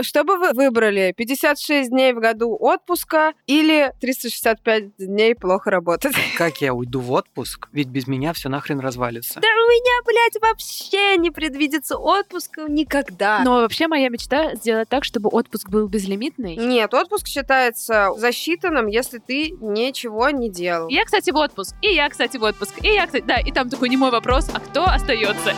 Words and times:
Что 0.00 0.24
бы 0.24 0.36
вы 0.38 0.52
выбрали? 0.52 1.14
56 1.16 1.90
дней 1.90 2.12
в 2.12 2.20
году 2.20 2.56
отпуска 2.58 3.32
или 3.46 3.92
365 4.00 4.96
дней 4.96 5.34
плохо 5.34 5.70
работать? 5.70 6.14
Как 6.36 6.60
я 6.60 6.74
уйду 6.74 7.00
в 7.00 7.12
отпуск? 7.12 7.68
Ведь 7.72 7.88
без 7.88 8.06
меня 8.06 8.32
все 8.32 8.48
нахрен 8.48 8.80
развалится. 8.80 9.40
Да 9.40 9.48
у 9.48 9.68
меня, 9.68 10.02
блядь, 10.04 10.42
вообще 10.42 11.16
не 11.16 11.30
предвидится 11.30 11.96
отпуск 11.96 12.58
никогда. 12.68 13.40
Но 13.44 13.60
вообще 13.60 13.88
моя 13.88 14.08
мечта 14.08 14.54
сделать 14.54 14.88
так, 14.88 15.04
чтобы 15.04 15.30
отпуск 15.30 15.68
был 15.68 15.88
безлимитный. 15.88 16.56
Нет, 16.56 16.92
отпуск 16.94 17.26
считается 17.26 18.12
засчитанным, 18.16 18.86
если 18.86 19.18
ты 19.18 19.50
ничего 19.60 20.30
не 20.30 20.50
делал. 20.50 20.88
Я, 20.88 21.04
кстати, 21.04 21.30
в 21.30 21.36
отпуск. 21.36 21.74
И 21.82 21.88
я, 21.88 22.08
кстати, 22.08 22.36
в 22.36 22.42
отпуск. 22.42 22.74
И 22.82 22.88
я, 22.88 23.06
кстати, 23.06 23.24
да, 23.26 23.38
и 23.38 23.50
там 23.52 23.70
такой 23.70 23.88
не 23.88 23.96
мой 23.96 24.10
вопрос, 24.10 24.48
а 24.52 24.60
кто 24.60 24.84
остается? 24.84 25.54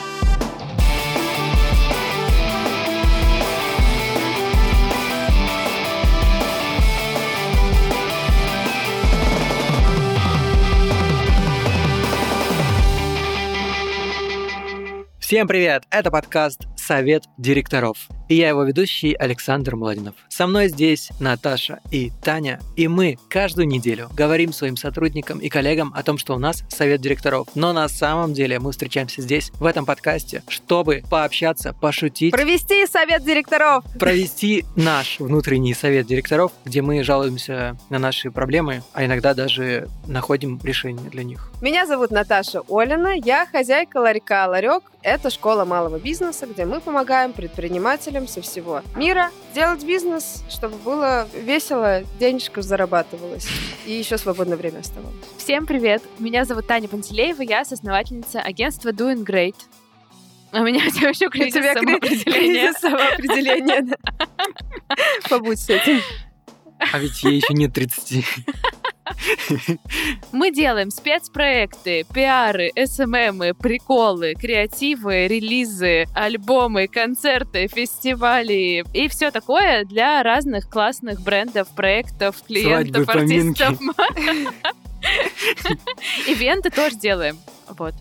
Всем 15.29 15.47
привет! 15.47 15.83
Это 15.91 16.11
подкаст 16.11 16.63
«Совет 16.75 17.25
директоров». 17.37 18.09
И 18.31 18.35
я 18.37 18.49
его 18.49 18.65
ведущий 18.65 19.13
Александр 19.13 19.77
Младинов. 19.77 20.15
Со 20.31 20.47
мной 20.47 20.69
здесь 20.69 21.11
Наташа 21.21 21.81
и 21.91 22.13
Таня. 22.23 22.61
И 22.77 22.89
мы 22.89 23.19
каждую 23.29 23.69
неделю 23.69 24.09
говорим 24.15 24.55
своим 24.55 24.77
сотрудникам 24.77 25.39
и 25.39 25.51
коллегам 25.51 25.93
о 25.95 26.03
том, 26.03 26.17
что 26.17 26.35
у 26.35 26.39
нас 26.39 26.65
совет 26.69 27.03
директоров. 27.03 27.49
Но 27.55 27.75
на 27.75 27.89
самом 27.89 28.33
деле 28.33 28.59
мы 28.59 28.73
встречаемся 28.73 29.21
здесь, 29.21 29.51
в 29.61 29.67
этом 29.67 29.85
подкасте, 29.85 30.43
чтобы 30.49 31.03
пообщаться, 31.11 31.75
пошутить. 31.75 32.33
Провести 32.33 32.87
совет 32.87 33.23
директоров! 33.23 33.85
Провести 33.99 34.65
наш 34.77 35.21
внутренний 35.21 35.75
совет 35.75 36.07
директоров, 36.07 36.53
где 36.65 36.81
мы 36.81 37.03
жалуемся 37.03 37.77
на 37.91 37.99
наши 37.99 38.31
проблемы, 38.31 38.83
а 38.95 39.05
иногда 39.05 39.35
даже 39.35 39.89
находим 40.07 40.59
решение 40.63 41.11
для 41.11 41.23
них. 41.23 41.51
Меня 41.61 41.87
зовут 41.87 42.11
Наташа 42.11 42.63
Олина, 42.69 43.15
я 43.15 43.45
хозяйка 43.45 43.99
ларька 43.99 44.47
«Ларек». 44.49 44.85
Это 45.09 45.31
школа 45.31 45.65
малого 45.65 45.99
бизнеса, 45.99 46.47
где 46.47 46.67
мы 46.67 46.81
помогаем 46.81 47.33
предпринимателям 47.33 48.29
со 48.29 48.43
всего 48.43 48.83
мира 48.95 49.31
делать 49.55 49.83
бизнес, 49.83 50.45
чтобы 50.51 50.77
было 50.77 51.27
весело, 51.35 52.03
денежка 52.21 52.61
зарабатывалась 52.61 53.49
и 53.87 53.93
еще 53.93 54.19
свободное 54.19 54.59
время 54.59 54.81
оставалось. 54.81 55.17
Всем 55.39 55.65
привет! 55.65 56.03
Меня 56.19 56.45
зовут 56.45 56.67
Таня 56.67 56.89
Пантелеева, 56.89 57.41
я 57.41 57.65
соосновательница 57.65 58.43
агентства 58.43 58.91
Doing 58.91 59.25
Great. 59.25 59.57
А 60.53 60.61
у 60.61 60.65
меня 60.65 60.85
еще 60.85 61.31
кризис 61.31 61.57
У 61.57 61.59
тебя 61.59 61.73
самоопределения. 61.73 62.25
кризис 62.25 62.77
самоопределения. 62.79 63.97
Побудь 65.31 65.59
с 65.59 65.71
этим. 65.71 66.03
А 66.93 66.99
ведь 66.99 67.23
ей 67.23 67.37
еще 67.37 67.55
нет 67.55 67.73
30. 67.73 68.27
Мы 70.33 70.51
делаем 70.51 70.91
спецпроекты, 70.91 72.05
пиары, 72.13 72.73
СММы, 72.77 73.55
приколы, 73.55 74.35
креативы, 74.35 75.29
релизы, 75.29 76.07
альбомы, 76.15 76.89
концерты, 76.89 77.69
фестивали 77.69 78.85
и 78.93 79.09
все 79.09 79.31
такое 79.31 79.85
для 79.85 80.23
разных 80.23 80.69
классных 80.69 81.21
брендов, 81.21 81.69
проектов, 81.75 82.37
клиентов, 82.47 83.05
Свадьбы, 83.05 83.21
артистов. 83.21 83.79
Ивенты 86.27 86.71
тоже 86.71 86.97
делаем. 86.97 87.39
Вот. 87.69 87.95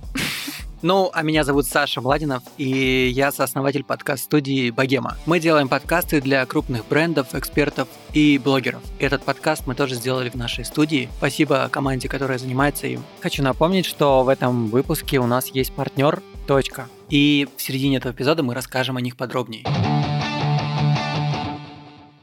Ну, 0.84 1.10
а 1.12 1.24
меня 1.24 1.44
зовут 1.44 1.66
Саша 1.66 2.02
Младинов, 2.02 2.44
и 2.60 3.10
я 3.12 3.32
сооснователь 3.32 3.84
подкаст-студии 3.84 4.70
«Богема». 4.70 5.18
Мы 5.26 5.40
делаем 5.40 5.70
подкасты 5.70 6.22
для 6.22 6.46
крупных 6.46 6.88
брендов, 6.88 7.34
экспертов 7.34 7.88
и 8.14 8.38
блогеров. 8.38 8.84
Этот 9.00 9.24
подкаст 9.24 9.66
мы 9.66 9.74
тоже 9.74 9.96
сделали 9.96 10.30
в 10.30 10.36
нашей 10.36 10.66
студии. 10.66 11.10
Спасибо 11.18 11.68
команде, 11.72 12.08
которая 12.08 12.38
занимается 12.38 12.86
им. 12.86 13.04
Хочу 13.22 13.42
напомнить, 13.42 13.88
что 13.88 14.24
в 14.24 14.30
этом 14.30 14.68
выпуске 14.68 15.18
у 15.18 15.26
нас 15.26 15.48
есть 15.48 15.74
партнер 15.74 16.22
«Точка». 16.46 16.88
И 17.10 17.48
в 17.58 17.62
середине 17.62 17.98
этого 17.98 18.12
эпизода 18.14 18.44
мы 18.44 18.54
расскажем 18.54 18.98
о 18.98 19.02
них 19.02 19.18
подробнее. 19.18 19.64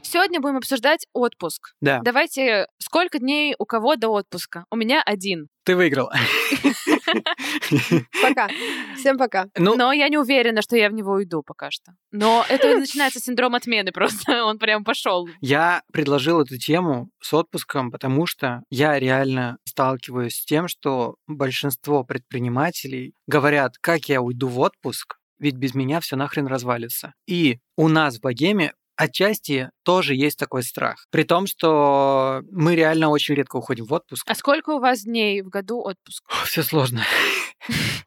Сегодня 0.01 0.39
будем 0.39 0.55
обсуждать 0.55 1.07
отпуск. 1.11 1.73
Да, 1.81 1.99
Давайте, 2.01 2.67
сколько 2.77 3.19
дней 3.19 3.53
у 3.59 3.65
кого 3.65 3.97
до 3.97 4.07
отпуска? 4.07 4.63
У 4.71 4.77
меня 4.77 5.03
один. 5.05 5.49
ты 5.65 5.75
выиграл. 5.75 6.09
Пока. 8.21 8.49
Всем 8.97 9.17
пока. 9.17 9.47
Ну, 9.57 9.75
Но 9.75 9.91
я 9.91 10.09
не 10.09 10.17
уверена, 10.17 10.61
что 10.61 10.75
я 10.75 10.89
в 10.89 10.93
него 10.93 11.13
уйду 11.13 11.43
пока 11.43 11.71
что. 11.71 11.93
Но 12.11 12.45
это 12.49 12.77
начинается 12.77 13.19
синдром 13.19 13.55
отмены 13.55 13.91
просто. 13.93 14.43
Он 14.45 14.57
прям 14.57 14.83
пошел. 14.83 15.27
Я 15.41 15.81
предложил 15.91 16.41
эту 16.41 16.57
тему 16.57 17.09
с 17.21 17.33
отпуском, 17.33 17.91
потому 17.91 18.25
что 18.25 18.63
я 18.69 18.99
реально 18.99 19.57
сталкиваюсь 19.65 20.35
с 20.35 20.45
тем, 20.45 20.67
что 20.67 21.15
большинство 21.27 22.03
предпринимателей 22.03 23.13
говорят, 23.27 23.77
как 23.79 24.09
я 24.09 24.21
уйду 24.21 24.47
в 24.47 24.59
отпуск, 24.59 25.17
ведь 25.39 25.55
без 25.55 25.75
меня 25.75 25.99
все 25.99 26.15
нахрен 26.15 26.47
развалится. 26.47 27.13
И 27.27 27.59
у 27.75 27.87
нас 27.87 28.17
в 28.17 28.21
богеме 28.21 28.73
отчасти 28.95 29.69
тоже 29.83 30.15
есть 30.15 30.37
такой 30.37 30.63
страх. 30.63 31.05
При 31.11 31.23
том, 31.23 31.47
что 31.47 32.41
мы 32.51 32.75
реально 32.75 33.09
очень 33.09 33.35
редко 33.35 33.57
уходим 33.57 33.85
в 33.85 33.93
отпуск. 33.93 34.25
А 34.27 34.35
сколько 34.35 34.71
у 34.71 34.79
вас 34.79 35.03
дней 35.03 35.41
в 35.41 35.49
году 35.49 35.79
отпуск? 35.79 36.23
Все 36.45 36.63
сложно. 36.63 37.03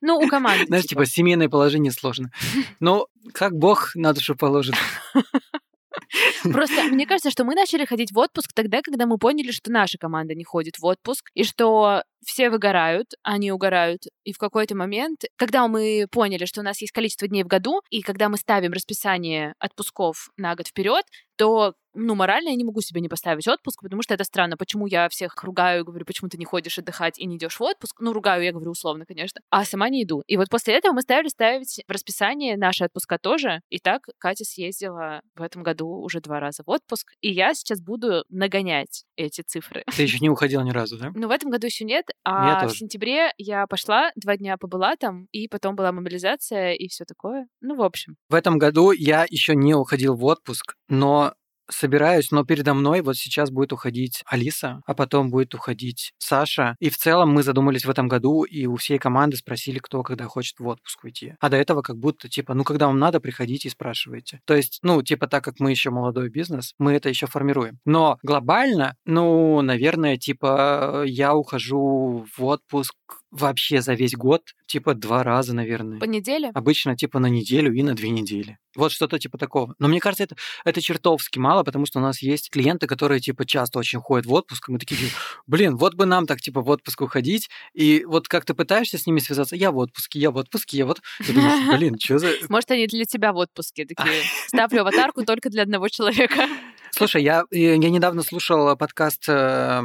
Ну, 0.01 0.19
у 0.19 0.29
команды. 0.29 0.67
Знаешь, 0.67 0.85
типа 0.85 1.05
семейное 1.05 1.49
положение 1.49 1.91
сложно. 1.91 2.31
Но 2.81 3.09
как 3.35 3.55
Бог 3.55 3.91
на 3.97 4.13
душу 4.13 4.37
положит. 4.37 4.77
Просто 6.43 6.85
мне 6.85 7.07
кажется, 7.07 7.31
что 7.31 7.45
мы 7.45 7.55
начали 7.55 7.85
ходить 7.85 8.13
в 8.13 8.19
отпуск 8.19 8.53
тогда, 8.55 8.81
когда 8.83 9.07
мы 9.07 9.19
поняли, 9.19 9.51
что 9.51 9.71
наша 9.71 9.99
команда 9.99 10.35
не 10.35 10.45
ходит 10.45 10.79
в 10.79 10.85
отпуск, 10.85 11.31
и 11.35 11.45
что 11.45 12.03
все 12.25 12.51
выгорают, 12.51 13.15
они 13.23 13.53
угорают. 13.53 14.03
И 14.25 14.33
в 14.33 14.39
какой-то 14.39 14.77
момент, 14.77 15.23
когда 15.37 15.69
мы 15.69 16.07
поняли, 16.11 16.45
что 16.45 16.61
у 16.61 16.65
нас 16.65 16.81
есть 16.81 16.93
количество 16.93 17.29
дней 17.29 17.45
в 17.45 17.47
году, 17.49 17.81
и 17.91 18.03
когда 18.03 18.29
мы 18.29 18.37
ставим 18.37 18.73
расписание 18.73 19.55
отпусков 19.59 20.31
на 20.37 20.55
год 20.55 20.69
вперед, 20.69 21.05
то 21.37 21.75
ну, 21.95 22.15
морально 22.15 22.51
я 22.51 22.55
не 22.55 22.65
могу 22.65 22.81
себе 22.81 23.01
не 23.01 23.09
поставить 23.09 23.49
отпуск, 23.49 23.83
потому 23.83 24.03
что 24.03 24.15
это 24.15 24.25
странно. 24.25 24.57
Почему 24.57 24.87
я 24.87 25.09
всех 25.09 25.43
ругаю, 25.43 25.85
говорю, 25.85 26.05
почему 26.05 26.29
ты 26.29 26.39
не 26.39 26.45
ходишь 26.45 26.79
отдыхать 26.79 27.19
и 27.19 27.27
не 27.27 27.37
идешь 27.37 27.59
в 27.59 27.63
отпуск? 27.63 27.97
Ну, 28.01 28.13
ругаю, 28.13 28.45
я 28.45 28.53
говорю 28.53 28.71
условно, 28.71 29.05
конечно. 29.07 29.41
А 29.51 29.65
сама 29.65 29.89
не 29.89 30.05
иду. 30.05 30.23
И 30.27 30.37
вот 30.37 30.49
после 30.49 30.75
этого 30.75 30.93
мы 30.93 31.03
стали 31.03 31.29
ставить 31.29 31.83
в 31.87 31.91
расписание 31.91 32.57
наши 32.57 32.85
отпуска 32.85 33.19
тоже. 33.19 33.63
И 33.69 33.79
так 33.79 34.03
Катя 34.19 34.45
съездила 34.45 35.23
в 35.35 35.43
этом 35.43 35.63
году 35.63 35.89
уже 35.89 36.21
два 36.21 36.41
раза 36.41 36.63
в 36.65 36.71
отпуск. 36.71 37.13
И 37.21 37.33
я 37.33 37.55
сейчас 37.55 37.81
буду 37.81 38.25
нагонять 38.29 39.05
эти 39.17 39.41
цифры. 39.41 39.85
Ты 39.97 40.03
еще 40.03 40.19
не 40.21 40.31
уходил 40.31 40.63
ни 40.63 40.71
разу, 40.71 40.99
да? 40.99 41.11
Но 41.15 41.29
в 41.29 41.31
этом 41.31 41.51
году 41.51 41.67
еще 41.67 41.85
нет. 41.85 42.07
Я 42.27 42.59
А 42.59 42.69
в 42.69 42.77
сентябре 42.77 43.33
я 43.39 43.67
пошла, 43.67 44.11
два 44.17 44.37
дня 44.37 44.57
побыла 44.57 44.97
там, 44.97 45.27
и 45.33 45.49
потом 45.49 45.77
была 45.77 45.93
мобилизация 45.93 46.73
и 46.73 46.89
все 46.89 47.05
такое. 47.05 47.47
Ну, 47.61 47.75
в 47.75 47.83
общем. 47.83 48.17
В 48.29 48.35
этом 48.35 48.59
году 48.59 48.93
я 48.93 49.27
еще 49.29 49.55
не 49.55 49.75
уходил 49.75 50.15
в 50.15 50.25
отпуск, 50.25 50.75
но 50.89 51.35
собираюсь, 51.71 52.31
но 52.31 52.45
передо 52.45 52.75
мной 52.75 53.01
вот 53.03 53.17
сейчас 53.17 53.51
будет 53.51 53.73
уходить 53.73 54.23
Алиса, 54.27 54.81
а 54.87 54.95
потом 54.95 55.31
будет 55.31 55.55
уходить 55.55 56.13
Саша. 56.19 56.77
И 56.81 56.91
в 56.91 56.97
целом 56.97 57.31
мы 57.31 57.43
задумались 57.43 57.85
в 57.85 57.91
этом 57.91 58.09
году, 58.09 58.45
и 58.45 58.67
у 58.67 58.77
всей 58.77 58.99
команды 58.99 59.37
спросили, 59.37 59.79
кто 59.79 60.03
когда 60.03 60.25
хочет 60.27 60.59
в 60.59 60.67
отпуск 60.67 61.05
уйти. 61.05 61.35
А 61.41 61.49
до 61.49 61.57
этого 61.57 61.83
как 61.83 61.99
будто, 61.99 62.29
типа, 62.29 62.55
ну, 62.55 62.65
когда 62.65 62.87
вам 62.87 62.99
надо, 62.99 63.21
приходите 63.21 63.69
и 63.69 63.71
спрашивайте. 63.71 64.41
То 64.45 64.55
есть, 64.55 64.81
ну, 64.83 65.03
типа, 65.03 65.27
так 65.27 65.45
как 65.45 65.61
мы 65.61 65.71
еще 65.71 65.91
молодой 65.91 66.31
бизнес, 66.31 66.75
мы 66.79 66.93
это 66.95 67.09
еще 67.09 67.27
формируем. 67.27 67.79
Но 67.85 68.19
глобально, 68.23 68.97
ну, 69.05 69.61
наверное, 69.63 70.17
типа, 70.17 71.03
я 71.07 71.35
ухожу 71.35 72.27
в 72.37 72.45
отпуск 72.45 72.95
вообще 73.31 73.81
за 73.81 73.95
весь 73.95 74.15
год, 74.15 74.43
типа, 74.67 74.95
два 74.95 75.23
раза, 75.23 75.55
наверное. 75.55 75.99
По 75.99 76.05
неделе? 76.05 76.51
Обычно 76.55 76.97
типа 76.97 77.19
на 77.19 77.27
неделю 77.27 77.73
и 77.73 77.83
на 77.83 77.95
две 77.95 78.11
недели. 78.11 78.59
Вот 78.77 78.93
что-то 78.93 79.19
типа 79.19 79.39
такого. 79.39 79.75
Но 79.79 79.89
мне 79.89 80.01
кажется, 80.01 80.25
это, 80.25 80.37
это 80.65 80.81
чертовски 80.81 81.39
мало, 81.39 81.65
потому 81.65 81.87
что 81.87 81.99
у 81.99 82.03
нас 82.03 82.23
есть 82.23 82.51
клиенты, 82.51 82.87
которые 82.87 83.21
типа 83.21 83.45
часто 83.45 83.79
очень 83.79 83.99
ходят 83.99 84.27
в 84.27 84.33
отпуск, 84.33 84.69
и 84.69 84.73
мы 84.73 84.79
такие, 84.79 85.11
блин, 85.47 85.77
вот 85.77 85.95
бы 85.95 86.07
нам 86.07 86.27
так 86.27 86.41
типа 86.41 86.61
в 86.61 86.69
отпуск 86.69 87.01
уходить, 87.01 87.49
и 87.75 88.05
вот 88.07 88.29
как 88.29 88.45
ты 88.45 88.55
пытаешься 88.55 88.99
с 88.99 89.07
ними 89.07 89.19
связаться, 89.19 89.57
я 89.57 89.73
в 89.73 89.79
отпуске, 89.79 90.19
я 90.19 90.31
в 90.31 90.37
отпуске, 90.37 90.79
я 90.79 90.87
вот... 90.87 91.01
Ты 91.27 91.33
думаешь, 91.33 91.69
блин, 91.79 91.99
что 91.99 92.19
за... 92.19 92.33
Может, 92.49 92.71
они 92.71 92.87
для 92.87 93.05
тебя 93.05 93.33
в 93.33 93.37
отпуске 93.37 93.85
такие. 93.85 94.23
Ставлю 94.47 94.83
аватарку 94.83 95.25
только 95.25 95.51
для 95.51 95.63
одного 95.63 95.89
человека. 95.89 96.49
Слушай, 96.91 97.23
я, 97.23 97.45
я 97.51 97.77
недавно 97.77 98.23
слушал 98.23 98.77
подкаст 98.77 99.29
э, 99.29 99.83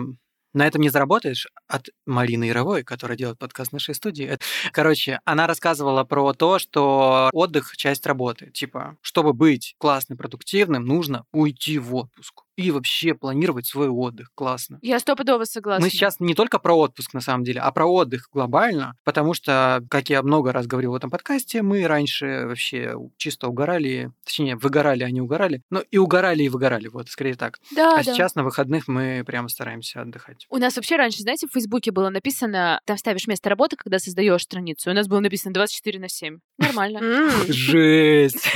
«На 0.54 0.68
этом 0.68 0.82
не 0.82 0.90
заработаешь» 0.90 1.48
от 1.68 1.88
Марины 2.06 2.44
Яровой, 2.46 2.84
которая 2.84 3.18
делает 3.18 3.40
подкаст 3.40 3.72
в 3.72 3.74
нашей 3.74 3.96
студии. 3.96 4.26
Это- 4.26 4.44
Короче, 4.72 5.20
она 5.26 5.48
рассказывала 5.48 6.04
про 6.04 6.34
то, 6.34 6.60
что 6.60 7.30
отдых— 7.34 7.76
часть 7.78 8.06
работы. 8.06 8.52
Типа, 8.52 8.98
чтобы 9.02 9.34
быть 9.34 9.76
классным, 9.80 10.18
продуктивным, 10.18 10.86
нужно 10.86 11.26
уйти 11.32 11.80
в 11.80 11.96
отпуск. 11.96 12.44
И 12.56 12.72
вообще 12.72 13.14
планировать 13.14 13.66
свой 13.66 13.90
отдых. 13.90 14.32
Классно. 14.36 14.80
Я 14.82 15.00
стопудово 15.00 15.46
согласна. 15.46 15.86
Мы 15.86 15.90
сейчас 15.90 16.20
не 16.20 16.36
только 16.36 16.60
про 16.60 16.74
отпуск, 16.74 17.14
на 17.14 17.22
самом 17.22 17.44
деле, 17.44 17.62
а 17.62 17.72
про 17.72 17.86
отдых 17.86 18.30
глобально, 18.32 18.96
потому 19.04 19.34
что, 19.34 19.84
как 19.90 20.10
я 20.10 20.22
много 20.22 20.52
раз 20.52 20.68
говорил 20.68 20.92
в 20.92 20.96
этом 20.96 21.10
подкасте, 21.10 21.62
мы 21.62 21.88
раньше 21.88 22.46
вообще 22.46 22.96
чисто 23.18 23.48
угорали, 23.48 24.12
точнее, 24.26 24.56
выгорали, 24.56 25.04
а 25.04 25.10
не 25.10 25.22
угорали, 25.22 25.62
но 25.70 25.82
и 25.92 25.98
угорали, 25.98 26.44
и 26.44 26.50
выгорали, 26.50 26.88
вот, 26.88 27.10
скорее 27.10 27.36
так. 27.36 27.60
Да, 27.76 27.94
а 27.94 28.04
да. 28.04 28.04
сейчас 28.04 28.36
на 28.36 28.44
выходных 28.44 28.88
мы 28.88 29.24
прямо 29.26 29.50
стараемся 29.50 30.02
отдыхать. 30.02 30.46
У 30.50 30.58
нас 30.58 30.76
вообще 30.76 30.96
раньше, 30.96 31.22
знаете, 31.22 31.48
в 31.48 31.54
Фейсбуке 31.54 31.92
было 31.92 32.10
написано, 32.10 32.82
там 32.86 32.98
ставишь 32.98 33.28
место 33.28 33.50
работы, 33.50 33.76
когда 33.76 34.00
создаешь 34.00 34.44
страницу. 34.44 34.92
У 34.92 34.94
нас 34.94 35.08
было 35.08 35.20
написано 35.20 35.54
24 35.54 36.00
на 36.00 36.10
7. 36.10 36.40
Нормально. 36.58 37.30
Жесть! 37.48 38.48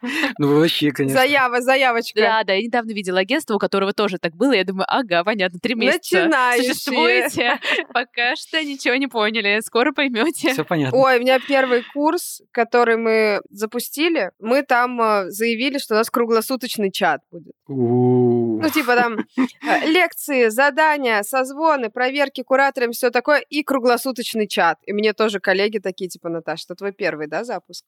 Ну, 0.38 0.48
вы 0.48 0.60
вообще, 0.60 0.92
конечно. 0.92 1.18
Заява, 1.18 1.60
заявочка. 1.60 2.20
Да, 2.20 2.44
да, 2.44 2.52
я 2.52 2.62
недавно 2.62 2.92
видела 2.92 3.18
агентство, 3.28 3.54
у 3.54 3.58
которого 3.58 3.92
тоже 3.92 4.18
так 4.18 4.34
было. 4.34 4.52
Я 4.52 4.64
думаю, 4.64 4.86
ага, 4.88 5.22
понятно, 5.24 5.58
три 5.60 5.74
месяца 5.74 6.24
Начинающие. 6.24 6.74
существуете. 6.74 7.60
Пока 7.92 8.36
что 8.36 8.62
ничего 8.64 8.94
не 8.94 9.06
поняли. 9.06 9.60
Скоро 9.60 9.92
поймете. 9.92 10.52
Все 10.52 10.64
понятно. 10.64 10.98
Ой, 10.98 11.18
у 11.18 11.20
меня 11.20 11.38
первый 11.38 11.84
курс, 11.92 12.40
который 12.52 12.96
мы 12.96 13.40
запустили, 13.50 14.30
мы 14.38 14.62
там 14.62 15.00
э, 15.00 15.30
заявили, 15.30 15.78
что 15.78 15.94
у 15.94 15.98
нас 15.98 16.10
круглосуточный 16.10 16.90
чат 16.90 17.20
будет. 17.30 17.52
У. 17.66 18.37
Ну, 18.62 18.70
типа 18.70 18.94
там 18.96 19.18
э, 19.36 19.86
лекции, 19.88 20.48
задания, 20.48 21.22
созвоны, 21.22 21.90
проверки 21.90 22.42
кураторами, 22.42 22.92
все 22.92 23.10
такое, 23.10 23.40
и 23.40 23.62
круглосуточный 23.62 24.46
чат. 24.46 24.78
И 24.86 24.92
мне 24.92 25.12
тоже 25.12 25.40
коллеги 25.40 25.78
такие, 25.78 26.08
типа, 26.08 26.28
Наташа, 26.28 26.64
это 26.66 26.74
твой 26.76 26.92
первый, 26.92 27.26
да, 27.26 27.44
запуск? 27.44 27.84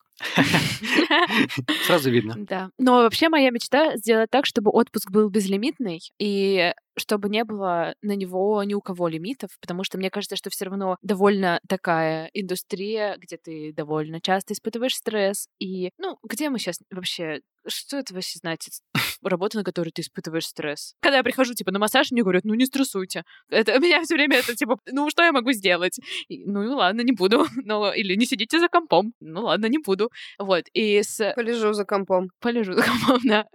Сразу 1.85 2.09
видно. 2.09 2.35
Да. 2.37 2.69
Но 2.77 3.03
вообще 3.03 3.29
моя 3.29 3.49
мечта 3.51 3.97
сделать 3.97 4.29
так, 4.29 4.45
чтобы 4.45 4.71
отпуск 4.71 5.11
был 5.11 5.29
безлимитный 5.29 6.01
и 6.19 6.73
чтобы 6.97 7.29
не 7.29 7.43
было 7.43 7.95
на 8.01 8.15
него 8.15 8.63
ни 8.63 8.73
у 8.73 8.81
кого 8.81 9.07
лимитов, 9.07 9.51
потому 9.59 9.83
что 9.83 9.97
мне 9.97 10.09
кажется, 10.09 10.35
что 10.35 10.49
все 10.49 10.65
равно 10.65 10.97
довольно 11.01 11.59
такая 11.67 12.29
индустрия, 12.33 13.17
где 13.17 13.37
ты 13.37 13.73
довольно 13.73 14.21
часто 14.21 14.53
испытываешь 14.53 14.95
стресс, 14.95 15.47
и, 15.59 15.91
ну, 15.97 16.17
где 16.23 16.49
мы 16.49 16.59
сейчас 16.59 16.79
вообще 16.91 17.41
что 17.67 17.97
это 17.97 18.13
вообще 18.13 18.39
значит? 18.39 18.73
Работа, 19.21 19.57
на 19.57 19.63
которой 19.63 19.89
ты 19.89 20.01
испытываешь 20.01 20.47
стресс. 20.47 20.95
Когда 21.01 21.17
я 21.17 21.23
прихожу, 21.23 21.53
типа, 21.53 21.71
на 21.71 21.79
массаж, 21.79 22.11
мне 22.11 22.23
говорят, 22.23 22.43
ну, 22.43 22.53
не 22.55 22.65
стрессуйте. 22.65 23.23
Это, 23.49 23.73
меня 23.79 24.01
все 24.01 24.15
время 24.15 24.37
это, 24.37 24.55
типа, 24.55 24.77
ну, 24.91 25.09
что 25.09 25.23
я 25.23 25.31
могу 25.31 25.51
сделать? 25.51 25.99
И, 26.27 26.45
ну, 26.45 26.75
ладно, 26.75 27.01
не 27.01 27.11
буду. 27.11 27.45
Ну, 27.63 27.93
или 27.93 28.15
не 28.15 28.25
сидите 28.25 28.59
за 28.59 28.67
компом. 28.67 29.13
Ну, 29.19 29.43
ладно, 29.43 29.67
не 29.67 29.77
буду. 29.77 30.09
Вот. 30.39 30.63
И 30.73 31.01
с... 31.03 31.33
Полежу 31.35 31.73
за 31.73 31.85
компом. 31.85 32.29
Полежу 32.39 32.73
за 32.73 32.83
компом, 32.83 33.19
да. 33.23 33.45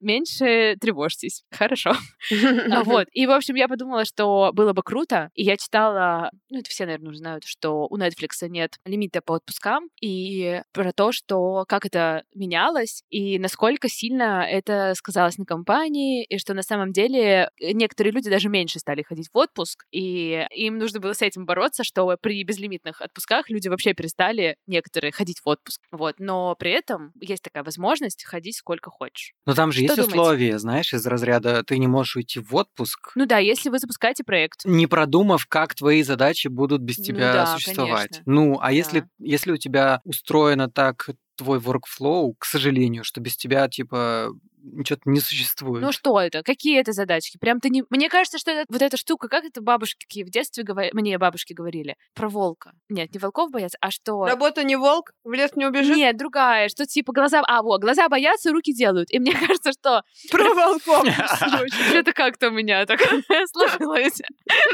Меньше 0.00 0.76
тревожьтесь. 0.78 1.42
Хорошо. 1.50 1.94
Вот. 2.84 3.08
И, 3.12 3.26
в 3.26 3.30
общем, 3.30 3.54
я 3.54 3.68
подумала, 3.68 4.04
что 4.04 4.50
было 4.52 4.72
бы 4.72 4.82
круто. 4.82 5.30
И 5.34 5.42
я 5.42 5.56
читала, 5.56 6.30
ну, 6.50 6.58
это 6.58 6.70
все, 6.70 6.86
наверное, 6.86 7.10
уже 7.10 7.18
знают, 7.18 7.44
что 7.44 7.86
у 7.88 7.96
Netflix 7.98 8.48
нет 8.48 8.76
лимита 8.84 9.20
по 9.20 9.36
отпускам. 9.36 9.88
И 10.00 10.62
про 10.72 10.92
то, 10.92 11.12
что 11.12 11.64
как 11.68 11.86
это 11.86 12.22
менялось, 12.34 13.02
и 13.10 13.38
насколько 13.38 13.88
сильно 13.88 14.46
это 14.48 14.92
сказалось 14.94 15.38
на 15.38 15.44
компании, 15.44 16.24
и 16.24 16.38
что 16.38 16.54
на 16.54 16.62
самом 16.62 16.92
деле 16.92 17.50
некоторые 17.60 18.12
люди 18.12 18.30
даже 18.30 18.48
меньше 18.48 18.78
стали 18.78 19.02
ходить 19.02 19.28
в 19.32 19.36
отпуск, 19.36 19.84
и 19.90 20.46
им 20.54 20.78
нужно 20.78 21.00
было 21.00 21.12
с 21.12 21.22
этим 21.22 21.46
бороться, 21.46 21.84
что 21.84 22.16
при 22.20 22.42
безлимитных 22.44 23.00
отпусках 23.00 23.50
люди 23.50 23.68
вообще 23.68 23.94
перестали 23.94 24.56
некоторые 24.66 25.12
ходить 25.12 25.40
в 25.44 25.48
отпуск. 25.48 25.80
Вот. 25.90 26.16
Но 26.18 26.54
при 26.58 26.70
этом 26.70 27.12
есть 27.20 27.42
такая 27.42 27.64
возможность 27.64 28.24
ходить 28.24 28.56
сколько 28.56 28.90
хочешь. 28.90 29.32
Но 29.46 29.54
там 29.54 29.72
же 29.72 29.78
Что 29.78 29.82
есть 29.84 29.96
думаете? 29.96 30.20
условия, 30.20 30.58
знаешь, 30.58 30.92
из 30.94 31.06
разряда 31.06 31.62
ты 31.62 31.78
не 31.78 31.86
можешь 31.86 32.16
уйти 32.16 32.40
в 32.40 32.54
отпуск, 32.54 32.65
Ну 33.14 33.26
да, 33.26 33.38
если 33.38 33.68
вы 33.70 33.78
запускаете 33.78 34.24
проект, 34.24 34.64
не 34.64 34.86
продумав, 34.86 35.46
как 35.46 35.74
твои 35.74 36.02
задачи 36.02 36.48
будут 36.48 36.82
без 36.82 36.98
Ну 36.98 37.04
тебя 37.04 37.32
да, 37.32 37.46
существовать. 37.46 38.08
конечно. 38.10 38.32
Ну, 38.32 38.58
а 38.60 38.72
если, 38.72 39.00
Да. 39.00 39.06
если 39.18 39.52
у 39.52 39.56
тебя 39.56 40.00
устроено 40.04 40.70
так 40.70 41.08
твой 41.36 41.58
workflow, 41.58 42.32
к 42.38 42.44
сожалению, 42.44 43.04
что 43.04 43.20
без 43.20 43.36
тебя, 43.36 43.68
типа, 43.68 44.32
ничего 44.72 44.98
не 45.04 45.20
существует. 45.20 45.82
Ну 45.82 45.92
что 45.92 46.20
это? 46.20 46.42
Какие 46.42 46.80
это 46.80 46.92
задачки? 46.92 47.38
Прям 47.38 47.60
ты 47.60 47.70
не... 47.70 47.84
Мне 47.90 48.08
кажется, 48.08 48.38
что 48.38 48.50
это, 48.50 48.64
вот 48.68 48.82
эта 48.82 48.96
штука, 48.96 49.28
как 49.28 49.44
это 49.44 49.60
бабушки 49.60 50.22
в 50.22 50.30
детстве 50.30 50.64
говорили, 50.64 50.92
мне 50.94 51.18
бабушки 51.18 51.52
говорили, 51.52 51.96
про 52.14 52.28
волка. 52.28 52.72
Нет, 52.88 53.12
не 53.12 53.18
волков 53.18 53.50
боятся, 53.50 53.78
а 53.80 53.90
что... 53.90 54.24
Работа 54.24 54.64
не 54.64 54.76
волк, 54.76 55.12
в 55.24 55.32
лес 55.32 55.52
не 55.54 55.66
убежит. 55.66 55.96
Нет, 55.96 56.16
другая, 56.16 56.68
что 56.68 56.86
типа 56.86 57.12
глаза... 57.12 57.42
А, 57.46 57.62
вот, 57.62 57.80
глаза 57.80 58.08
боятся, 58.08 58.52
руки 58.52 58.72
делают. 58.72 59.10
И 59.10 59.18
мне 59.18 59.32
кажется, 59.46 59.72
что 59.72 60.02
Про 60.30 60.54
волков. 60.54 61.06
что-то 61.90 62.12
как-то 62.12 62.48
у 62.48 62.52
меня 62.52 62.84
так 62.86 63.00
сложилось 63.52 64.20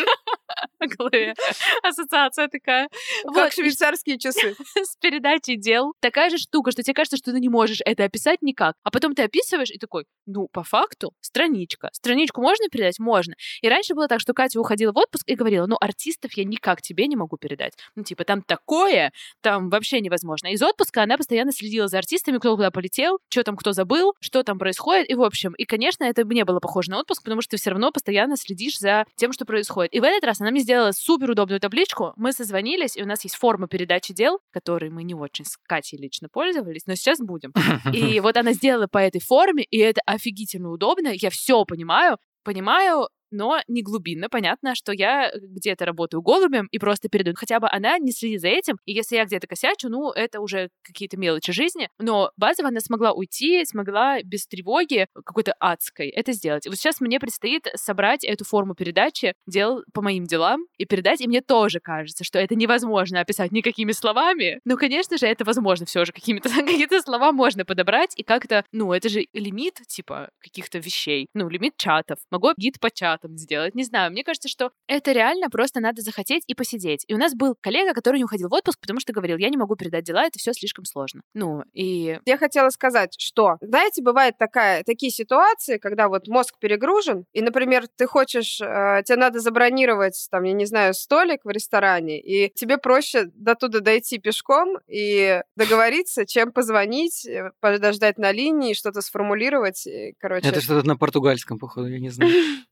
в 0.80 0.86
голове. 0.96 1.34
Ассоциация 1.82 2.48
такая. 2.48 2.88
Как 3.34 3.52
швейцарские 3.52 4.18
часы. 4.18 4.56
с 4.74 4.96
передачей 4.96 5.56
дел 5.56 5.94
такая 6.00 6.30
же 6.30 6.38
штука, 6.52 6.70
что 6.70 6.82
тебе 6.82 6.92
кажется, 6.92 7.16
что 7.16 7.32
ты 7.32 7.40
не 7.40 7.48
можешь 7.48 7.78
это 7.82 8.04
описать 8.04 8.42
никак. 8.42 8.74
А 8.82 8.90
потом 8.90 9.14
ты 9.14 9.22
описываешь 9.22 9.70
и 9.70 9.78
такой, 9.78 10.04
ну, 10.26 10.48
по 10.52 10.62
факту, 10.62 11.12
страничка. 11.22 11.88
Страничку 11.92 12.42
можно 12.42 12.68
передать? 12.68 12.98
Можно. 12.98 13.34
И 13.62 13.68
раньше 13.68 13.94
было 13.94 14.06
так, 14.06 14.20
что 14.20 14.34
Катя 14.34 14.60
уходила 14.60 14.92
в 14.92 14.98
отпуск 14.98 15.24
и 15.26 15.34
говорила, 15.34 15.66
ну, 15.66 15.76
артистов 15.80 16.32
я 16.34 16.44
никак 16.44 16.82
тебе 16.82 17.06
не 17.06 17.16
могу 17.16 17.38
передать. 17.38 17.72
Ну, 17.96 18.04
типа, 18.04 18.24
там 18.24 18.42
такое, 18.42 19.12
там 19.40 19.70
вообще 19.70 20.00
невозможно. 20.00 20.48
Из 20.48 20.62
отпуска 20.62 21.02
она 21.02 21.16
постоянно 21.16 21.52
следила 21.52 21.88
за 21.88 21.98
артистами, 21.98 22.36
кто 22.36 22.54
куда 22.54 22.70
полетел, 22.70 23.18
что 23.30 23.42
там 23.44 23.56
кто 23.56 23.72
забыл, 23.72 24.12
что 24.20 24.42
там 24.42 24.58
происходит, 24.58 25.08
и 25.08 25.14
в 25.14 25.22
общем. 25.22 25.54
И, 25.54 25.64
конечно, 25.64 26.04
это 26.04 26.24
не 26.24 26.44
было 26.44 26.60
похоже 26.60 26.90
на 26.90 27.00
отпуск, 27.00 27.22
потому 27.24 27.40
что 27.40 27.52
ты 27.52 27.56
все 27.56 27.70
равно 27.70 27.92
постоянно 27.92 28.36
следишь 28.36 28.78
за 28.78 29.06
тем, 29.16 29.32
что 29.32 29.46
происходит. 29.46 29.94
И 29.94 30.00
в 30.00 30.04
этот 30.04 30.24
раз 30.24 30.40
она 30.42 30.50
мне 30.50 30.60
сделала 30.60 30.92
супер 30.92 31.30
удобную 31.30 31.60
табличку. 31.60 32.12
Мы 32.16 32.32
созвонились, 32.32 32.96
и 32.96 33.02
у 33.02 33.06
нас 33.06 33.24
есть 33.24 33.36
форма 33.36 33.68
передачи 33.68 34.12
дел, 34.12 34.38
которой 34.50 34.90
мы 34.90 35.02
не 35.02 35.14
очень 35.14 35.46
с 35.46 35.56
Катей 35.56 35.98
лично 35.98 36.28
пользовались, 36.42 36.86
но 36.86 36.94
сейчас 36.96 37.20
будем. 37.20 37.52
И 37.92 38.20
вот 38.20 38.36
она 38.36 38.52
сделала 38.52 38.88
по 38.88 38.98
этой 38.98 39.20
форме, 39.20 39.62
и 39.70 39.78
это 39.78 40.00
офигительно 40.06 40.70
удобно. 40.70 41.08
Я 41.12 41.30
все 41.30 41.64
понимаю, 41.64 42.18
понимаю, 42.42 43.08
но 43.32 43.60
не 43.68 43.82
глубинно. 43.82 44.28
Понятно, 44.28 44.74
что 44.74 44.92
я 44.92 45.32
где-то 45.34 45.84
работаю 45.84 46.22
голубем 46.22 46.68
и 46.70 46.78
просто 46.78 47.08
передаю. 47.08 47.34
Хотя 47.36 47.60
бы 47.60 47.68
она 47.70 47.98
не 47.98 48.12
следит 48.12 48.40
за 48.40 48.48
этим. 48.48 48.78
И 48.84 48.92
если 48.92 49.16
я 49.16 49.24
где-то 49.24 49.46
косячу, 49.46 49.88
ну, 49.88 50.10
это 50.10 50.40
уже 50.40 50.68
какие-то 50.82 51.16
мелочи 51.16 51.52
жизни. 51.52 51.88
Но 51.98 52.30
базово 52.36 52.68
она 52.68 52.80
смогла 52.80 53.12
уйти, 53.12 53.64
смогла 53.64 54.22
без 54.22 54.46
тревоги 54.46 55.06
какой-то 55.24 55.54
адской 55.58 56.08
это 56.08 56.32
сделать. 56.32 56.66
И 56.66 56.68
вот 56.68 56.78
сейчас 56.78 57.00
мне 57.00 57.18
предстоит 57.18 57.66
собрать 57.74 58.24
эту 58.24 58.44
форму 58.44 58.74
передачи 58.74 59.34
дел 59.46 59.82
по 59.92 60.02
моим 60.02 60.24
делам 60.24 60.66
и 60.78 60.84
передать. 60.84 61.20
И 61.20 61.28
мне 61.28 61.40
тоже 61.40 61.80
кажется, 61.80 62.24
что 62.24 62.38
это 62.38 62.54
невозможно 62.54 63.20
описать 63.20 63.52
никакими 63.52 63.92
словами. 63.92 64.60
Но, 64.64 64.76
конечно 64.76 65.16
же, 65.18 65.26
это 65.26 65.44
возможно 65.44 65.86
все 65.86 66.04
же. 66.04 66.12
Какими-то 66.12 66.48
какие-то 66.54 67.00
слова 67.00 67.32
можно 67.32 67.64
подобрать. 67.64 68.12
И 68.16 68.22
как-то, 68.22 68.64
ну, 68.72 68.92
это 68.92 69.08
же 69.08 69.26
лимит, 69.32 69.80
типа, 69.86 70.30
каких-то 70.40 70.78
вещей. 70.78 71.28
Ну, 71.34 71.48
лимит 71.48 71.76
чатов. 71.76 72.18
Могу 72.30 72.50
гид 72.56 72.80
по 72.80 72.90
чатам 73.22 73.36
сделать. 73.36 73.74
Не 73.74 73.84
знаю, 73.84 74.10
мне 74.10 74.24
кажется, 74.24 74.48
что 74.48 74.70
это 74.86 75.12
реально 75.12 75.48
просто 75.50 75.80
надо 75.80 76.02
захотеть 76.02 76.44
и 76.46 76.54
посидеть. 76.54 77.04
И 77.08 77.14
у 77.14 77.18
нас 77.18 77.34
был 77.34 77.54
коллега, 77.60 77.94
который 77.94 78.18
не 78.18 78.24
уходил 78.24 78.48
в 78.48 78.54
отпуск, 78.54 78.80
потому 78.80 79.00
что 79.00 79.12
говорил, 79.12 79.36
я 79.38 79.48
не 79.48 79.56
могу 79.56 79.76
передать 79.76 80.04
дела, 80.04 80.24
это 80.26 80.38
все 80.38 80.52
слишком 80.52 80.84
сложно. 80.84 81.22
Ну, 81.34 81.62
и 81.72 82.18
Я 82.24 82.36
хотела 82.36 82.70
сказать, 82.70 83.14
что, 83.18 83.56
знаете, 83.60 84.02
бывает 84.02 84.36
такая, 84.38 84.82
такие 84.84 85.10
ситуации, 85.10 85.78
когда 85.78 86.08
вот 86.08 86.28
мозг 86.28 86.56
перегружен, 86.58 87.24
и, 87.32 87.42
например, 87.42 87.86
ты 87.96 88.06
хочешь, 88.06 88.60
э, 88.60 89.02
тебе 89.04 89.16
надо 89.16 89.40
забронировать, 89.40 90.26
там, 90.30 90.44
я 90.44 90.52
не 90.52 90.66
знаю, 90.66 90.94
столик 90.94 91.44
в 91.44 91.50
ресторане, 91.50 92.20
и 92.20 92.52
тебе 92.54 92.78
проще 92.78 93.26
до 93.34 93.54
туда 93.54 93.80
дойти 93.80 94.18
пешком 94.18 94.78
и 94.88 95.40
договориться, 95.56 96.26
чем 96.26 96.52
позвонить, 96.52 97.26
э, 97.26 97.52
подождать 97.60 98.18
на 98.18 98.32
линии, 98.32 98.74
что-то 98.74 99.00
сформулировать, 99.00 99.86
и, 99.86 100.14
короче. 100.18 100.48
Это 100.48 100.60
что-то 100.60 100.86
на 100.86 100.96
португальском, 100.96 101.58
походу, 101.58 101.88
я 101.88 101.98
не 101.98 102.10
знаю. 102.10 102.32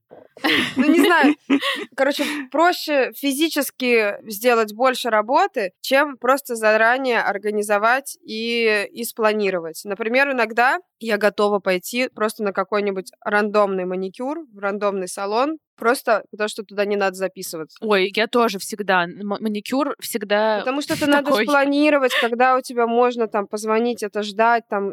Ну, 0.77 0.87
не 0.87 1.01
знаю. 1.01 1.35
Короче, 1.97 2.25
проще 2.51 3.13
физически 3.15 4.15
сделать 4.31 4.75
больше 4.75 5.11
работы, 5.11 5.73
чем 5.81 6.17
просто 6.17 6.55
заранее 6.55 7.21
организовать 7.21 8.17
и, 8.23 8.89
и 8.91 9.05
спланировать. 9.05 9.83
Например, 9.85 10.31
иногда 10.33 10.79
я 10.99 11.19
готова 11.19 11.59
пойти 11.59 12.09
просто 12.09 12.43
на 12.43 12.53
какой-нибудь 12.53 13.13
рандомный 13.25 13.85
маникюр, 13.85 14.47
в 14.53 14.59
рандомный 14.59 15.09
салон, 15.09 15.59
просто 15.81 16.25
потому 16.31 16.49
что 16.49 16.63
туда 16.63 16.85
не 16.85 16.97
надо 16.97 17.17
записываться. 17.17 17.79
Ой, 17.81 18.13
я 18.15 18.27
тоже 18.27 18.59
всегда, 18.59 19.07
маникюр 19.07 19.97
всегда... 19.99 20.59
Потому 20.61 20.83
что 20.83 20.95
это 20.95 21.07
надо 21.07 21.33
спланировать, 21.33 22.13
когда 22.21 22.57
у 22.57 22.61
тебя 22.61 22.87
можно 22.87 23.27
там 23.27 23.47
позвонить, 23.47 24.03
это 24.03 24.23
ждать, 24.23 24.65
там 24.69 24.93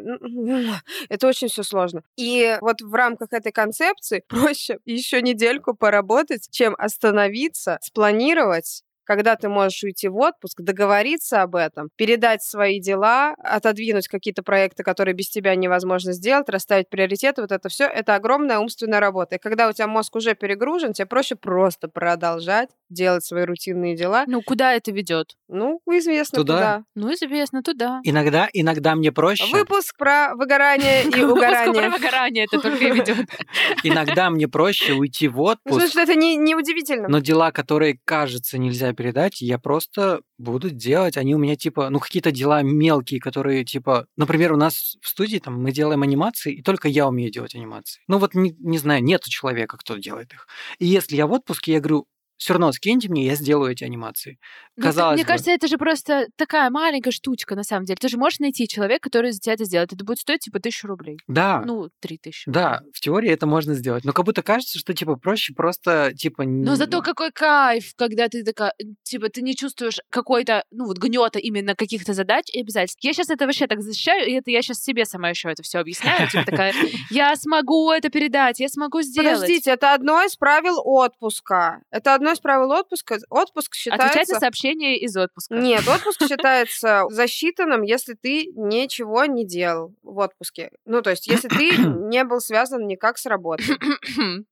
это 1.08 1.28
очень 1.28 1.48
все 1.48 1.62
сложно. 1.62 2.02
И 2.16 2.56
вот 2.60 2.80
в 2.80 2.94
рамках 2.94 3.32
этой 3.32 3.52
концепции 3.52 4.24
проще 4.28 4.78
еще 4.84 5.22
недельку 5.22 5.74
поработать, 5.74 6.48
чем 6.50 6.74
остановиться, 6.78 7.78
спланировать, 7.82 8.82
когда 9.08 9.36
ты 9.36 9.48
можешь 9.48 9.82
уйти 9.84 10.06
в 10.08 10.16
отпуск, 10.18 10.60
договориться 10.60 11.40
об 11.40 11.56
этом, 11.56 11.88
передать 11.96 12.42
свои 12.42 12.78
дела, 12.78 13.34
отодвинуть 13.42 14.06
какие-то 14.06 14.42
проекты, 14.42 14.82
которые 14.82 15.14
без 15.14 15.30
тебя 15.30 15.54
невозможно 15.54 16.12
сделать, 16.12 16.50
расставить 16.50 16.90
приоритеты, 16.90 17.40
вот 17.40 17.50
это 17.50 17.70
все, 17.70 17.84
это 17.84 18.14
огромная 18.14 18.58
умственная 18.58 19.00
работа. 19.00 19.36
И 19.36 19.38
когда 19.38 19.66
у 19.66 19.72
тебя 19.72 19.86
мозг 19.86 20.14
уже 20.14 20.34
перегружен, 20.34 20.92
тебе 20.92 21.06
проще 21.06 21.36
просто 21.36 21.88
продолжать 21.88 22.68
делать 22.90 23.24
свои 23.24 23.44
рутинные 23.44 23.96
дела. 23.96 24.24
Ну, 24.26 24.42
куда 24.42 24.74
это 24.74 24.92
ведет? 24.92 25.36
Ну, 25.48 25.80
известно 25.86 26.36
Туда. 26.36 26.54
куда. 26.54 26.82
Ну, 26.94 27.12
известно, 27.12 27.62
туда. 27.62 28.00
Иногда, 28.04 28.48
иногда 28.52 28.94
мне 28.94 29.12
проще. 29.12 29.50
Выпуск 29.52 29.96
про 29.96 30.34
выгорание 30.34 31.04
и 31.04 31.06
Выпуск 31.24 31.40
про 31.40 31.70
угорание. 31.70 31.90
выгорание 31.90 32.44
это 32.44 32.60
только 32.60 32.84
и 32.84 32.90
ведет. 32.90 33.26
Иногда 33.84 34.28
мне 34.30 34.48
проще 34.48 34.92
уйти 34.92 35.28
в 35.28 35.40
отпуск, 35.40 35.88
что 35.88 36.00
это 36.00 36.14
не, 36.14 36.36
не 36.36 36.54
удивительно. 36.54 37.08
но 37.08 37.20
дела, 37.20 37.52
которые, 37.52 37.98
кажется, 38.04 38.58
нельзя 38.58 38.92
передать, 38.98 39.40
я 39.40 39.58
просто 39.60 40.22
буду 40.38 40.70
делать. 40.70 41.16
Они 41.16 41.32
у 41.32 41.38
меня, 41.38 41.54
типа, 41.54 41.88
ну, 41.88 42.00
какие-то 42.00 42.32
дела 42.32 42.62
мелкие, 42.62 43.20
которые, 43.20 43.64
типа... 43.64 44.06
Например, 44.16 44.52
у 44.52 44.56
нас 44.56 44.96
в 45.00 45.08
студии 45.08 45.38
там 45.38 45.62
мы 45.62 45.70
делаем 45.70 46.02
анимации, 46.02 46.54
и 46.54 46.62
только 46.62 46.88
я 46.88 47.06
умею 47.06 47.30
делать 47.30 47.54
анимации. 47.54 48.02
Ну, 48.08 48.18
вот, 48.18 48.34
не, 48.34 48.56
не 48.58 48.78
знаю, 48.78 49.04
нету 49.04 49.30
человека, 49.30 49.76
кто 49.76 49.96
делает 49.96 50.32
их. 50.32 50.48
И 50.80 50.86
если 50.86 51.14
я 51.14 51.28
в 51.28 51.32
отпуске, 51.32 51.74
я 51.74 51.80
говорю, 51.80 52.08
все 52.38 52.54
равно 52.54 52.72
скиньте 52.72 53.08
мне, 53.08 53.26
я 53.26 53.34
сделаю 53.34 53.72
эти 53.72 53.84
анимации. 53.84 54.38
Ну, 54.76 54.84
Казалось 54.84 55.16
мне 55.16 55.24
бы. 55.24 55.28
кажется, 55.28 55.50
это 55.50 55.66
же 55.66 55.76
просто 55.76 56.28
такая 56.36 56.70
маленькая 56.70 57.10
штучка, 57.10 57.56
на 57.56 57.64
самом 57.64 57.84
деле. 57.84 57.98
Ты 58.00 58.08
же 58.08 58.16
можешь 58.16 58.38
найти 58.38 58.66
человека, 58.68 59.10
который 59.10 59.32
за 59.32 59.40
тебя 59.40 59.54
это 59.54 59.64
сделает. 59.64 59.92
Это 59.92 60.04
будет 60.04 60.20
стоить, 60.20 60.40
типа, 60.40 60.60
тысячу 60.60 60.86
рублей. 60.86 61.18
Да, 61.26 61.62
Ну, 61.66 61.90
три 62.00 62.16
тысячи. 62.16 62.50
да, 62.50 62.80
в 62.94 63.00
теории 63.00 63.30
это 63.30 63.46
можно 63.46 63.74
сделать. 63.74 64.04
Но 64.04 64.12
как 64.12 64.24
будто 64.24 64.42
кажется, 64.42 64.78
что, 64.78 64.94
типа, 64.94 65.16
проще 65.16 65.52
просто, 65.52 66.12
типа... 66.14 66.44
Но 66.44 66.76
зато 66.76 67.02
какой 67.02 67.32
кайф, 67.32 67.92
когда 67.96 68.28
ты 68.28 68.44
такая, 68.44 68.72
типа, 69.02 69.28
ты 69.28 69.42
не 69.42 69.56
чувствуешь 69.56 69.98
какой-то, 70.10 70.62
ну, 70.70 70.86
вот 70.86 70.98
гнета 70.98 71.40
именно 71.40 71.74
каких-то 71.74 72.14
задач 72.14 72.44
и 72.52 72.60
обязательств. 72.60 73.02
Я 73.02 73.12
сейчас 73.12 73.30
это 73.30 73.46
вообще 73.46 73.66
так 73.66 73.82
защищаю, 73.82 74.28
и 74.28 74.32
это 74.34 74.50
я 74.52 74.62
сейчас 74.62 74.78
себе 74.78 75.04
сама 75.04 75.30
еще 75.30 75.50
это 75.50 75.62
все 75.64 75.78
объясняю. 75.78 76.28
Типа 76.30 76.44
такая, 76.44 76.72
я 77.10 77.34
смогу 77.34 77.90
это 77.90 78.10
передать, 78.10 78.60
я 78.60 78.68
смогу 78.68 79.02
сделать. 79.02 79.34
Подождите, 79.34 79.72
это 79.72 79.92
одно 79.94 80.22
из 80.22 80.36
правил 80.36 80.80
отпуска. 80.84 81.82
Это 81.90 82.14
одно 82.14 82.27
из 82.32 82.40
правил 82.40 82.70
отпуска. 82.72 83.18
Отпуск 83.30 83.72
Отвечать 83.72 83.98
на 83.98 84.08
считается... 84.08 84.40
сообщения 84.40 84.98
из 84.98 85.16
отпуска. 85.16 85.54
Нет, 85.54 85.86
отпуск 85.86 86.22
считается 86.28 87.04
засчитанным, 87.10 87.82
если 87.82 88.14
ты 88.14 88.46
ничего 88.54 89.24
не 89.24 89.46
делал 89.46 89.94
в 90.02 90.18
отпуске. 90.18 90.70
Ну, 90.84 91.02
то 91.02 91.10
есть, 91.10 91.26
если 91.26 91.48
ты 91.48 91.76
не 91.76 92.24
был 92.24 92.40
связан 92.40 92.86
никак 92.86 93.18
с 93.18 93.26
работой. 93.26 93.66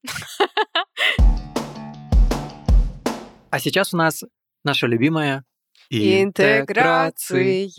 А 3.49 3.59
сейчас 3.59 3.93
у 3.93 3.97
нас 3.97 4.25
наша 4.65 4.87
любимая 4.87 5.45
Интеграция. 5.89 7.69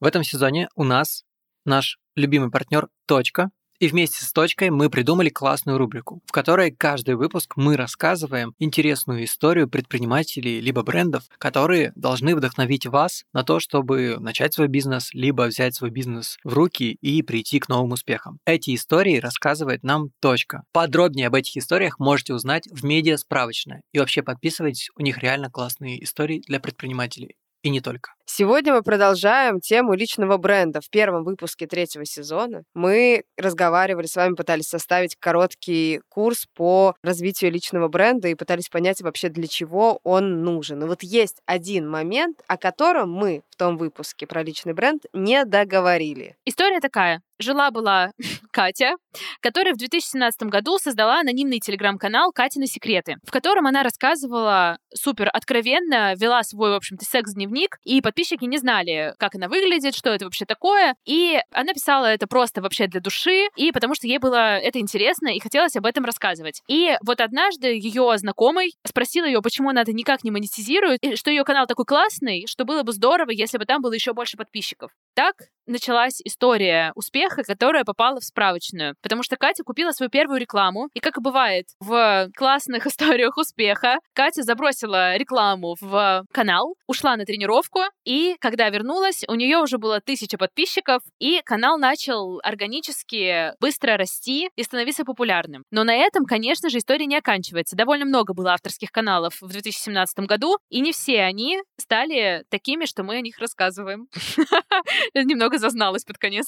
В 0.00 0.04
этом 0.04 0.24
сезоне 0.24 0.68
у 0.74 0.82
нас 0.84 1.24
наш 1.64 1.98
любимый 2.16 2.50
партнер 2.50 2.88
«Точка». 3.06 3.50
И 3.78 3.88
вместе 3.88 4.24
с 4.24 4.32
«Точкой» 4.32 4.70
мы 4.70 4.88
придумали 4.88 5.28
классную 5.28 5.76
рубрику, 5.76 6.22
в 6.24 6.32
которой 6.32 6.70
каждый 6.70 7.14
выпуск 7.16 7.54
мы 7.56 7.76
рассказываем 7.76 8.54
интересную 8.58 9.24
историю 9.24 9.68
предпринимателей 9.68 10.60
либо 10.60 10.82
брендов, 10.82 11.24
которые 11.38 11.92
должны 11.94 12.34
вдохновить 12.34 12.86
вас 12.86 13.24
на 13.34 13.44
то, 13.44 13.60
чтобы 13.60 14.16
начать 14.18 14.54
свой 14.54 14.68
бизнес, 14.68 15.12
либо 15.12 15.42
взять 15.42 15.74
свой 15.74 15.90
бизнес 15.90 16.38
в 16.42 16.54
руки 16.54 16.96
и 17.02 17.22
прийти 17.22 17.60
к 17.60 17.68
новым 17.68 17.92
успехам. 17.92 18.38
Эти 18.46 18.74
истории 18.74 19.18
рассказывает 19.18 19.82
нам 19.82 20.10
«Точка». 20.20 20.64
Подробнее 20.72 21.26
об 21.26 21.34
этих 21.34 21.58
историях 21.58 21.98
можете 21.98 22.32
узнать 22.32 22.66
в 22.70 22.84
медиа 22.84 23.18
справочная. 23.18 23.82
И 23.92 23.98
вообще 23.98 24.22
подписывайтесь, 24.22 24.88
у 24.96 25.02
них 25.02 25.18
реально 25.18 25.50
классные 25.50 26.02
истории 26.02 26.42
для 26.46 26.60
предпринимателей. 26.60 27.36
И 27.62 27.68
не 27.68 27.80
только. 27.80 28.15
Сегодня 28.28 28.74
мы 28.74 28.82
продолжаем 28.82 29.60
тему 29.60 29.94
личного 29.94 30.36
бренда. 30.36 30.80
В 30.80 30.90
первом 30.90 31.22
выпуске 31.22 31.68
третьего 31.68 32.04
сезона 32.04 32.64
мы 32.74 33.22
разговаривали 33.38 34.06
с 34.06 34.16
вами, 34.16 34.34
пытались 34.34 34.66
составить 34.66 35.14
короткий 35.14 36.00
курс 36.08 36.46
по 36.54 36.96
развитию 37.04 37.52
личного 37.52 37.86
бренда 37.86 38.26
и 38.26 38.34
пытались 38.34 38.68
понять 38.68 39.00
вообще, 39.00 39.28
для 39.28 39.46
чего 39.46 40.00
он 40.02 40.42
нужен. 40.42 40.82
И 40.82 40.86
вот 40.86 41.04
есть 41.04 41.40
один 41.46 41.88
момент, 41.88 42.40
о 42.48 42.56
котором 42.56 43.12
мы 43.12 43.42
в 43.48 43.56
том 43.56 43.76
выпуске 43.76 44.26
про 44.26 44.42
личный 44.42 44.74
бренд 44.74 45.04
не 45.12 45.44
договорили. 45.44 46.36
История 46.44 46.80
такая. 46.80 47.22
Жила-была 47.38 48.10
Катя, 48.50 48.96
которая 49.40 49.74
в 49.74 49.78
2017 49.78 50.42
году 50.44 50.78
создала 50.78 51.20
анонимный 51.20 51.60
телеграм-канал 51.60 52.32
«Катины 52.32 52.66
секреты», 52.66 53.16
в 53.24 53.30
котором 53.30 53.66
она 53.66 53.82
рассказывала 53.82 54.78
супер 54.94 55.28
откровенно, 55.32 56.14
вела 56.16 56.42
свой, 56.42 56.70
в 56.70 56.74
общем-то, 56.74 57.04
секс-дневник, 57.04 57.78
и 57.84 58.00
подписчики 58.16 58.46
не 58.46 58.56
знали, 58.56 59.12
как 59.18 59.34
она 59.34 59.46
выглядит, 59.46 59.94
что 59.94 60.08
это 60.08 60.24
вообще 60.24 60.46
такое, 60.46 60.96
и 61.04 61.38
она 61.52 61.74
писала 61.74 62.06
это 62.06 62.26
просто 62.26 62.62
вообще 62.62 62.86
для 62.86 63.00
души, 63.00 63.48
и 63.56 63.72
потому 63.72 63.94
что 63.94 64.06
ей 64.06 64.18
было 64.18 64.56
это 64.56 64.78
интересно, 64.78 65.28
и 65.28 65.38
хотелось 65.38 65.76
об 65.76 65.84
этом 65.84 66.06
рассказывать. 66.06 66.62
И 66.66 66.96
вот 67.04 67.20
однажды 67.20 67.76
ее 67.76 68.16
знакомый 68.16 68.72
спросил 68.86 69.26
ее, 69.26 69.42
почему 69.42 69.68
она 69.68 69.82
это 69.82 69.92
никак 69.92 70.24
не 70.24 70.30
монетизирует, 70.30 71.04
и 71.04 71.14
что 71.14 71.30
ее 71.30 71.44
канал 71.44 71.66
такой 71.66 71.84
классный, 71.84 72.46
что 72.48 72.64
было 72.64 72.82
бы 72.84 72.92
здорово, 72.92 73.30
если 73.32 73.58
бы 73.58 73.66
там 73.66 73.82
было 73.82 73.92
еще 73.92 74.14
больше 74.14 74.38
подписчиков. 74.38 74.92
Так 75.16 75.48
началась 75.66 76.20
история 76.24 76.92
успеха, 76.94 77.42
которая 77.42 77.84
попала 77.84 78.20
в 78.20 78.24
справочную. 78.24 78.94
Потому 79.02 79.22
что 79.22 79.36
Катя 79.36 79.64
купила 79.64 79.90
свою 79.90 80.10
первую 80.10 80.40
рекламу, 80.40 80.88
и 80.94 81.00
как 81.00 81.18
и 81.18 81.20
бывает 81.20 81.66
в 81.80 82.30
классных 82.36 82.86
историях 82.86 83.36
успеха, 83.36 83.98
Катя 84.14 84.42
забросила 84.42 85.16
рекламу 85.16 85.76
в 85.80 86.24
канал, 86.32 86.76
ушла 86.86 87.16
на 87.16 87.24
тренировку, 87.24 87.80
и 88.04 88.36
когда 88.40 88.68
вернулась, 88.68 89.24
у 89.28 89.34
нее 89.34 89.58
уже 89.58 89.78
было 89.78 90.00
тысяча 90.00 90.38
подписчиков, 90.38 91.02
и 91.18 91.40
канал 91.44 91.78
начал 91.78 92.40
органически 92.42 93.52
быстро 93.60 93.96
расти 93.96 94.48
и 94.56 94.62
становиться 94.62 95.04
популярным. 95.04 95.64
Но 95.70 95.84
на 95.84 95.94
этом, 95.94 96.24
конечно 96.24 96.70
же, 96.70 96.78
история 96.78 97.06
не 97.06 97.16
оканчивается. 97.16 97.76
Довольно 97.76 98.04
много 98.04 98.34
было 98.34 98.52
авторских 98.52 98.90
каналов 98.90 99.40
в 99.40 99.48
2017 99.48 100.18
году, 100.20 100.58
и 100.70 100.80
не 100.80 100.92
все 100.92 101.22
они 101.22 101.58
стали 101.80 102.44
такими, 102.50 102.84
что 102.84 103.02
мы 103.02 103.16
о 103.16 103.20
них 103.20 103.38
рассказываем. 103.38 104.06
Немного 105.14 105.58
зазналась 105.58 106.04
под 106.04 106.18
конец. 106.18 106.46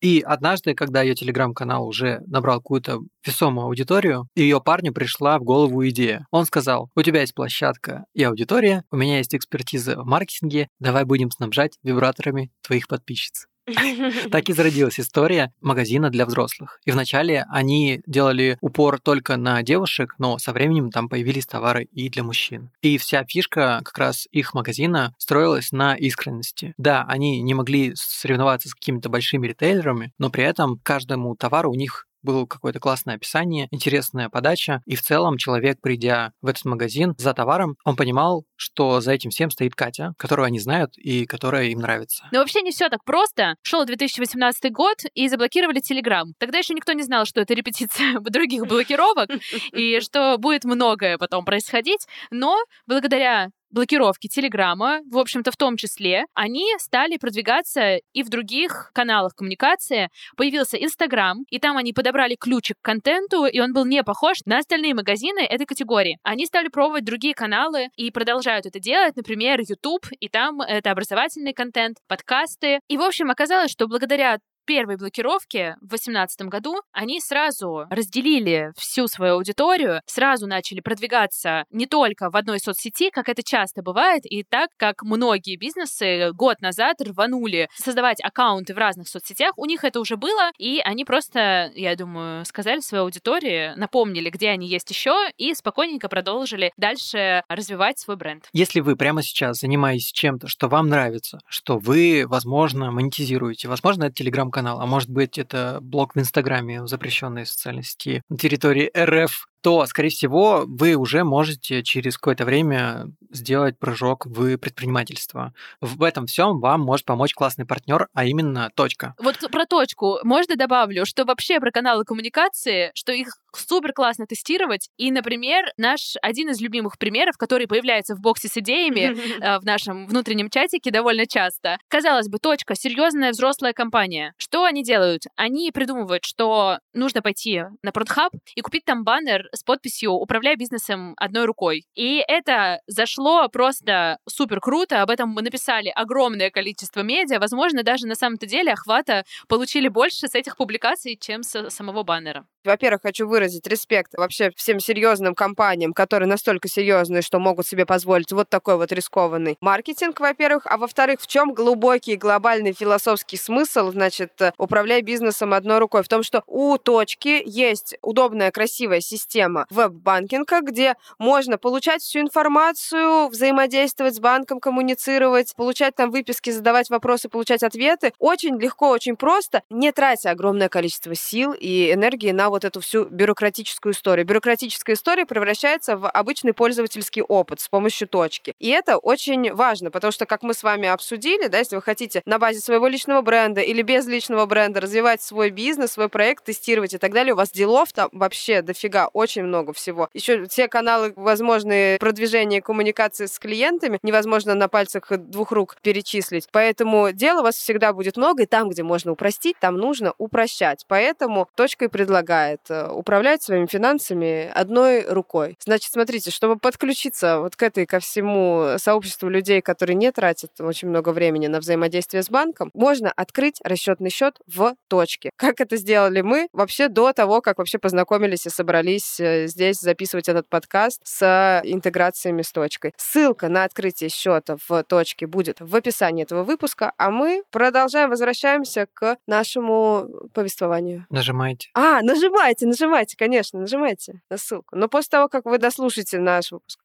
И 0.00 0.20
однажды, 0.20 0.74
когда 0.74 1.00
ее 1.02 1.14
телеграм-канал 1.14 1.86
уже 1.86 2.22
набрал 2.26 2.58
какую-то 2.58 2.98
весомую 3.24 3.66
аудиторию, 3.66 4.26
ее 4.34 4.60
парню 4.60 4.92
пришла 4.92 5.38
в 5.38 5.44
голову 5.44 5.86
идея. 5.88 6.26
Он 6.32 6.44
сказал, 6.44 6.90
у 6.96 7.02
тебя 7.02 7.20
есть 7.20 7.34
площадка 7.34 8.04
и 8.12 8.24
аудитория, 8.24 8.82
у 8.90 8.96
меня 8.96 9.18
есть 9.18 9.34
экспертиза 9.34 10.00
в 10.00 10.04
маркетинге, 10.04 10.68
давай 10.80 11.04
будем 11.04 11.30
снабжать 11.30 11.78
вибраторами 11.84 12.50
твоих 12.62 12.88
подписчиц. 12.88 13.46
Так 14.30 14.48
и 14.48 14.52
зародилась 14.52 14.98
история 14.98 15.52
магазина 15.60 16.10
для 16.10 16.26
взрослых. 16.26 16.80
И 16.84 16.90
вначале 16.90 17.46
они 17.50 18.02
делали 18.06 18.58
упор 18.60 19.00
только 19.00 19.36
на 19.36 19.62
девушек, 19.62 20.14
но 20.18 20.38
со 20.38 20.52
временем 20.52 20.90
там 20.90 21.08
появились 21.08 21.46
товары 21.46 21.84
и 21.84 22.08
для 22.08 22.22
мужчин. 22.22 22.70
И 22.82 22.98
вся 22.98 23.24
фишка 23.24 23.80
как 23.84 23.96
раз 23.98 24.26
их 24.30 24.54
магазина 24.54 25.14
строилась 25.18 25.72
на 25.72 25.94
искренности. 25.94 26.74
Да, 26.76 27.04
они 27.08 27.40
не 27.42 27.54
могли 27.54 27.92
соревноваться 27.94 28.68
с 28.68 28.74
какими-то 28.74 29.08
большими 29.08 29.46
ритейлерами, 29.46 30.12
но 30.18 30.30
при 30.30 30.44
этом 30.44 30.78
каждому 30.82 31.36
товару 31.36 31.70
у 31.70 31.74
них 31.74 32.06
было 32.22 32.46
какое-то 32.46 32.80
классное 32.80 33.16
описание, 33.16 33.68
интересная 33.70 34.28
подача, 34.28 34.82
и 34.86 34.96
в 34.96 35.02
целом 35.02 35.36
человек, 35.36 35.78
придя 35.80 36.32
в 36.40 36.46
этот 36.46 36.64
магазин 36.64 37.14
за 37.18 37.34
товаром, 37.34 37.76
он 37.84 37.96
понимал, 37.96 38.44
что 38.56 39.00
за 39.00 39.12
этим 39.12 39.30
всем 39.30 39.50
стоит 39.50 39.74
Катя, 39.74 40.14
которую 40.18 40.46
они 40.46 40.58
знают 40.58 40.96
и 40.96 41.26
которая 41.26 41.66
им 41.66 41.80
нравится. 41.80 42.28
Но 42.32 42.38
вообще 42.38 42.62
не 42.62 42.70
все 42.70 42.88
так 42.88 43.04
просто. 43.04 43.56
Шел 43.62 43.84
2018 43.84 44.72
год, 44.72 44.98
и 45.14 45.28
заблокировали 45.28 45.80
Телеграм. 45.80 46.32
Тогда 46.38 46.58
еще 46.58 46.74
никто 46.74 46.92
не 46.92 47.02
знал, 47.02 47.24
что 47.24 47.40
это 47.40 47.54
репетиция 47.54 48.20
других 48.20 48.66
блокировок, 48.66 49.30
и 49.72 50.00
что 50.00 50.36
будет 50.38 50.64
многое 50.64 51.18
потом 51.18 51.44
происходить. 51.44 52.06
Но 52.30 52.56
благодаря 52.86 53.48
блокировки 53.72 54.28
Телеграма, 54.28 55.00
в 55.10 55.18
общем-то, 55.18 55.50
в 55.50 55.56
том 55.56 55.76
числе, 55.76 56.26
они 56.34 56.66
стали 56.78 57.16
продвигаться 57.16 57.96
и 58.12 58.22
в 58.22 58.28
других 58.28 58.90
каналах 58.94 59.34
коммуникации. 59.34 60.08
Появился 60.36 60.76
Инстаграм, 60.76 61.44
и 61.50 61.58
там 61.58 61.76
они 61.76 61.92
подобрали 61.92 62.36
ключик 62.38 62.76
к 62.80 62.84
контенту, 62.84 63.46
и 63.46 63.58
он 63.60 63.72
был 63.72 63.84
не 63.84 64.02
похож 64.02 64.38
на 64.44 64.58
остальные 64.58 64.94
магазины 64.94 65.40
этой 65.40 65.66
категории. 65.66 66.18
Они 66.22 66.46
стали 66.46 66.68
пробовать 66.68 67.04
другие 67.04 67.34
каналы 67.34 67.88
и 67.96 68.10
продолжают 68.10 68.66
это 68.66 68.78
делать, 68.78 69.16
например, 69.16 69.60
YouTube, 69.60 70.06
и 70.20 70.28
там 70.28 70.60
это 70.60 70.90
образовательный 70.90 71.52
контент, 71.52 71.98
подкасты. 72.06 72.80
И, 72.88 72.96
в 72.96 73.02
общем, 73.02 73.30
оказалось, 73.30 73.70
что 73.70 73.88
благодаря 73.88 74.38
первой 74.64 74.96
блокировки 74.96 75.76
в 75.80 75.88
2018 75.88 76.42
году 76.42 76.80
они 76.92 77.20
сразу 77.20 77.86
разделили 77.90 78.72
всю 78.76 79.08
свою 79.08 79.34
аудиторию, 79.34 80.00
сразу 80.06 80.46
начали 80.46 80.80
продвигаться 80.80 81.64
не 81.70 81.86
только 81.86 82.30
в 82.30 82.36
одной 82.36 82.58
соцсети, 82.58 83.10
как 83.10 83.28
это 83.28 83.42
часто 83.42 83.82
бывает, 83.82 84.22
и 84.24 84.42
так 84.42 84.70
как 84.76 85.02
многие 85.02 85.56
бизнесы 85.56 86.32
год 86.32 86.60
назад 86.60 87.00
рванули 87.00 87.68
создавать 87.74 88.22
аккаунты 88.22 88.74
в 88.74 88.78
разных 88.78 89.08
соцсетях, 89.08 89.52
у 89.56 89.66
них 89.66 89.84
это 89.84 90.00
уже 90.00 90.16
было, 90.16 90.50
и 90.58 90.80
они 90.84 91.04
просто, 91.04 91.72
я 91.74 91.94
думаю, 91.96 92.44
сказали 92.44 92.80
своей 92.80 93.02
аудитории, 93.02 93.72
напомнили, 93.76 94.30
где 94.30 94.50
они 94.50 94.66
есть 94.66 94.90
еще, 94.90 95.14
и 95.36 95.54
спокойненько 95.54 96.08
продолжили 96.08 96.72
дальше 96.76 97.42
развивать 97.48 97.98
свой 97.98 98.16
бренд. 98.16 98.48
Если 98.52 98.80
вы 98.80 98.96
прямо 98.96 99.22
сейчас 99.22 99.60
занимаетесь 99.60 100.12
чем-то, 100.12 100.48
что 100.48 100.68
вам 100.68 100.88
нравится, 100.88 101.40
что 101.46 101.78
вы, 101.78 102.24
возможно, 102.26 102.90
монетизируете, 102.90 103.68
возможно, 103.68 104.04
это 104.04 104.14
телеграм-канал, 104.52 104.80
а 104.80 104.86
может 104.86 105.10
быть, 105.10 105.38
это 105.38 105.78
блог 105.80 106.14
в 106.14 106.18
Инстаграме, 106.18 106.86
запрещенной 106.86 107.46
социальной 107.46 107.82
сети 107.82 108.22
на 108.28 108.36
территории 108.36 108.90
РФ, 108.96 109.48
то, 109.62 109.86
скорее 109.86 110.10
всего, 110.10 110.64
вы 110.66 110.94
уже 110.94 111.24
можете 111.24 111.82
через 111.82 112.16
какое-то 112.16 112.44
время 112.44 113.06
сделать 113.30 113.78
прыжок 113.78 114.26
в 114.26 114.58
предпринимательство. 114.58 115.54
В 115.80 116.02
этом 116.02 116.26
всем 116.26 116.60
вам 116.60 116.80
может 116.80 117.06
помочь 117.06 117.32
классный 117.32 117.64
партнер, 117.64 118.08
а 118.12 118.24
именно 118.24 118.70
точка. 118.74 119.14
Вот 119.18 119.38
про 119.50 119.64
точку 119.66 120.18
можно 120.24 120.56
добавлю, 120.56 121.06
что 121.06 121.24
вообще 121.24 121.60
про 121.60 121.70
каналы 121.70 122.04
коммуникации, 122.04 122.90
что 122.94 123.12
их 123.12 123.28
супер 123.54 123.92
классно 123.92 124.26
тестировать. 124.26 124.88
И, 124.96 125.10
например, 125.10 125.66
наш 125.76 126.14
один 126.22 126.50
из 126.50 126.60
любимых 126.60 126.98
примеров, 126.98 127.36
который 127.36 127.66
появляется 127.66 128.14
в 128.14 128.20
боксе 128.20 128.48
с 128.48 128.56
идеями 128.56 129.16
э, 129.40 129.58
в 129.58 129.64
нашем 129.64 130.06
внутреннем 130.06 130.50
чатике 130.50 130.90
довольно 130.90 131.26
часто. 131.26 131.78
Казалось 131.88 132.28
бы, 132.28 132.38
точка, 132.38 132.74
серьезная 132.74 133.30
взрослая 133.30 133.72
компания. 133.72 134.34
Что 134.38 134.64
они 134.64 134.82
делают? 134.82 135.22
Они 135.36 135.70
придумывают, 135.70 136.24
что 136.24 136.78
нужно 136.94 137.22
пойти 137.22 137.62
на 137.82 137.92
Продхаб 137.92 138.32
и 138.54 138.60
купить 138.60 138.84
там 138.84 139.04
баннер 139.04 139.48
с 139.54 139.62
подписью 139.62 140.12
«Управляй 140.12 140.56
бизнесом 140.56 141.14
одной 141.16 141.44
рукой». 141.44 141.84
И 141.94 142.22
это 142.26 142.80
зашло 142.86 143.48
просто 143.48 144.18
супер 144.28 144.60
круто. 144.60 145.02
Об 145.02 145.10
этом 145.10 145.28
мы 145.28 145.42
написали 145.42 145.88
огромное 145.88 146.50
количество 146.50 147.00
медиа. 147.00 147.38
Возможно, 147.38 147.82
даже 147.82 148.06
на 148.06 148.14
самом-то 148.14 148.46
деле 148.46 148.72
охвата 148.72 149.24
получили 149.48 149.88
больше 149.88 150.28
с 150.28 150.34
этих 150.34 150.56
публикаций, 150.56 151.16
чем 151.20 151.42
с 151.42 151.70
самого 151.70 152.02
баннера. 152.02 152.46
Во-первых, 152.64 153.02
хочу 153.02 153.26
выразить 153.26 153.66
респект 153.66 154.14
вообще 154.14 154.52
всем 154.54 154.78
серьезным 154.78 155.34
компаниям, 155.34 155.92
которые 155.92 156.28
настолько 156.28 156.68
серьезные, 156.68 157.20
что 157.20 157.40
могут 157.40 157.66
себе 157.66 157.84
позволить 157.84 158.32
вот 158.32 158.48
такой 158.48 158.76
вот 158.76 158.92
рискованный 158.92 159.56
маркетинг, 159.60 160.20
во-первых. 160.20 160.66
А 160.66 160.76
во-вторых, 160.76 161.20
в 161.20 161.26
чем 161.26 161.54
глубокий 161.54 162.14
глобальный 162.14 162.72
философский 162.72 163.36
смысл, 163.36 163.90
значит, 163.90 164.40
управляй 164.58 165.02
бизнесом 165.02 165.54
одной 165.54 165.78
рукой? 165.78 166.04
В 166.04 166.08
том, 166.08 166.22
что 166.22 166.44
у 166.46 166.78
точки 166.78 167.42
есть 167.44 167.96
удобная, 168.00 168.52
красивая 168.52 169.00
система 169.00 169.41
веб-банкинга, 169.70 170.60
где 170.60 170.96
можно 171.18 171.58
получать 171.58 172.02
всю 172.02 172.20
информацию, 172.20 173.28
взаимодействовать 173.28 174.16
с 174.16 174.20
банком, 174.20 174.60
коммуницировать, 174.60 175.54
получать 175.56 175.94
там 175.94 176.10
выписки, 176.10 176.50
задавать 176.50 176.90
вопросы, 176.90 177.28
получать 177.28 177.62
ответы. 177.62 178.12
Очень 178.18 178.58
легко, 178.60 178.90
очень 178.90 179.16
просто, 179.16 179.62
не 179.70 179.92
тратя 179.92 180.30
огромное 180.30 180.68
количество 180.68 181.14
сил 181.14 181.52
и 181.52 181.92
энергии 181.92 182.30
на 182.30 182.50
вот 182.50 182.64
эту 182.64 182.80
всю 182.80 183.04
бюрократическую 183.04 183.92
историю. 183.94 184.26
Бюрократическая 184.26 184.94
история 184.94 185.24
превращается 185.24 185.96
в 185.96 186.08
обычный 186.08 186.52
пользовательский 186.52 187.22
опыт 187.22 187.60
с 187.60 187.68
помощью 187.68 188.08
точки. 188.08 188.54
И 188.58 188.68
это 188.68 188.98
очень 188.98 189.52
важно, 189.52 189.90
потому 189.90 190.12
что, 190.12 190.26
как 190.26 190.42
мы 190.42 190.54
с 190.54 190.62
вами 190.62 190.88
обсудили, 190.88 191.46
да, 191.46 191.58
если 191.58 191.76
вы 191.76 191.82
хотите 191.82 192.22
на 192.26 192.38
базе 192.38 192.60
своего 192.60 192.86
личного 192.86 193.22
бренда 193.22 193.62
или 193.62 193.82
без 193.82 194.06
личного 194.06 194.44
бренда 194.44 194.80
развивать 194.80 195.22
свой 195.22 195.50
бизнес, 195.50 195.92
свой 195.92 196.08
проект, 196.08 196.44
тестировать 196.44 196.92
и 196.92 196.98
так 196.98 197.12
далее, 197.12 197.32
у 197.32 197.36
вас 197.36 197.50
делов 197.50 197.92
там 197.92 198.10
вообще 198.12 198.60
дофига, 198.60 199.08
очень 199.08 199.31
много 199.40 199.72
всего. 199.72 200.08
Еще 200.12 200.46
все 200.46 200.68
каналы 200.68 201.12
возможные 201.16 201.98
продвижения 201.98 202.60
коммуникации 202.60 203.26
с 203.26 203.38
клиентами 203.38 203.98
невозможно 204.02 204.54
на 204.54 204.68
пальцах 204.68 205.10
двух 205.10 205.52
рук 205.52 205.76
перечислить. 205.82 206.48
Поэтому 206.52 207.12
дела 207.12 207.40
у 207.40 207.42
вас 207.44 207.56
всегда 207.56 207.92
будет 207.92 208.16
много, 208.16 208.42
и 208.42 208.46
там, 208.46 208.68
где 208.68 208.82
можно 208.82 209.12
упростить, 209.12 209.56
там 209.60 209.76
нужно 209.76 210.14
упрощать. 210.18 210.84
Поэтому 210.88 211.48
точка 211.54 211.86
и 211.86 211.88
предлагает 211.88 212.60
э, 212.68 212.88
управлять 212.88 213.42
своими 213.42 213.66
финансами 213.66 214.50
одной 214.52 215.06
рукой. 215.08 215.56
Значит, 215.64 215.92
смотрите, 215.92 216.30
чтобы 216.30 216.56
подключиться 216.56 217.40
вот 217.40 217.56
к 217.56 217.62
этой, 217.62 217.86
ко 217.86 218.00
всему 218.00 218.76
сообществу 218.78 219.28
людей, 219.28 219.60
которые 219.60 219.96
не 219.96 220.10
тратят 220.12 220.60
очень 220.60 220.88
много 220.88 221.10
времени 221.10 221.46
на 221.46 221.60
взаимодействие 221.60 222.22
с 222.22 222.30
банком, 222.30 222.70
можно 222.74 223.12
открыть 223.14 223.60
расчетный 223.62 224.10
счет 224.10 224.38
в 224.46 224.74
точке. 224.88 225.30
Как 225.36 225.60
это 225.60 225.76
сделали 225.76 226.20
мы 226.20 226.48
вообще 226.52 226.88
до 226.88 227.12
того, 227.12 227.40
как 227.40 227.58
вообще 227.58 227.78
познакомились 227.78 228.46
и 228.46 228.50
собрались 228.50 229.20
здесь 229.46 229.80
записывать 229.80 230.28
этот 230.28 230.48
подкаст 230.48 231.00
с 231.04 231.60
интеграциями 231.64 232.42
с 232.42 232.52
точкой. 232.52 232.92
Ссылка 232.96 233.48
на 233.48 233.64
открытие 233.64 234.10
счета 234.10 234.56
в 234.68 234.82
точке 234.84 235.26
будет 235.26 235.60
в 235.60 235.74
описании 235.74 236.22
этого 236.22 236.44
выпуска, 236.44 236.92
а 236.96 237.10
мы 237.10 237.42
продолжаем, 237.50 238.10
возвращаемся 238.10 238.86
к 238.92 239.16
нашему 239.26 240.08
повествованию. 240.32 241.06
Нажимайте. 241.10 241.70
А, 241.74 242.02
нажимайте 242.02 242.22
Нажимайте, 242.22 242.66
нажимайте, 242.66 243.16
конечно, 243.16 243.60
нажимайте 243.60 244.20
на 244.30 244.36
ссылку. 244.36 244.76
Но 244.76 244.88
после 244.88 245.10
того, 245.10 245.28
как 245.28 245.44
вы 245.44 245.58
дослушаете 245.58 246.18
наш 246.18 246.52
выпуск. 246.52 246.78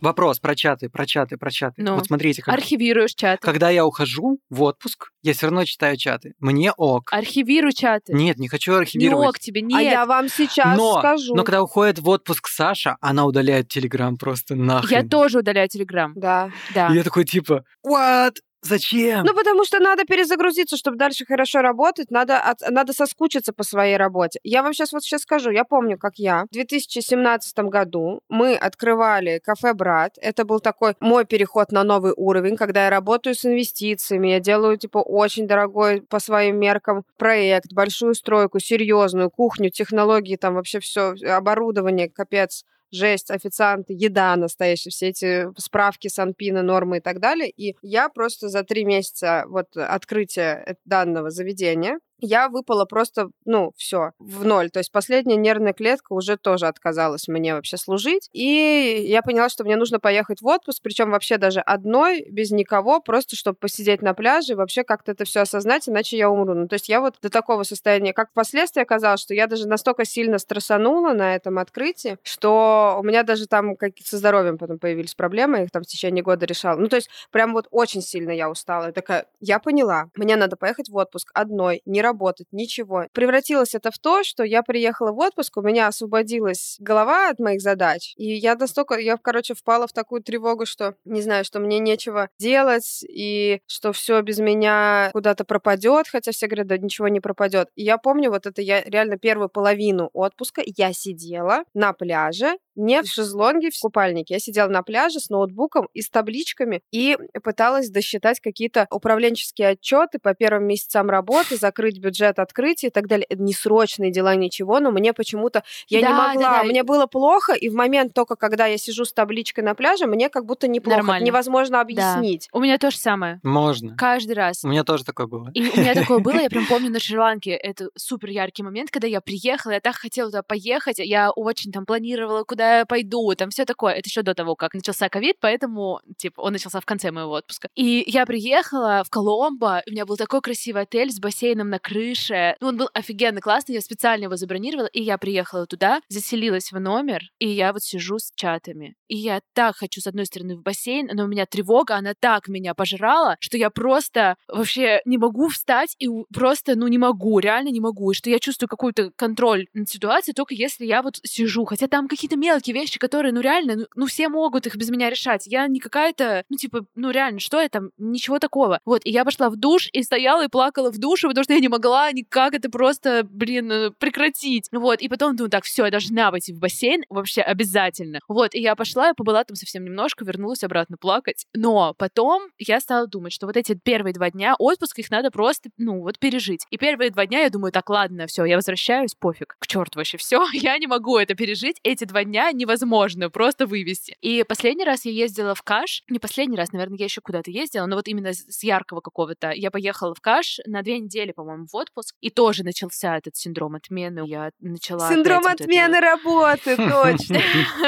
Вопрос 0.00 0.38
про 0.38 0.54
чаты, 0.54 0.88
про 0.88 1.06
чаты, 1.06 1.36
про 1.36 1.50
чаты. 1.50 1.74
Ну, 1.82 1.94
вот 1.96 2.06
смотрите, 2.06 2.42
как, 2.42 2.54
Архивируешь 2.54 3.14
чаты. 3.14 3.38
когда 3.42 3.70
я 3.70 3.84
ухожу 3.84 4.38
в 4.48 4.62
отпуск, 4.62 5.10
я 5.22 5.32
все 5.32 5.46
равно 5.46 5.64
читаю 5.64 5.96
чаты. 5.96 6.34
Мне 6.38 6.72
ок. 6.72 7.08
Архивируй 7.12 7.72
чаты. 7.72 8.12
Нет, 8.12 8.38
не 8.38 8.48
хочу 8.48 8.72
Не 8.72 8.78
архивировать. 8.78 9.28
ок 9.28 9.38
тебе, 9.38 9.60
А 9.62 9.64
нет. 9.64 9.92
я 9.92 10.06
вам 10.06 10.28
сейчас 10.28 10.78
но, 10.78 10.98
скажу. 11.00 11.34
но 11.34 11.42
когда 11.44 11.62
уходит 11.62 11.98
в 11.98 12.08
отпуск 12.08 12.48
Саша, 12.48 12.96
она 13.00 13.24
удаляет 13.26 13.68
Телеграм 13.68 14.16
просто 14.16 14.54
нахрен. 14.54 15.02
Я 15.02 15.08
тоже 15.08 15.38
удаляю 15.40 15.68
Телеграм. 15.68 16.12
Да. 16.14 16.50
Да. 16.74 16.88
И 16.92 16.94
я 16.94 17.02
такой 17.02 17.24
типа, 17.24 17.64
what? 17.86 18.36
Зачем? 18.62 19.24
Ну, 19.24 19.34
потому 19.34 19.64
что 19.64 19.78
надо 19.78 20.04
перезагрузиться, 20.04 20.76
чтобы 20.76 20.96
дальше 20.96 21.24
хорошо 21.24 21.62
работать, 21.62 22.10
надо, 22.10 22.38
от- 22.40 22.68
надо 22.68 22.92
соскучиться 22.92 23.52
по 23.52 23.62
своей 23.62 23.96
работе. 23.96 24.40
Я 24.42 24.62
вам 24.62 24.72
сейчас 24.74 24.92
вот 24.92 25.02
сейчас 25.04 25.22
скажу, 25.22 25.50
я 25.50 25.64
помню, 25.64 25.96
как 25.96 26.14
я 26.16 26.44
в 26.50 26.52
2017 26.52 27.58
году 27.70 28.20
мы 28.28 28.56
открывали 28.56 29.38
кафе 29.38 29.74
«Брат». 29.74 30.14
Это 30.20 30.44
был 30.44 30.60
такой 30.60 30.94
мой 31.00 31.24
переход 31.24 31.70
на 31.72 31.84
новый 31.84 32.12
уровень, 32.16 32.56
когда 32.56 32.84
я 32.84 32.90
работаю 32.90 33.34
с 33.34 33.44
инвестициями, 33.46 34.28
я 34.28 34.40
делаю, 34.40 34.76
типа, 34.76 34.98
очень 34.98 35.46
дорогой 35.46 36.02
по 36.02 36.18
своим 36.18 36.58
меркам 36.58 37.04
проект, 37.16 37.72
большую 37.72 38.14
стройку, 38.14 38.58
серьезную 38.58 39.30
кухню, 39.30 39.70
технологии, 39.70 40.36
там 40.36 40.54
вообще 40.54 40.80
все, 40.80 41.14
оборудование, 41.24 42.10
капец 42.10 42.64
жесть, 42.90 43.30
официанты, 43.30 43.92
еда 43.92 44.36
настоящая, 44.36 44.90
все 44.90 45.08
эти 45.08 45.48
справки, 45.58 46.08
санпины, 46.08 46.62
нормы 46.62 46.98
и 46.98 47.00
так 47.00 47.20
далее. 47.20 47.50
И 47.50 47.76
я 47.82 48.08
просто 48.08 48.48
за 48.48 48.64
три 48.64 48.84
месяца 48.84 49.44
вот 49.48 49.76
открытия 49.76 50.76
данного 50.84 51.30
заведения 51.30 51.98
я 52.20 52.48
выпала 52.48 52.84
просто, 52.84 53.30
ну, 53.44 53.72
все, 53.76 54.12
в 54.18 54.44
ноль. 54.44 54.70
То 54.70 54.80
есть 54.80 54.92
последняя 54.92 55.36
нервная 55.36 55.72
клетка 55.72 56.12
уже 56.12 56.36
тоже 56.36 56.66
отказалась 56.66 57.28
мне 57.28 57.54
вообще 57.54 57.76
служить. 57.76 58.28
И 58.32 59.04
я 59.08 59.22
поняла, 59.22 59.48
что 59.48 59.64
мне 59.64 59.76
нужно 59.76 60.00
поехать 60.00 60.40
в 60.40 60.46
отпуск, 60.46 60.80
причем 60.82 61.10
вообще 61.10 61.38
даже 61.38 61.60
одной, 61.60 62.26
без 62.30 62.50
никого, 62.50 63.00
просто 63.00 63.36
чтобы 63.36 63.56
посидеть 63.56 64.02
на 64.02 64.14
пляже 64.14 64.52
и 64.52 64.56
вообще 64.56 64.84
как-то 64.84 65.12
это 65.12 65.24
все 65.24 65.40
осознать, 65.40 65.88
иначе 65.88 66.16
я 66.16 66.30
умру. 66.30 66.54
Ну, 66.54 66.68
то 66.68 66.74
есть 66.74 66.88
я 66.88 67.00
вот 67.00 67.16
до 67.22 67.30
такого 67.30 67.62
состояния, 67.62 68.12
как 68.12 68.30
впоследствии 68.30 68.82
оказалось, 68.82 69.20
что 69.20 69.34
я 69.34 69.46
даже 69.46 69.68
настолько 69.68 70.04
сильно 70.04 70.38
стрессанула 70.38 71.12
на 71.12 71.34
этом 71.34 71.58
открытии, 71.58 72.18
что 72.22 72.96
у 72.98 73.02
меня 73.02 73.22
даже 73.22 73.46
там 73.46 73.76
какие-то 73.76 74.10
со 74.10 74.18
здоровьем 74.18 74.58
потом 74.58 74.78
появились 74.78 75.14
проблемы, 75.14 75.58
я 75.58 75.64
их 75.64 75.70
там 75.70 75.82
в 75.82 75.86
течение 75.86 76.22
года 76.22 76.46
решала. 76.46 76.78
Ну, 76.78 76.88
то 76.88 76.96
есть 76.96 77.08
прям 77.30 77.52
вот 77.52 77.68
очень 77.70 78.02
сильно 78.02 78.30
я 78.30 78.50
устала. 78.50 78.86
Я 78.86 78.92
такая, 78.92 79.26
я 79.40 79.58
поняла, 79.58 80.10
мне 80.16 80.36
надо 80.36 80.56
поехать 80.56 80.88
в 80.88 80.96
отпуск 80.96 81.30
одной, 81.34 81.82
не 81.86 82.02
работать, 82.08 82.46
ничего. 82.52 83.04
Превратилось 83.12 83.74
это 83.74 83.90
в 83.90 83.98
то, 83.98 84.24
что 84.24 84.42
я 84.42 84.62
приехала 84.62 85.12
в 85.12 85.18
отпуск, 85.18 85.56
у 85.56 85.62
меня 85.62 85.86
освободилась 85.88 86.76
голова 86.80 87.30
от 87.30 87.38
моих 87.38 87.60
задач, 87.60 88.14
и 88.16 88.34
я 88.34 88.54
настолько, 88.54 88.94
я, 88.98 89.16
короче, 89.16 89.54
впала 89.54 89.86
в 89.86 89.92
такую 89.92 90.22
тревогу, 90.22 90.66
что, 90.66 90.94
не 91.04 91.22
знаю, 91.22 91.44
что 91.44 91.60
мне 91.60 91.78
нечего 91.78 92.28
делать, 92.38 93.04
и 93.08 93.60
что 93.66 93.92
все 93.92 94.20
без 94.22 94.38
меня 94.38 95.10
куда-то 95.12 95.44
пропадет, 95.44 96.08
хотя 96.08 96.32
все 96.32 96.46
говорят, 96.46 96.68
да 96.68 96.78
ничего 96.78 97.08
не 97.08 97.20
пропадет. 97.20 97.68
И 97.74 97.84
я 97.84 97.98
помню 97.98 98.30
вот 98.30 98.46
это, 98.46 98.62
я 98.62 98.82
реально 98.82 99.18
первую 99.18 99.48
половину 99.48 100.10
отпуска 100.12 100.62
я 100.64 100.92
сидела 100.92 101.64
на 101.74 101.92
пляже, 101.92 102.58
не 102.78 103.02
в 103.02 103.06
шезлонге, 103.06 103.70
в 103.70 103.78
купальнике. 103.80 104.34
Я 104.34 104.40
сидела 104.40 104.68
на 104.68 104.82
пляже 104.82 105.18
с 105.18 105.30
ноутбуком 105.30 105.88
и 105.94 106.00
с 106.00 106.08
табличками 106.08 106.80
и 106.92 107.18
пыталась 107.42 107.90
досчитать 107.90 108.40
какие-то 108.40 108.86
управленческие 108.90 109.70
отчеты 109.70 110.18
по 110.20 110.32
первым 110.32 110.66
месяцам 110.66 111.10
работы, 111.10 111.56
закрыть 111.56 111.97
увеличить 111.98 112.02
бюджет 112.02 112.38
открытия 112.38 112.88
и 112.88 112.90
так 112.90 113.06
далее. 113.06 113.26
Это 113.28 113.42
не 113.42 113.52
срочные 113.52 114.10
дела, 114.10 114.34
ничего, 114.34 114.80
но 114.80 114.90
мне 114.90 115.12
почему-то... 115.12 115.62
Я 115.88 116.00
Да, 116.00 116.08
не 116.08 116.14
да, 116.14 116.28
могла, 116.28 116.58
да. 116.58 116.64
мне 116.64 116.82
было 116.82 117.06
плохо, 117.06 117.54
и 117.54 117.68
в 117.68 117.74
момент 117.74 118.14
только, 118.14 118.36
когда 118.36 118.66
я 118.66 118.78
сижу 118.78 119.04
с 119.04 119.12
табличкой 119.12 119.64
на 119.64 119.74
пляже, 119.74 120.06
мне 120.06 120.28
как 120.28 120.46
будто 120.46 120.68
неплохо. 120.68 120.98
Нормально. 120.98 121.24
невозможно 121.24 121.80
объяснить. 121.80 122.48
У 122.52 122.60
меня 122.60 122.78
то 122.78 122.90
же 122.90 122.96
самое. 122.96 123.40
Можно. 123.42 123.96
Каждый 123.96 124.32
раз. 124.32 124.64
У 124.64 124.68
меня 124.68 124.84
тоже 124.84 125.04
такое 125.04 125.26
было. 125.26 125.50
И 125.54 125.68
у 125.68 125.80
меня 125.80 125.94
такое 125.94 126.18
было, 126.18 126.38
я 126.38 126.48
прям 126.50 126.66
помню 126.66 126.90
на 126.90 127.00
Шри-Ланке, 127.00 127.52
это 127.52 127.90
супер 127.96 128.30
яркий 128.30 128.62
момент, 128.62 128.90
когда 128.90 129.06
я 129.06 129.20
приехала, 129.20 129.72
я 129.72 129.80
так 129.80 129.96
хотела 129.96 130.30
туда 130.30 130.42
поехать, 130.42 130.98
я 130.98 131.30
очень 131.30 131.72
там 131.72 131.86
планировала, 131.86 132.44
куда 132.44 132.78
я 132.78 132.86
пойду, 132.86 133.34
там 133.34 133.50
все 133.50 133.64
такое. 133.64 133.94
Это 133.94 134.08
еще 134.08 134.22
до 134.22 134.34
того, 134.34 134.54
как 134.56 134.74
начался 134.74 135.08
ковид, 135.08 135.36
поэтому, 135.40 136.00
типа, 136.16 136.40
он 136.40 136.52
начался 136.52 136.80
в 136.80 136.86
конце 136.86 137.10
моего 137.10 137.32
отпуска. 137.32 137.68
И 137.74 138.04
я 138.06 138.26
приехала 138.26 139.02
в 139.04 139.10
Коломбо, 139.10 139.82
у 139.86 139.90
меня 139.90 140.06
был 140.06 140.16
такой 140.16 140.40
красивый 140.40 140.82
отель 140.82 141.10
с 141.10 141.18
бассейном 141.18 141.70
на 141.70 141.78
крыше. 141.88 142.56
Ну, 142.60 142.68
он 142.68 142.76
был 142.76 142.88
офигенно 142.92 143.40
классный, 143.40 143.74
я 143.74 143.80
специально 143.80 144.24
его 144.24 144.36
забронировала, 144.36 144.86
и 144.86 145.02
я 145.02 145.18
приехала 145.18 145.66
туда, 145.66 146.00
заселилась 146.08 146.70
в 146.70 146.78
номер, 146.78 147.22
и 147.38 147.48
я 147.48 147.72
вот 147.72 147.82
сижу 147.82 148.18
с 148.18 148.30
чатами. 148.34 148.94
И 149.08 149.16
я 149.16 149.40
так 149.54 149.76
хочу, 149.76 150.00
с 150.00 150.06
одной 150.06 150.26
стороны, 150.26 150.56
в 150.56 150.62
бассейн, 150.62 151.08
но 151.12 151.24
у 151.24 151.26
меня 151.26 151.46
тревога, 151.46 151.96
она 151.96 152.12
так 152.18 152.48
меня 152.48 152.74
пожрала, 152.74 153.36
что 153.40 153.56
я 153.56 153.70
просто 153.70 154.36
вообще 154.48 155.00
не 155.06 155.16
могу 155.16 155.48
встать 155.48 155.96
и 155.98 156.08
просто, 156.32 156.76
ну, 156.76 156.88
не 156.88 156.98
могу, 156.98 157.38
реально 157.38 157.70
не 157.70 157.80
могу. 157.80 158.10
И 158.10 158.14
что 158.14 158.28
я 158.28 158.38
чувствую 158.38 158.68
какой-то 158.68 159.10
контроль 159.16 159.66
над 159.72 159.88
ситуацией 159.88 160.34
только 160.34 160.54
если 160.54 160.84
я 160.84 161.02
вот 161.02 161.18
сижу. 161.24 161.64
Хотя 161.64 161.86
там 161.86 162.06
какие-то 162.06 162.36
мелкие 162.36 162.74
вещи, 162.74 162.98
которые, 162.98 163.32
ну, 163.32 163.40
реально, 163.40 163.76
ну, 163.76 163.86
ну, 163.96 164.06
все 164.06 164.28
могут 164.28 164.66
их 164.66 164.76
без 164.76 164.90
меня 164.90 165.08
решать. 165.08 165.46
Я 165.46 165.66
не 165.68 165.80
какая-то, 165.80 166.44
ну, 166.50 166.56
типа, 166.56 166.84
ну, 166.94 167.10
реально, 167.10 167.40
что 167.40 167.60
я 167.60 167.68
там? 167.68 167.90
Ничего 167.96 168.38
такого. 168.38 168.80
Вот, 168.84 169.00
и 169.04 169.10
я 169.10 169.24
пошла 169.24 169.48
в 169.48 169.56
душ 169.56 169.88
и 169.92 170.02
стояла 170.02 170.44
и 170.44 170.48
плакала 170.48 170.92
в 170.92 170.98
душе, 170.98 171.28
потому 171.28 171.44
что 171.44 171.54
я 171.54 171.60
не 171.60 171.68
могла 171.68 171.77
никак 172.12 172.54
это 172.54 172.70
просто, 172.70 173.26
блин, 173.28 173.70
э, 173.70 173.90
прекратить. 173.90 174.68
Вот, 174.72 175.00
и 175.00 175.08
потом 175.08 175.36
думаю, 175.36 175.50
так, 175.50 175.64
все, 175.64 175.84
я 175.84 175.90
должна 175.90 176.30
пойти 176.30 176.52
в 176.52 176.58
бассейн, 176.58 177.04
вообще 177.08 177.42
обязательно. 177.42 178.20
Вот, 178.28 178.54
и 178.54 178.60
я 178.60 178.74
пошла, 178.74 179.08
я 179.08 179.14
побыла 179.14 179.44
там 179.44 179.56
совсем 179.56 179.84
немножко, 179.84 180.24
вернулась 180.24 180.64
обратно 180.64 180.96
плакать. 180.96 181.46
Но 181.54 181.94
потом 181.98 182.42
я 182.58 182.80
стала 182.80 183.06
думать, 183.06 183.32
что 183.32 183.46
вот 183.46 183.56
эти 183.56 183.74
первые 183.74 184.12
два 184.12 184.30
дня 184.30 184.54
отпуск, 184.58 184.98
их 184.98 185.10
надо 185.10 185.30
просто, 185.30 185.70
ну, 185.76 186.00
вот 186.00 186.18
пережить. 186.18 186.66
И 186.70 186.78
первые 186.78 187.10
два 187.10 187.26
дня 187.26 187.40
я 187.40 187.50
думаю, 187.50 187.72
так, 187.72 187.88
ладно, 187.90 188.26
все, 188.26 188.44
я 188.44 188.56
возвращаюсь, 188.56 189.14
пофиг, 189.14 189.56
к 189.58 189.66
черту 189.66 189.98
вообще 189.98 190.18
все, 190.18 190.46
я 190.52 190.76
не 190.78 190.86
могу 190.86 191.18
это 191.18 191.34
пережить. 191.34 191.78
Эти 191.82 192.04
два 192.04 192.24
дня 192.24 192.50
невозможно 192.52 193.30
просто 193.30 193.66
вывести. 193.66 194.16
И 194.20 194.44
последний 194.48 194.84
раз 194.84 195.04
я 195.04 195.12
ездила 195.12 195.54
в 195.54 195.62
Каш, 195.62 196.02
не 196.08 196.18
последний 196.18 196.56
раз, 196.56 196.72
наверное, 196.72 196.98
я 196.98 197.04
еще 197.04 197.20
куда-то 197.20 197.50
ездила, 197.50 197.86
но 197.86 197.96
вот 197.96 198.08
именно 198.08 198.32
с 198.32 198.62
яркого 198.62 199.00
какого-то. 199.00 199.50
Я 199.50 199.70
поехала 199.70 200.14
в 200.14 200.20
Каш 200.20 200.58
на 200.66 200.82
две 200.82 200.98
недели, 200.98 201.32
по-моему, 201.32 201.66
в 201.70 201.76
отпуск, 201.76 202.14
и 202.20 202.30
тоже 202.30 202.64
начался 202.64 203.16
этот 203.16 203.36
синдром 203.36 203.74
отмены. 203.74 204.22
Я 204.26 204.50
начала 204.60 205.08
Синдром 205.08 205.38
опять 205.38 205.44
вот 205.44 205.54
это 205.54 205.64
отмены 205.64 206.00
работы, 206.00 206.76
точно. 206.76 207.40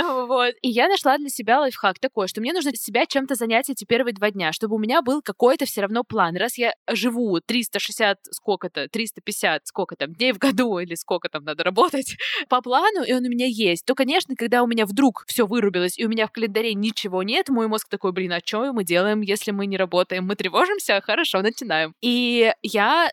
вот. 0.26 0.54
И 0.62 0.68
я 0.68 0.88
нашла 0.88 1.18
для 1.18 1.28
себя 1.28 1.60
лайфхак 1.60 1.98
такой, 1.98 2.28
что 2.28 2.40
мне 2.40 2.52
нужно 2.52 2.74
себя 2.74 3.06
чем-то 3.06 3.34
занять 3.34 3.70
эти 3.70 3.84
первые 3.84 4.14
два 4.14 4.30
дня, 4.30 4.52
чтобы 4.52 4.76
у 4.76 4.78
меня 4.78 5.02
был 5.02 5.22
какой-то 5.22 5.66
все 5.66 5.82
равно 5.82 6.04
план. 6.04 6.36
Раз 6.36 6.58
я 6.58 6.74
живу 6.88 7.40
360 7.40 8.18
сколько-то, 8.30 8.88
350 8.88 9.66
сколько 9.66 9.96
там 9.96 10.12
дней 10.12 10.32
в 10.32 10.38
году 10.38 10.78
или 10.78 10.94
сколько 10.94 11.28
там 11.28 11.44
надо 11.44 11.64
работать 11.64 12.16
по 12.48 12.60
плану, 12.60 13.02
и 13.04 13.12
он 13.12 13.24
у 13.24 13.28
меня 13.28 13.46
есть, 13.46 13.84
то, 13.84 13.94
конечно, 13.94 14.34
когда 14.36 14.62
у 14.62 14.66
меня 14.66 14.86
вдруг 14.86 15.24
все 15.26 15.46
вырубилось, 15.46 15.98
и 15.98 16.04
у 16.04 16.08
меня 16.08 16.26
в 16.26 16.32
календаре 16.32 16.74
ничего 16.74 17.22
нет, 17.22 17.48
мой 17.48 17.68
мозг 17.68 17.88
такой, 17.88 18.12
блин, 18.12 18.32
а 18.32 18.40
что 18.44 18.72
мы 18.72 18.84
делаем, 18.84 19.20
если 19.20 19.50
мы 19.50 19.66
не 19.66 19.76
работаем? 19.76 20.24
Мы 20.26 20.36
тревожимся? 20.36 21.00
Хорошо, 21.00 21.42
начинаем. 21.42 21.94
И 22.00 22.52
я 22.62 23.10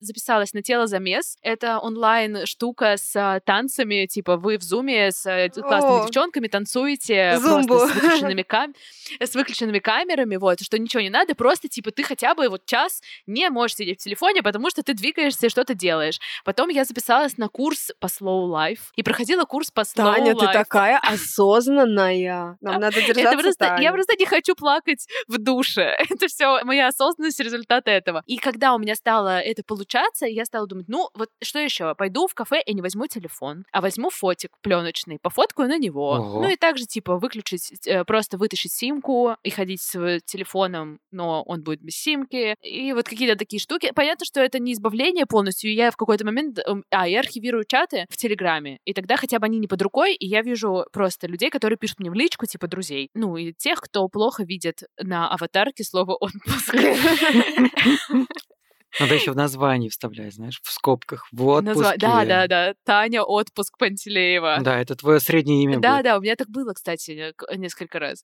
записалась 0.47 0.53
на 0.53 0.61
тело 0.61 0.87
замес. 0.87 1.37
Это 1.41 1.79
онлайн 1.79 2.45
штука 2.45 2.95
с 2.97 3.15
а, 3.15 3.39
танцами, 3.39 4.05
типа 4.05 4.37
вы 4.37 4.57
в 4.57 4.63
зуме 4.63 5.11
с 5.11 5.25
а, 5.25 5.49
классными 5.49 6.01
О. 6.01 6.05
девчонками 6.05 6.47
танцуете 6.47 7.37
Зумбу. 7.39 7.67
просто 7.77 7.87
с 7.87 7.95
выключенными, 8.01 8.41
кам- 8.43 8.73
с 9.19 9.35
выключенными 9.35 9.79
камерами, 9.79 10.37
вот, 10.37 10.61
что 10.61 10.77
ничего 10.79 11.01
не 11.01 11.09
надо, 11.09 11.35
просто 11.35 11.67
типа 11.67 11.91
ты 11.91 12.03
хотя 12.03 12.35
бы 12.35 12.49
вот 12.49 12.65
час 12.65 13.01
не 13.27 13.49
можешь 13.49 13.77
сидеть 13.77 13.99
в 13.99 14.03
телефоне, 14.03 14.41
потому 14.43 14.69
что 14.69 14.83
ты 14.83 14.93
двигаешься 14.93 15.47
и 15.47 15.49
что-то 15.49 15.73
делаешь. 15.73 16.19
Потом 16.45 16.69
я 16.69 16.85
записалась 16.85 17.37
на 17.37 17.47
курс 17.49 17.91
по 17.99 18.07
slow 18.07 18.47
life 18.47 18.91
и 18.95 19.03
проходила 19.03 19.43
курс 19.45 19.71
по 19.71 19.81
slow 19.81 20.13
Таня, 20.13 20.35
ты 20.35 20.45
life. 20.45 20.53
такая 20.53 20.99
осознанная. 21.03 22.57
Нам 22.61 22.81
надо 22.81 22.99
Это 22.99 23.13
держаться, 23.13 23.39
просто, 23.39 23.65
я 23.65 23.75
Таня. 23.75 23.91
просто 23.93 24.15
не 24.17 24.25
хочу 24.25 24.55
плакать 24.55 25.07
в 25.27 25.37
душе. 25.37 25.95
Это 26.09 26.27
все 26.27 26.63
моя 26.63 26.87
осознанность 26.87 27.39
результат 27.39 27.87
этого. 27.87 28.23
И 28.25 28.37
когда 28.37 28.73
у 28.73 28.79
меня 28.79 28.95
стало 28.95 29.39
это 29.39 29.63
получаться, 29.63 30.25
я 30.37 30.45
стала 30.45 30.67
думать, 30.67 30.87
ну 30.87 31.09
вот 31.13 31.29
что 31.43 31.59
еще? 31.59 31.95
Пойду 31.95 32.27
в 32.27 32.33
кафе 32.33 32.61
и 32.65 32.73
не 32.73 32.81
возьму 32.81 33.07
телефон, 33.07 33.65
а 33.71 33.81
возьму 33.81 34.09
фотик 34.09 34.51
пленочный, 34.61 35.19
пофоткаю 35.21 35.67
на 35.67 35.77
него. 35.77 36.11
Ого. 36.11 36.41
Ну 36.43 36.49
и 36.49 36.55
также 36.55 36.85
типа 36.85 37.17
выключить, 37.17 37.87
э, 37.87 38.05
просто 38.05 38.37
вытащить 38.37 38.71
симку 38.71 39.35
и 39.43 39.49
ходить 39.49 39.81
с 39.81 39.95
э, 39.95 40.19
телефоном, 40.25 40.99
но 41.11 41.43
он 41.43 41.63
будет 41.63 41.81
без 41.81 41.95
симки. 41.95 42.55
И 42.61 42.93
вот 42.93 43.05
какие-то 43.07 43.35
такие 43.35 43.59
штуки. 43.59 43.91
Понятно, 43.95 44.25
что 44.25 44.39
это 44.39 44.59
не 44.59 44.73
избавление 44.73 45.25
полностью. 45.25 45.73
Я 45.73 45.91
в 45.91 45.97
какой-то 45.97 46.25
момент... 46.25 46.59
эм, 46.59 46.83
А, 46.91 47.07
я 47.07 47.19
архивирую 47.19 47.65
чаты 47.65 48.05
в 48.09 48.17
Телеграме. 48.17 48.79
И 48.85 48.93
тогда 48.93 49.17
хотя 49.17 49.39
бы 49.39 49.45
они 49.45 49.59
не 49.59 49.67
под 49.67 49.81
рукой, 49.81 50.13
и 50.15 50.27
я 50.27 50.41
вижу 50.41 50.85
просто 50.91 51.27
людей, 51.27 51.49
которые 51.49 51.77
пишут 51.77 51.99
мне 51.99 52.11
в 52.11 52.13
личку, 52.13 52.45
типа 52.45 52.67
друзей. 52.67 53.09
Ну, 53.13 53.35
и 53.37 53.53
тех, 53.53 53.81
кто 53.81 54.07
плохо 54.07 54.43
видит 54.43 54.83
на 55.01 55.29
аватарке 55.29 55.83
слово 55.83 56.15
«отпуск». 56.15 56.75
Надо 58.99 59.13
еще 59.15 59.31
в 59.31 59.35
названии 59.35 59.89
вставлять, 59.89 60.33
знаешь, 60.33 60.59
в 60.63 60.71
скобках. 60.71 61.27
В 61.31 61.45
отпуске. 61.47 61.79
Назва- 61.79 61.97
Да, 61.97 62.25
да, 62.25 62.47
да. 62.47 62.73
Таня 62.83 63.23
«Отпуск 63.23 63.77
Пантелеева». 63.77 64.57
Да, 64.61 64.79
это 64.79 64.95
твое 64.95 65.19
среднее 65.19 65.63
имя 65.63 65.79
Да, 65.79 65.95
будет. 65.95 66.03
да, 66.05 66.17
у 66.17 66.21
меня 66.21 66.35
так 66.35 66.49
было, 66.49 66.73
кстати, 66.73 67.33
несколько 67.55 67.99
раз. 67.99 68.23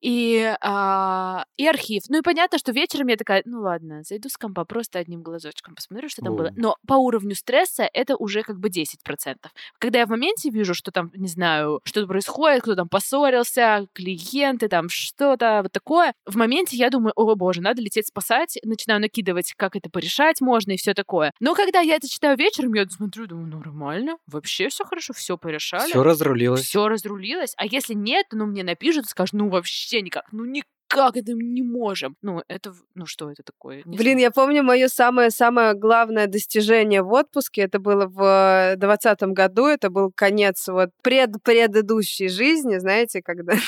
И, 0.00 0.54
а, 0.60 1.44
и 1.56 1.66
архив. 1.66 2.02
Ну 2.08 2.18
и 2.18 2.22
понятно, 2.22 2.58
что 2.58 2.72
вечером 2.72 3.06
я 3.08 3.16
такая, 3.16 3.42
ну 3.46 3.60
ладно, 3.62 4.02
зайду 4.02 4.28
с 4.28 4.36
компа 4.36 4.64
просто 4.64 4.98
одним 4.98 5.22
глазочком, 5.22 5.74
посмотрю, 5.74 6.08
что 6.08 6.22
там 6.22 6.36
было. 6.36 6.48
О. 6.48 6.52
Но 6.56 6.76
по 6.86 6.94
уровню 6.94 7.34
стресса 7.34 7.88
это 7.92 8.16
уже 8.16 8.42
как 8.42 8.58
бы 8.58 8.68
10%. 8.68 9.50
Когда 9.78 10.00
я 10.00 10.06
в 10.06 10.10
моменте 10.10 10.50
вижу, 10.50 10.74
что 10.74 10.90
там, 10.90 11.10
не 11.14 11.28
знаю, 11.28 11.80
что-то 11.84 12.06
происходит, 12.06 12.62
кто 12.62 12.74
там 12.74 12.88
поссорился, 12.88 13.86
клиенты, 13.94 14.68
там 14.68 14.88
что-то 14.90 15.60
вот 15.62 15.72
такое, 15.72 16.12
в 16.26 16.36
моменте 16.36 16.76
я 16.76 16.90
думаю, 16.90 17.12
о 17.16 17.34
боже, 17.36 17.60
надо 17.62 17.80
лететь 17.80 18.08
спасать, 18.08 18.58
начинаю 18.64 19.00
накидывать, 19.00 19.54
как 19.56 19.76
это 19.76 19.88
порешать 19.88 20.09
можно 20.40 20.72
и 20.72 20.76
все 20.76 20.94
такое. 20.94 21.32
Но 21.40 21.54
когда 21.54 21.80
я 21.80 21.96
это 21.96 22.08
читаю 22.08 22.36
вечером, 22.36 22.74
я 22.74 22.86
смотрю, 22.86 23.26
думаю, 23.26 23.46
«Ну, 23.48 23.58
нормально, 23.58 24.18
вообще 24.26 24.68
все 24.68 24.84
хорошо, 24.84 25.12
все 25.12 25.36
порешали. 25.36 25.90
Все 25.90 26.02
разрулилось. 26.02 26.62
Все 26.62 26.88
разрулилось. 26.88 27.54
А 27.56 27.66
если 27.66 27.94
нет, 27.94 28.26
ну 28.32 28.46
мне 28.46 28.64
напишут 28.64 29.06
и 29.06 29.08
скажут, 29.08 29.34
ну 29.34 29.48
вообще 29.48 30.02
никак, 30.02 30.24
ну 30.32 30.44
никак 30.44 31.16
это 31.16 31.34
мы 31.34 31.42
не 31.42 31.62
можем. 31.62 32.16
Ну 32.22 32.42
это, 32.48 32.74
ну 32.94 33.06
что 33.06 33.30
это 33.30 33.42
такое? 33.42 33.82
Не 33.84 33.96
Блин, 33.96 34.12
знаю. 34.12 34.20
я 34.20 34.30
помню 34.30 34.62
мое 34.62 34.88
самое-самое 34.88 35.74
главное 35.74 36.26
достижение 36.26 37.02
в 37.02 37.12
отпуске. 37.12 37.62
Это 37.62 37.78
было 37.78 38.06
в 38.06 38.74
двадцатом 38.76 39.34
году. 39.34 39.66
Это 39.66 39.90
был 39.90 40.10
конец 40.12 40.68
вот 40.68 40.90
пред-предыдущей 41.02 42.28
жизни, 42.28 42.78
знаете, 42.78 43.22
когда... 43.22 43.54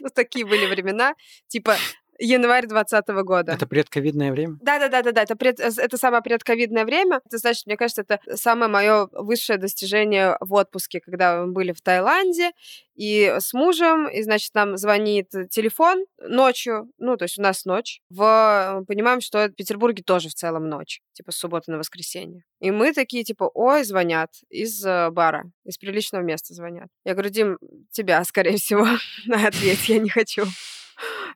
Ну, 0.00 0.10
такие 0.14 0.46
были 0.46 0.66
времена. 0.66 1.14
Типа 1.48 1.74
январь 2.18 2.66
двадцатого 2.66 3.22
года. 3.22 3.52
Это 3.52 3.66
предковидное 3.66 4.32
время? 4.32 4.58
Да, 4.60 4.78
да, 4.78 4.88
да, 4.88 5.02
да, 5.02 5.12
да. 5.12 5.22
Это, 5.22 5.36
пред, 5.36 5.60
э, 5.60 5.70
это 5.76 5.96
самое 5.96 6.22
предковидное 6.22 6.84
время. 6.84 7.20
Это 7.24 7.38
значит, 7.38 7.66
мне 7.66 7.76
кажется, 7.76 8.02
это 8.02 8.20
самое 8.36 8.70
мое 8.70 9.08
высшее 9.12 9.58
достижение 9.58 10.36
в 10.40 10.52
отпуске, 10.54 11.00
когда 11.00 11.44
мы 11.44 11.52
были 11.52 11.72
в 11.72 11.80
Таиланде 11.80 12.52
и 12.94 13.36
с 13.38 13.52
мужем, 13.52 14.08
и 14.08 14.22
значит, 14.22 14.54
нам 14.54 14.76
звонит 14.76 15.30
телефон 15.50 16.04
ночью, 16.20 16.90
ну, 16.98 17.16
то 17.16 17.24
есть 17.24 17.38
у 17.38 17.42
нас 17.42 17.64
ночь. 17.64 18.00
В, 18.10 18.78
мы 18.80 18.84
понимаем, 18.84 19.20
что 19.20 19.46
в 19.46 19.52
Петербурге 19.52 20.02
тоже 20.02 20.28
в 20.28 20.34
целом 20.34 20.68
ночь, 20.68 21.00
типа 21.12 21.30
с 21.30 21.36
субботы 21.36 21.70
на 21.70 21.78
воскресенье. 21.78 22.42
И 22.60 22.72
мы 22.72 22.92
такие, 22.92 23.22
типа, 23.22 23.48
ой, 23.54 23.84
звонят 23.84 24.30
из 24.50 24.84
э, 24.84 25.10
бара, 25.10 25.44
из 25.64 25.78
приличного 25.78 26.22
места 26.22 26.54
звонят. 26.54 26.88
Я 27.04 27.12
говорю, 27.12 27.30
Дим, 27.30 27.58
тебя, 27.92 28.24
скорее 28.24 28.56
всего, 28.56 28.86
на 29.26 29.46
ответь, 29.46 29.88
я 29.88 29.98
не 30.00 30.10
хочу. 30.10 30.44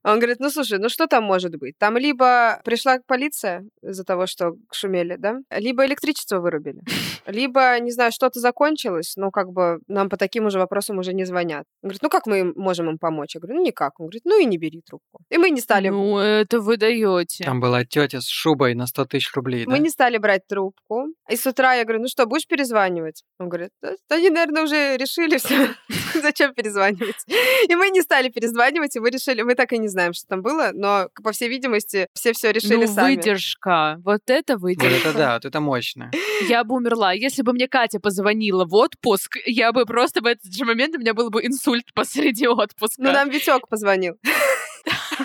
Он 0.05 0.19
говорит, 0.19 0.41
ну 0.41 0.51
слушай, 0.51 0.79
ну 0.79 0.89
что 0.89 1.07
там 1.07 1.25
может 1.25 1.57
быть? 1.57 1.77
Там 1.79 1.97
либо 1.97 2.61
пришла 2.65 2.99
полиция 3.07 3.65
из-за 3.83 4.05
того, 4.05 4.27
что 4.27 4.53
шумели, 4.73 5.17
да, 5.17 5.39
либо 5.51 5.87
электричество 5.87 6.41
вырубили, 6.41 6.81
либо, 7.27 7.79
не 7.81 7.91
знаю, 7.91 8.13
что-то 8.13 8.41
закончилось, 8.41 9.15
ну 9.17 9.31
как 9.31 9.53
бы 9.53 9.79
нам 9.87 10.09
по 10.09 10.17
таким 10.17 10.47
уже 10.47 10.59
вопросам 10.59 10.99
уже 10.99 11.13
не 11.13 11.25
звонят. 11.25 11.65
Он 11.83 11.89
говорит, 11.89 12.03
ну 12.03 12.09
как 12.09 12.27
мы 12.27 12.41
им 12.41 12.53
можем 12.57 12.91
им 12.91 12.99
помочь? 12.99 13.35
Я 13.35 13.41
говорю, 13.41 13.59
ну 13.59 13.65
никак. 13.65 13.99
Он 14.01 14.07
говорит, 14.07 14.23
ну 14.25 14.41
и 14.41 14.45
не 14.45 14.59
бери 14.59 14.83
трубку. 14.83 15.21
И 15.31 15.39
мы 15.39 15.51
не 15.51 15.61
стали... 15.61 15.89
Ну 15.89 16.19
это 16.19 16.61
вы 16.61 16.77
даете. 16.77 17.45
Там 17.45 17.61
была 17.61 17.85
тетя 17.85 18.21
с 18.21 18.27
шубой 18.27 18.75
на 18.75 18.87
100 18.87 19.05
тысяч 19.07 19.33
рублей, 19.35 19.67
Мы 19.67 19.77
да? 19.77 19.79
не 19.79 19.91
стали 19.91 20.19
брать 20.19 20.47
трубку. 20.49 21.07
И 21.31 21.37
с 21.37 21.47
утра 21.47 21.75
я 21.75 21.85
говорю, 21.85 22.03
ну 22.03 22.09
что, 22.09 22.27
будешь 22.27 22.47
перезванивать? 22.47 23.23
Он 23.39 23.49
говорит, 23.49 23.71
да, 23.81 23.93
да 24.09 24.17
они, 24.17 24.31
наверное, 24.31 24.65
уже 24.65 24.97
решили 24.97 25.37
все. 25.39 25.69
Зачем 26.21 26.55
перезванивать? 26.55 27.25
И 27.69 27.75
мы 27.77 27.91
не 27.91 28.03
стали 28.03 28.29
перезванивать, 28.29 28.97
и 28.97 29.01
мы 29.01 29.11
решили, 29.11 29.43
мы 29.43 29.55
так 29.55 29.73
и 29.73 29.79
не 29.79 29.89
знаем, 29.93 30.13
что 30.13 30.27
там 30.27 30.43
было, 30.43 30.71
но, 30.73 31.09
по 31.23 31.33
всей 31.33 31.49
видимости, 31.49 32.09
все 32.15 32.33
все 32.33 32.51
решили 32.53 32.87
ну, 32.87 32.93
сами. 32.93 33.17
выдержка. 33.17 34.01
Вот 34.05 34.23
это 34.27 34.55
Вот 34.55 34.63
выдержка. 34.63 35.09
это 35.09 35.19
да, 35.19 35.35
вот 35.35 35.45
это 35.45 35.61
мощно. 35.61 36.11
Я 36.49 36.65
бы 36.65 36.75
умерла. 36.75 37.13
Если 37.13 37.43
бы 37.43 37.53
мне 37.53 37.69
Катя 37.69 38.01
позвонила 38.01 38.65
в 38.65 38.75
отпуск, 38.75 39.37
я 39.47 39.73
бы 39.73 39.87
просто 39.87 40.21
в 40.21 40.27
этот 40.27 40.53
же 40.53 40.65
момент 40.65 40.97
у 40.97 40.99
меня 40.99 41.15
был 41.15 41.31
бы 41.31 41.45
инсульт 41.47 41.93
посреди 41.95 42.47
отпуска. 42.49 43.03
Ну, 43.03 43.13
нам 43.13 43.31
Витек 43.31 43.69
позвонил. 43.69 44.17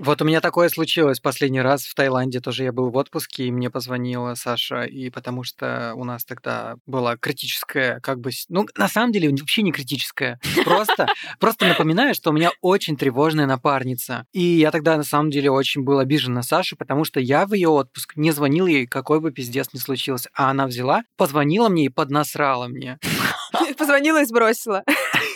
Вот 0.00 0.22
у 0.22 0.24
меня 0.24 0.40
такое 0.40 0.68
случилось 0.68 1.18
последний 1.18 1.60
раз 1.60 1.84
в 1.84 1.94
Таиланде. 1.94 2.40
Тоже 2.40 2.64
я 2.64 2.72
был 2.72 2.90
в 2.90 2.96
отпуске, 2.96 3.44
и 3.44 3.50
мне 3.50 3.68
позвонила 3.68 4.34
Саша, 4.34 4.84
и 4.84 5.10
потому 5.10 5.42
что 5.42 5.92
у 5.96 6.04
нас 6.04 6.24
тогда 6.24 6.76
была 6.86 7.16
критическая, 7.16 7.98
как 8.00 8.20
бы... 8.20 8.30
Ну, 8.48 8.66
на 8.76 8.88
самом 8.88 9.12
деле, 9.12 9.30
вообще 9.30 9.62
не 9.62 9.72
критическая. 9.72 10.38
Просто, 10.64 11.08
просто 11.40 11.66
напоминаю, 11.66 12.14
что 12.14 12.30
у 12.30 12.32
меня 12.32 12.50
очень 12.60 12.96
тревожная 12.96 13.46
напарница. 13.46 14.24
И 14.32 14.40
я 14.40 14.70
тогда, 14.70 14.96
на 14.96 15.02
самом 15.02 15.30
деле, 15.30 15.50
очень 15.50 15.82
был 15.82 15.98
обижен 15.98 16.32
на 16.32 16.42
Сашу, 16.42 16.76
потому 16.76 17.04
что 17.04 17.18
я 17.18 17.46
в 17.46 17.54
ее 17.54 17.68
отпуск 17.68 18.16
не 18.16 18.30
звонил 18.30 18.66
ей, 18.66 18.86
какой 18.86 19.20
бы 19.20 19.32
пиздец 19.32 19.68
ни 19.72 19.78
случился. 19.78 20.30
А 20.34 20.50
она 20.50 20.66
взяла, 20.66 21.02
позвонила 21.16 21.68
мне 21.68 21.86
и 21.86 21.88
поднасрала 21.88 22.68
мне. 22.68 22.98
Позвонила 23.78 24.22
и 24.22 24.26
сбросила. 24.26 24.84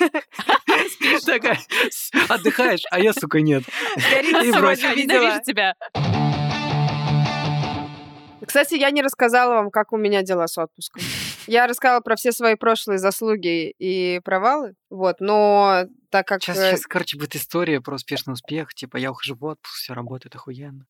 Такая, 1.26 1.58
«С- 1.90 2.10
отдыхаешь, 2.28 2.82
а 2.90 2.98
я, 3.00 3.12
сука, 3.12 3.40
нет. 3.40 3.64
Горит 3.96 4.36
сегодня, 4.54 4.94
видела. 4.94 5.20
Ненавижу 5.20 5.42
тебя. 5.44 5.74
Кстати, 8.46 8.74
я 8.74 8.90
не 8.90 9.02
рассказала 9.02 9.54
вам, 9.54 9.70
как 9.70 9.92
у 9.92 9.96
меня 9.96 10.22
дела 10.22 10.46
с 10.46 10.58
отпуском. 10.58 11.02
Я 11.46 11.66
рассказала 11.66 12.00
про 12.00 12.16
все 12.16 12.32
свои 12.32 12.54
прошлые 12.54 12.98
заслуги 12.98 13.72
и 13.78 14.20
провалы, 14.24 14.74
вот, 14.92 15.20
но 15.20 15.86
так 16.12 16.26
как... 16.26 16.42
Сейчас, 16.42 16.58
э, 16.58 16.70
сейчас, 16.70 16.86
короче, 16.86 17.16
будет 17.16 17.34
история 17.34 17.80
про 17.80 17.94
успешный 17.94 18.34
успех. 18.34 18.74
Типа, 18.74 18.98
я 18.98 19.10
ухожу 19.10 19.34
в 19.34 19.42
отпуск, 19.44 19.74
все 19.74 19.94
работает 19.94 20.34
охуенно. 20.34 20.86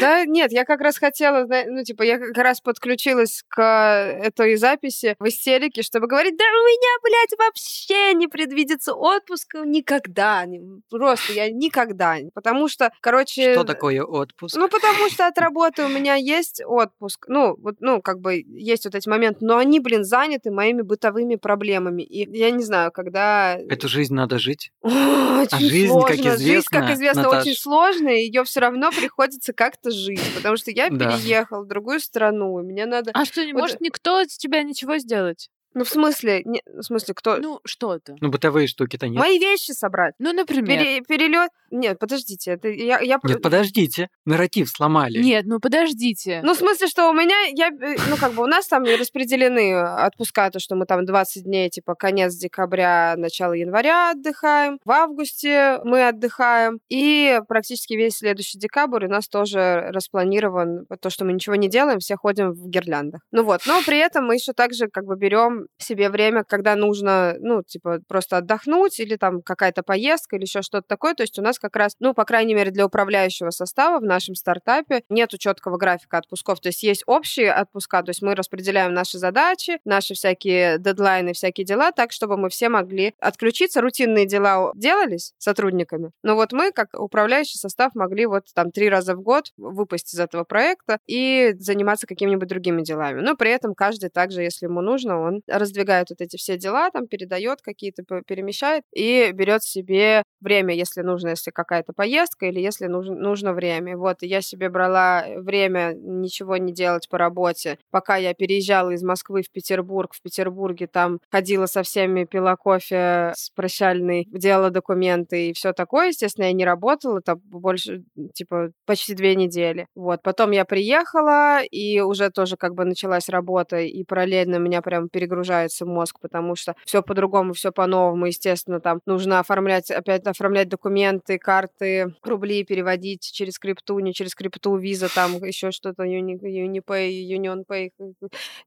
Да, 0.00 0.24
нет, 0.24 0.52
я 0.52 0.64
как 0.64 0.80
раз 0.80 0.98
хотела, 0.98 1.46
ну, 1.66 1.84
типа, 1.84 2.02
я 2.02 2.18
как 2.18 2.36
раз 2.36 2.60
подключилась 2.60 3.44
к 3.48 3.62
этой 3.62 4.56
записи 4.56 5.16
в 5.18 5.28
истерике, 5.28 5.82
чтобы 5.82 6.08
говорить, 6.08 6.36
да 6.36 6.44
у 6.44 6.64
меня, 6.64 6.98
блядь, 7.02 7.38
вообще 7.38 8.14
не 8.14 8.26
предвидится 8.26 8.94
отпуска 8.94 9.64
никогда, 9.64 10.46
просто 10.88 11.32
я 11.32 11.50
никогда, 11.50 12.16
потому 12.34 12.68
что, 12.68 12.90
короче... 13.00 13.52
Что 13.52 13.64
такое 13.64 14.02
отпуск? 14.02 14.56
Ну, 14.56 14.68
потому 14.68 15.08
что 15.10 15.26
от 15.26 15.38
работы 15.38 15.84
у 15.84 15.88
меня 15.88 16.14
есть 16.14 16.62
отпуск. 16.64 17.26
Ну, 17.28 17.56
вот, 17.58 17.76
ну, 17.80 18.00
как 18.00 18.20
бы 18.20 18.42
есть 18.46 18.86
вот 18.86 18.94
эти 18.94 19.08
моменты, 19.08 19.44
но 19.44 19.58
они, 19.58 19.78
блин, 19.80 20.04
заняты 20.04 20.50
моими 20.50 20.82
бытовыми 20.82 21.36
проблемами. 21.36 22.02
И 22.02 22.26
я 22.36 22.50
не 22.50 22.64
знаю, 22.64 22.90
когда... 22.92 23.19
Эту 23.68 23.88
жизнь 23.88 24.14
надо 24.14 24.38
жить. 24.38 24.70
Очень 24.82 25.58
жизнь, 25.58 25.88
сложно. 25.88 26.08
как 26.08 26.16
Жизнь, 26.16 26.26
как 26.70 26.84
известно, 26.84 26.94
известно, 26.94 27.22
Наташ. 27.22 27.42
очень 27.42 27.56
сложная, 27.56 28.14
ее 28.16 28.44
все 28.44 28.60
равно 28.60 28.90
приходится 28.90 29.52
как-то 29.52 29.90
жить. 29.90 30.20
Потому 30.36 30.56
что 30.56 30.70
я 30.70 30.88
Да. 30.90 31.16
переехал 31.16 31.64
в 31.64 31.66
другую 31.68 32.00
страну, 32.00 32.60
и 32.60 32.62
мне 32.62 32.86
надо... 32.86 33.10
А 33.14 33.24
что, 33.24 33.44
не 33.44 33.52
Вот- 33.52 33.60
может 33.62 33.80
никто 33.80 34.22
с 34.22 34.36
тебя 34.36 34.62
ничего 34.62 34.98
сделать? 34.98 35.48
Ну, 35.74 35.84
в 35.84 35.88
смысле, 35.88 36.42
не- 36.44 36.62
в 36.66 36.82
смысле, 36.82 37.14
кто... 37.14 37.36
Ну, 37.36 37.60
что-то. 37.64 38.16
Ну, 38.20 38.28
бытовые 38.28 38.66
штуки-то 38.66 39.08
нет. 39.08 39.18
Мои 39.18 39.38
вещи 39.38 39.72
собрать. 39.72 40.14
Ну, 40.18 40.32
например. 40.32 41.04
перелет... 41.06 41.50
Нет, 41.70 41.98
подождите, 41.98 42.52
это 42.52 42.68
я... 42.68 42.98
я... 42.98 43.20
Нет, 43.22 43.42
подождите, 43.42 44.08
нарратив 44.24 44.68
сломали. 44.68 45.18
Нет, 45.18 45.44
ну 45.46 45.60
подождите. 45.60 46.40
Ну, 46.42 46.54
в 46.54 46.58
смысле, 46.58 46.88
что 46.88 47.08
у 47.08 47.12
меня, 47.12 47.36
я, 47.54 47.68
э, 47.68 47.96
ну, 48.08 48.16
как 48.16 48.32
бы 48.32 48.42
у 48.42 48.46
нас 48.46 48.66
там 48.66 48.82
распределены 48.84 49.76
отпуска, 49.80 50.50
то, 50.50 50.58
что 50.58 50.74
мы 50.74 50.86
там 50.86 51.04
20 51.04 51.44
дней, 51.44 51.70
типа, 51.70 51.94
конец 51.94 52.34
декабря, 52.34 53.14
начало 53.16 53.52
января 53.52 54.10
отдыхаем, 54.10 54.80
в 54.84 54.90
августе 54.90 55.78
мы 55.84 56.08
отдыхаем, 56.08 56.80
и 56.88 57.40
практически 57.46 57.94
весь 57.94 58.16
следующий 58.16 58.58
декабрь 58.58 59.06
у 59.06 59.08
нас 59.08 59.28
тоже 59.28 59.90
распланирован, 59.90 60.86
то, 61.00 61.10
что 61.10 61.24
мы 61.24 61.32
ничего 61.32 61.54
не 61.54 61.68
делаем, 61.68 62.00
все 62.00 62.16
ходим 62.16 62.52
в 62.52 62.68
гирляндах. 62.68 63.20
Ну 63.30 63.44
вот, 63.44 63.60
но 63.66 63.80
при 63.86 63.98
этом 63.98 64.26
мы 64.26 64.34
еще 64.34 64.52
также, 64.52 64.88
как 64.88 65.04
бы, 65.04 65.16
берем 65.16 65.59
себе 65.78 66.10
время, 66.10 66.44
когда 66.44 66.76
нужно, 66.76 67.36
ну, 67.40 67.62
типа, 67.62 68.00
просто 68.08 68.38
отдохнуть, 68.38 69.00
или 69.00 69.16
там 69.16 69.42
какая-то 69.42 69.82
поездка, 69.82 70.36
или 70.36 70.44
еще 70.44 70.62
что-то 70.62 70.86
такое, 70.86 71.14
то 71.14 71.22
есть 71.22 71.38
у 71.38 71.42
нас 71.42 71.58
как 71.58 71.76
раз, 71.76 71.94
ну, 72.00 72.14
по 72.14 72.24
крайней 72.24 72.54
мере, 72.54 72.70
для 72.70 72.86
управляющего 72.86 73.50
состава 73.50 73.98
в 73.98 74.04
нашем 74.04 74.34
стартапе 74.34 75.02
нету 75.08 75.38
четкого 75.38 75.76
графика 75.76 76.18
отпусков. 76.18 76.60
То 76.60 76.68
есть 76.68 76.82
есть 76.82 77.02
общие 77.06 77.52
отпуска, 77.52 78.02
то 78.02 78.10
есть 78.10 78.22
мы 78.22 78.34
распределяем 78.34 78.94
наши 78.94 79.18
задачи, 79.18 79.78
наши 79.84 80.14
всякие 80.14 80.78
дедлайны, 80.78 81.32
всякие 81.32 81.64
дела 81.64 81.92
так, 81.92 82.12
чтобы 82.12 82.36
мы 82.36 82.48
все 82.48 82.68
могли 82.68 83.14
отключиться. 83.20 83.80
Рутинные 83.80 84.26
дела 84.26 84.72
делались 84.74 85.32
сотрудниками. 85.38 86.10
Но 86.22 86.34
вот 86.34 86.52
мы, 86.52 86.72
как 86.72 86.88
управляющий 86.98 87.58
состав, 87.58 87.94
могли 87.94 88.26
вот 88.26 88.44
там 88.54 88.70
три 88.70 88.88
раза 88.88 89.14
в 89.14 89.22
год 89.22 89.52
выпасть 89.56 90.14
из 90.14 90.20
этого 90.20 90.44
проекта 90.44 90.98
и 91.06 91.54
заниматься 91.58 92.06
какими-нибудь 92.06 92.48
другими 92.48 92.82
делами. 92.82 93.20
Но 93.20 93.36
при 93.36 93.50
этом 93.50 93.74
каждый 93.74 94.10
также, 94.10 94.42
если 94.42 94.66
ему 94.66 94.80
нужно, 94.80 95.20
он 95.20 95.42
раздвигает 95.50 96.10
вот 96.10 96.20
эти 96.20 96.36
все 96.36 96.56
дела, 96.56 96.90
там 96.90 97.06
передает 97.06 97.62
какие-то, 97.62 98.02
перемещает 98.26 98.84
и 98.94 99.30
берет 99.32 99.62
себе 99.62 100.22
время, 100.40 100.74
если 100.74 101.02
нужно, 101.02 101.30
если 101.30 101.50
какая-то 101.50 101.92
поездка 101.92 102.46
или 102.46 102.60
если 102.60 102.86
нужно, 102.86 103.14
нужно 103.14 103.52
время. 103.52 103.96
Вот, 103.96 104.18
я 104.22 104.40
себе 104.40 104.68
брала 104.68 105.24
время 105.36 105.92
ничего 105.94 106.56
не 106.56 106.72
делать 106.72 107.08
по 107.08 107.18
работе, 107.18 107.78
пока 107.90 108.16
я 108.16 108.34
переезжала 108.34 108.90
из 108.90 109.02
Москвы 109.02 109.42
в 109.42 109.50
Петербург. 109.50 110.14
В 110.14 110.22
Петербурге 110.22 110.86
там 110.86 111.20
ходила 111.30 111.66
со 111.66 111.82
всеми, 111.82 112.24
пила 112.24 112.56
кофе 112.56 113.32
с 113.34 113.50
прощальной, 113.50 114.26
делала 114.30 114.70
документы 114.70 115.48
и 115.48 115.52
все 115.52 115.72
такое. 115.72 116.08
Естественно, 116.08 116.46
я 116.46 116.52
не 116.52 116.64
работала, 116.64 117.20
там 117.20 117.40
больше, 117.44 118.02
типа, 118.34 118.70
почти 118.86 119.14
две 119.14 119.34
недели. 119.34 119.86
Вот, 119.94 120.22
потом 120.22 120.50
я 120.52 120.64
приехала, 120.64 121.62
и 121.62 122.00
уже 122.00 122.30
тоже 122.30 122.56
как 122.56 122.74
бы 122.74 122.84
началась 122.84 123.28
работа, 123.28 123.78
и 123.78 124.04
параллельно 124.04 124.56
меня 124.56 124.82
прям 124.82 125.08
перегружается 125.40 125.86
мозг, 125.86 126.18
потому 126.20 126.56
что 126.56 126.74
все 126.84 127.02
по-другому, 127.02 127.52
все 127.52 127.72
по-новому, 127.72 128.26
естественно, 128.26 128.80
там 128.80 129.00
нужно 129.06 129.40
оформлять, 129.40 129.90
опять 129.90 130.26
оформлять 130.26 130.68
документы, 130.68 131.38
карты, 131.38 132.14
рубли 132.22 132.64
переводить 132.64 133.22
через 133.32 133.58
крипту, 133.58 133.98
не 134.00 134.12
через 134.12 134.34
крипту, 134.34 134.76
виза, 134.76 135.08
там 135.12 135.42
еще 135.42 135.70
что-то, 135.70 136.04
Uni, 136.04 136.38
Unipay, 136.40 137.10
Union 137.10 137.64
Pay, 137.66 137.90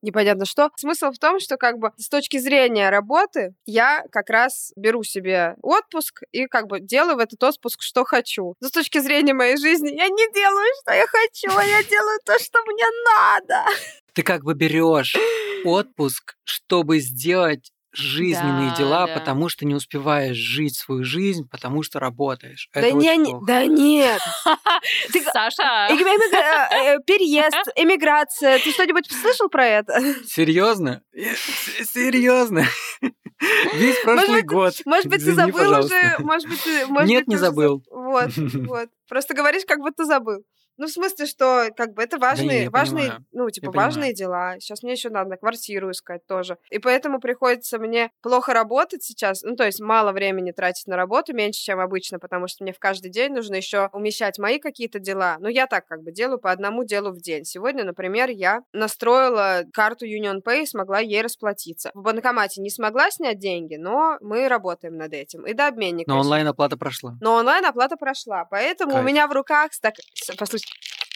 непонятно 0.01 0.45
что. 0.45 0.69
Смысл 0.75 1.11
в 1.11 1.19
том, 1.19 1.39
что 1.39 1.57
как 1.57 1.77
бы 1.77 1.91
с 1.97 2.09
точки 2.09 2.37
зрения 2.37 2.89
работы 2.89 3.53
я 3.65 4.03
как 4.11 4.29
раз 4.29 4.73
беру 4.75 5.03
себе 5.03 5.55
отпуск 5.61 6.21
и 6.31 6.47
как 6.47 6.67
бы 6.67 6.79
делаю 6.79 7.17
в 7.17 7.19
этот 7.19 7.43
отпуск, 7.43 7.81
что 7.81 8.03
хочу. 8.03 8.55
Но 8.61 8.67
с 8.67 8.71
точки 8.71 8.99
зрения 8.99 9.33
моей 9.33 9.57
жизни 9.57 9.89
я 9.89 10.07
не 10.07 10.33
делаю, 10.33 10.67
что 10.81 10.93
я 10.93 11.05
хочу, 11.07 11.57
а 11.57 11.63
я 11.63 11.83
делаю 11.83 12.19
то, 12.25 12.39
что 12.39 12.59
мне 12.65 12.85
надо. 13.15 13.65
Ты 14.13 14.21
как 14.21 14.43
бы 14.43 14.53
берешь 14.53 15.15
отпуск, 15.65 16.35
чтобы 16.43 16.99
сделать 16.99 17.71
жизненные 17.95 18.71
Да, 18.71 18.75
дела, 18.77 19.07
да. 19.07 19.13
потому 19.13 19.49
что 19.49 19.65
не 19.65 19.75
успеваешь 19.75 20.35
жить 20.35 20.75
свою 20.75 21.03
жизнь, 21.03 21.47
потому 21.47 21.83
что 21.83 21.99
работаешь. 21.99 22.67
Да, 22.73 22.81
Это 22.81 22.91
не, 22.93 23.15
не- 23.17 23.35
да 23.45 23.65
нет. 23.67 24.19
Саша! 25.31 25.87
Эми- 25.91 26.33
э, 26.33 26.95
э, 26.95 26.97
Переезд, 27.05 27.55
эмиграция. 27.75 28.57
Ты 28.59 28.71
что-нибудь 28.71 29.11
слышал 29.11 29.47
про 29.47 29.67
это? 29.67 30.01
Серьезно? 30.25 31.03
Серьезно? 31.13 32.65
Весь 33.73 34.01
прошлый 34.03 34.41
год. 34.41 34.73
Может 34.85 35.07
быть, 35.07 35.23
ты 35.23 35.33
забыл 35.33 35.79
уже? 35.79 36.15
Может 36.19 36.49
быть, 36.49 36.63
ты... 36.63 36.87
может 36.87 37.09
Нет, 37.09 37.27
не 37.27 37.35
забыл. 37.35 37.83
Вот, 37.91 38.29
вот. 38.35 38.89
Просто 39.07 39.33
говоришь, 39.35 39.63
как 39.67 39.79
будто 39.79 40.05
забыл. 40.05 40.43
Ну, 40.77 40.87
в 40.87 40.89
смысле, 40.91 41.25
что 41.25 41.69
как 41.75 41.93
бы 41.93 42.01
это 42.03 42.17
важные, 42.17 42.63
я 42.63 42.69
важные, 42.69 43.03
понимаю. 43.03 43.25
ну, 43.31 43.49
типа, 43.49 43.65
Я 43.65 43.71
важные 43.71 44.13
дела. 44.13 44.55
Сейчас 44.59 44.83
мне 44.83 44.93
еще 44.93 45.09
надо 45.09 45.37
квартиру 45.37 45.91
искать 45.91 46.25
тоже. 46.25 46.57
И 46.69 46.79
поэтому 46.79 47.19
приходится 47.19 47.77
мне 47.79 48.09
плохо 48.21 48.53
работать 48.53 49.03
сейчас. 49.03 49.41
Ну, 49.43 49.55
то 49.55 49.65
есть 49.65 49.79
мало 49.79 50.11
времени 50.11 50.51
тратить 50.51 50.87
на 50.87 50.95
работу, 50.95 51.33
меньше, 51.33 51.61
чем 51.61 51.79
обычно, 51.79 52.19
потому 52.19 52.47
что 52.47 52.63
мне 52.63 52.73
в 52.73 52.79
каждый 52.79 53.11
день 53.11 53.33
нужно 53.33 53.55
еще 53.55 53.89
умещать 53.93 54.39
мои 54.39 54.59
какие-то 54.59 54.99
дела. 54.99 55.37
Ну, 55.39 55.47
я 55.47 55.67
так 55.67 55.85
как 55.87 56.01
бы 56.03 56.11
делаю 56.11 56.39
по 56.39 56.51
одному 56.51 56.83
делу 56.83 57.11
в 57.11 57.21
день. 57.21 57.45
Сегодня, 57.45 57.83
например, 57.83 58.29
я 58.29 58.61
настроила 58.73 59.63
карту 59.73 60.05
Union 60.05 60.41
Pay 60.43 60.63
и 60.63 60.65
смогла 60.65 60.99
ей 60.99 61.21
расплатиться. 61.21 61.91
В 61.93 62.01
банкомате 62.01 62.61
не 62.61 62.69
смогла 62.69 63.09
снять 63.11 63.39
деньги, 63.39 63.75
но 63.75 64.17
мы 64.21 64.47
работаем 64.47 64.97
над 64.97 65.13
этим. 65.13 65.45
И 65.45 65.53
до 65.53 65.67
обменника. 65.67 66.09
Но 66.11 66.19
онлайн-оплата 66.19 66.77
прошла. 66.77 67.15
Но 67.21 67.35
онлайн-оплата 67.35 67.95
прошла, 67.97 68.45
поэтому 68.45 68.91
у 68.91 68.95
Кайф. 68.95 69.05
меня 69.07 69.27
в 69.27 69.31
руках 69.31 69.73
стак... 69.73 69.95
с- 70.13 70.35
Послушай, 70.35 70.62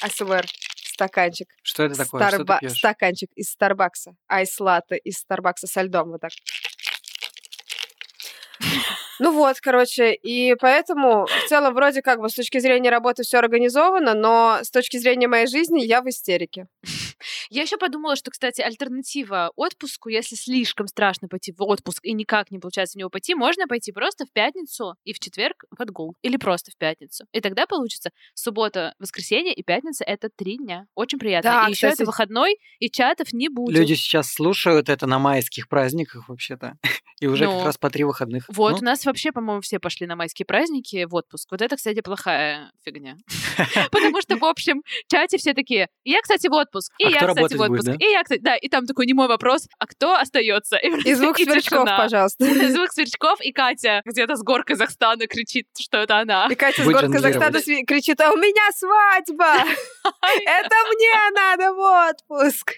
АСМР, 0.01 0.45
стаканчик. 0.93 1.47
Что 1.63 1.83
это 1.83 1.95
такое? 1.95 2.27
Что 2.27 2.37
Старба- 2.37 2.59
пьешь? 2.59 2.73
Стаканчик 2.73 3.29
из 3.35 3.49
Старбакса. 3.49 4.15
Айс-латте 4.27 4.97
из 4.97 5.17
Старбакса 5.17 5.67
со 5.67 5.81
льдом, 5.81 6.09
вот 6.09 6.21
так. 6.21 6.31
Ну 9.19 9.31
вот, 9.31 9.59
короче, 9.59 10.13
и 10.13 10.55
поэтому 10.55 11.25
в 11.25 11.49
целом 11.49 11.73
вроде 11.73 12.01
как 12.01 12.19
бы 12.19 12.29
с 12.29 12.35
точки 12.35 12.59
зрения 12.59 12.91
работы 12.91 13.23
все 13.23 13.39
организовано, 13.39 14.13
но 14.13 14.59
с 14.61 14.69
точки 14.69 14.97
зрения 14.97 15.27
моей 15.27 15.47
жизни 15.47 15.81
я 15.81 16.01
в 16.01 16.07
истерике. 16.07 16.67
Я 17.49 17.61
еще 17.63 17.77
подумала, 17.77 18.15
что, 18.15 18.31
кстати, 18.31 18.61
альтернатива 18.61 19.51
отпуску, 19.55 20.09
если 20.09 20.35
слишком 20.35 20.87
страшно 20.87 21.27
пойти 21.27 21.51
в 21.51 21.61
отпуск 21.63 21.99
и 22.03 22.13
никак 22.13 22.51
не 22.51 22.59
получается 22.59 22.97
в 22.97 22.99
него 22.99 23.09
пойти, 23.09 23.35
можно 23.35 23.67
пойти 23.67 23.91
просто 23.91 24.25
в 24.25 24.31
пятницу 24.31 24.95
и 25.03 25.13
в 25.13 25.19
четверг 25.19 25.63
в 25.69 25.81
отгул. 25.81 26.15
Или 26.21 26.37
просто 26.37 26.71
в 26.71 26.77
пятницу. 26.77 27.25
И 27.31 27.41
тогда 27.41 27.65
получится 27.65 28.11
суббота, 28.33 28.93
воскресенье 28.99 29.53
и 29.53 29.63
пятница— 29.63 30.03
это 30.05 30.29
три 30.29 30.57
дня. 30.57 30.85
Очень 30.95 31.19
приятно. 31.19 31.51
Да, 31.51 31.67
и 31.67 31.71
еще 31.71 31.87
кстати- 31.87 32.01
это 32.01 32.05
выходной, 32.05 32.57
и 32.79 32.89
чатов 32.89 33.33
не 33.33 33.49
будет. 33.49 33.77
Люди 33.77 33.93
сейчас 33.93 34.31
слушают 34.31 34.89
это 34.89 35.07
на 35.07 35.19
майских 35.19 35.67
праздниках 35.69 36.29
вообще-то. 36.29 36.77
И 37.19 37.25
уже 37.25 37.45
Ну, 37.45 37.57
как 37.57 37.65
раз 37.65 37.77
по 37.79 37.89
три 37.89 38.03
выходных. 38.03 38.45
Вот, 38.47 38.73
Ну, 38.73 38.77
у 38.77 38.81
нас 38.83 39.03
вообще, 39.05 39.31
по-моему, 39.31 39.61
все 39.61 39.79
пошли 39.79 40.05
на 40.05 40.15
майские 40.15 40.45
праздники 40.45 41.05
в 41.05 41.15
отпуск. 41.15 41.49
Вот 41.49 41.63
это, 41.63 41.75
кстати, 41.75 42.01
плохая 42.01 42.71
фигня. 42.85 43.17
Потому 43.91 44.21
что, 44.21 44.37
в 44.37 44.45
общем, 44.45 44.83
чате 45.11 45.37
все 45.39 45.55
такие, 45.55 45.87
я, 46.03 46.21
кстати, 46.21 46.47
в 46.47 46.53
отпуск, 46.53 46.93
и 46.99 47.05
А 47.05 47.09
я, 47.09 47.19
кстати, 47.37 47.53
в 47.53 47.61
работать 47.61 47.69
будет, 47.69 47.79
отпуск, 47.79 47.99
да? 47.99 48.05
и 48.05 48.11
я, 48.11 48.23
кстати, 48.23 48.41
да, 48.41 48.55
и 48.55 48.69
там 48.69 48.85
такой 48.85 49.05
немой 49.05 49.27
вопрос, 49.27 49.67
а 49.79 49.87
кто 49.87 50.15
остается? 50.15 50.77
И 50.77 51.13
звук 51.13 51.39
и 51.39 51.45
сверчков, 51.45 51.85
тишина. 51.85 51.97
пожалуйста. 51.97 52.45
Звук 52.71 52.91
сверчков, 52.91 53.41
и 53.41 53.51
Катя 53.51 54.01
где-то 54.05 54.35
с 54.35 54.43
гор 54.43 54.63
Казахстана 54.63 55.27
кричит, 55.27 55.67
что 55.79 55.97
это 55.97 56.17
она. 56.19 56.47
И 56.49 56.55
Катя 56.55 56.83
с 56.83 56.85
Вы 56.85 56.93
гор 56.93 57.01
жонглировали. 57.03 57.33
Казахстана 57.33 57.57
сви- 57.63 57.85
кричит, 57.85 58.19
а 58.21 58.31
у 58.31 58.37
меня 58.37 58.71
свадьба! 58.75 59.55
Это 60.45 60.75
мне 60.93 61.31
надо 61.35 61.73
в 61.73 62.09
отпуск! 62.09 62.73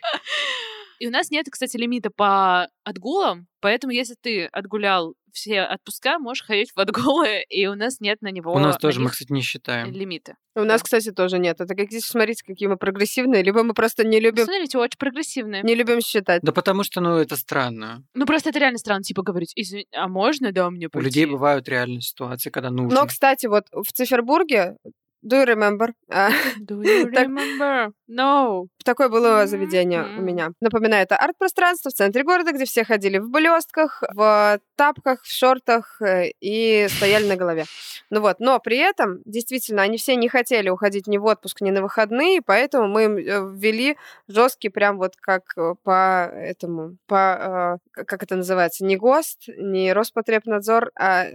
И 1.00 1.08
у 1.08 1.12
нас 1.12 1.32
нет, 1.32 1.48
кстати, 1.50 1.78
лимита 1.78 2.10
по 2.10 2.68
отгулам, 2.84 3.48
поэтому 3.62 3.94
если 3.94 4.16
ты 4.22 4.46
отгулял 4.46 5.16
все 5.40 5.62
отпуска, 5.64 6.20
можешь 6.20 6.44
ходить 6.46 6.72
в 6.76 6.80
отгулы, 6.80 7.44
и 7.50 7.68
у 7.68 7.76
нас 7.76 8.00
нет 8.00 8.22
на 8.22 8.30
него 8.32 8.54
У 8.54 8.60
нас 8.60 8.76
на 8.76 8.80
тоже, 8.80 9.00
мы, 9.00 9.10
кстати, 9.10 9.32
не 9.32 9.42
считаем. 9.42 9.92
лимита. 9.92 10.36
У 10.56 10.62
нас, 10.64 10.84
кстати, 10.84 11.12
тоже 11.12 11.40
нет. 11.40 11.62
Это 11.62 11.74
как 11.76 11.88
здесь, 11.88 12.06
смотрите, 12.06 12.44
какие 12.46 12.68
мы 12.68 12.76
прогрессивные, 12.76 13.44
либо 13.44 13.64
мы 13.64 13.74
просто 13.74 14.04
не 14.06 14.20
любим, 14.20 14.44
Смотрите, 14.44 14.78
очень 14.78 14.98
прогрессивные. 14.98 15.64
не 15.64 15.74
любим 15.76 16.02
считать. 16.02 16.42
Да 16.42 16.52
потому 16.52 16.84
что, 16.84 17.00
ну, 17.02 17.16
это 17.18 17.38
странно. 17.38 18.04
Ну, 18.14 18.26
просто 18.26 18.50
это 18.50 18.60
реально 18.60 18.78
странно, 18.78 19.04
типа, 19.04 19.22
говорить, 19.24 19.54
извини, 19.56 19.88
а 19.94 20.08
можно, 20.08 20.52
да, 20.52 20.70
мне 20.70 20.88
У 20.88 20.90
пойти? 20.90 21.06
людей 21.06 21.26
бывают 21.28 21.70
реальные 21.70 22.02
ситуации, 22.02 22.50
когда 22.50 22.72
нужно. 22.72 23.00
Но, 23.02 23.08
кстати, 23.08 23.46
вот 23.46 23.66
в 23.72 23.92
Цифербурге, 23.94 24.76
do 25.24 25.36
you 25.38 25.46
remember? 25.46 25.94
А, 26.10 26.30
Do 26.60 26.82
you 26.84 27.06
remember? 27.12 27.92
No. 28.08 28.68
Такое 28.84 29.10
было 29.10 29.46
заведение 29.46 30.04
у 30.04 30.08
Мгм. 30.08 30.26
меня. 30.26 30.50
Напоминаю, 30.62 31.04
это 31.04 31.16
арт-пространство 31.16 31.90
в 31.92 31.94
центре 31.94 32.24
города, 32.24 32.52
где 32.52 32.66
все 32.66 32.84
ходили 32.84 33.20
в 33.20 33.30
блестках, 33.30 34.02
в 34.16 34.60
тапках, 34.76 35.22
в 35.24 35.32
шортах 35.32 36.02
э, 36.02 36.32
и 36.40 36.88
стояли 36.90 37.28
на 37.28 37.36
голове. 37.36 37.66
Ну 38.10 38.22
вот, 38.22 38.40
но 38.40 38.60
при 38.60 38.78
этом, 38.78 39.20
действительно, 39.26 39.84
они 39.84 39.98
все 39.98 40.16
не 40.16 40.30
хотели 40.30 40.70
уходить 40.70 41.06
ни 41.08 41.18
в 41.18 41.26
отпуск, 41.26 41.62
ни 41.62 41.70
на 41.70 41.82
выходные, 41.82 42.42
поэтому 42.42 42.88
мы 42.88 43.04
им 43.04 43.18
э, 43.18 43.22
ввели 43.56 43.98
жесткий 44.28 44.70
прям 44.70 44.98
вот 44.98 45.16
как 45.20 45.44
э, 45.58 45.76
по 45.84 46.32
этому, 46.34 46.98
по, 47.06 47.80
как 47.94 48.24
это 48.24 48.36
называется, 48.36 48.86
не 48.86 48.96
ГОСТ, 48.98 49.50
не 49.58 49.94
Роспотребнадзор, 49.94 50.92
а, 50.96 51.26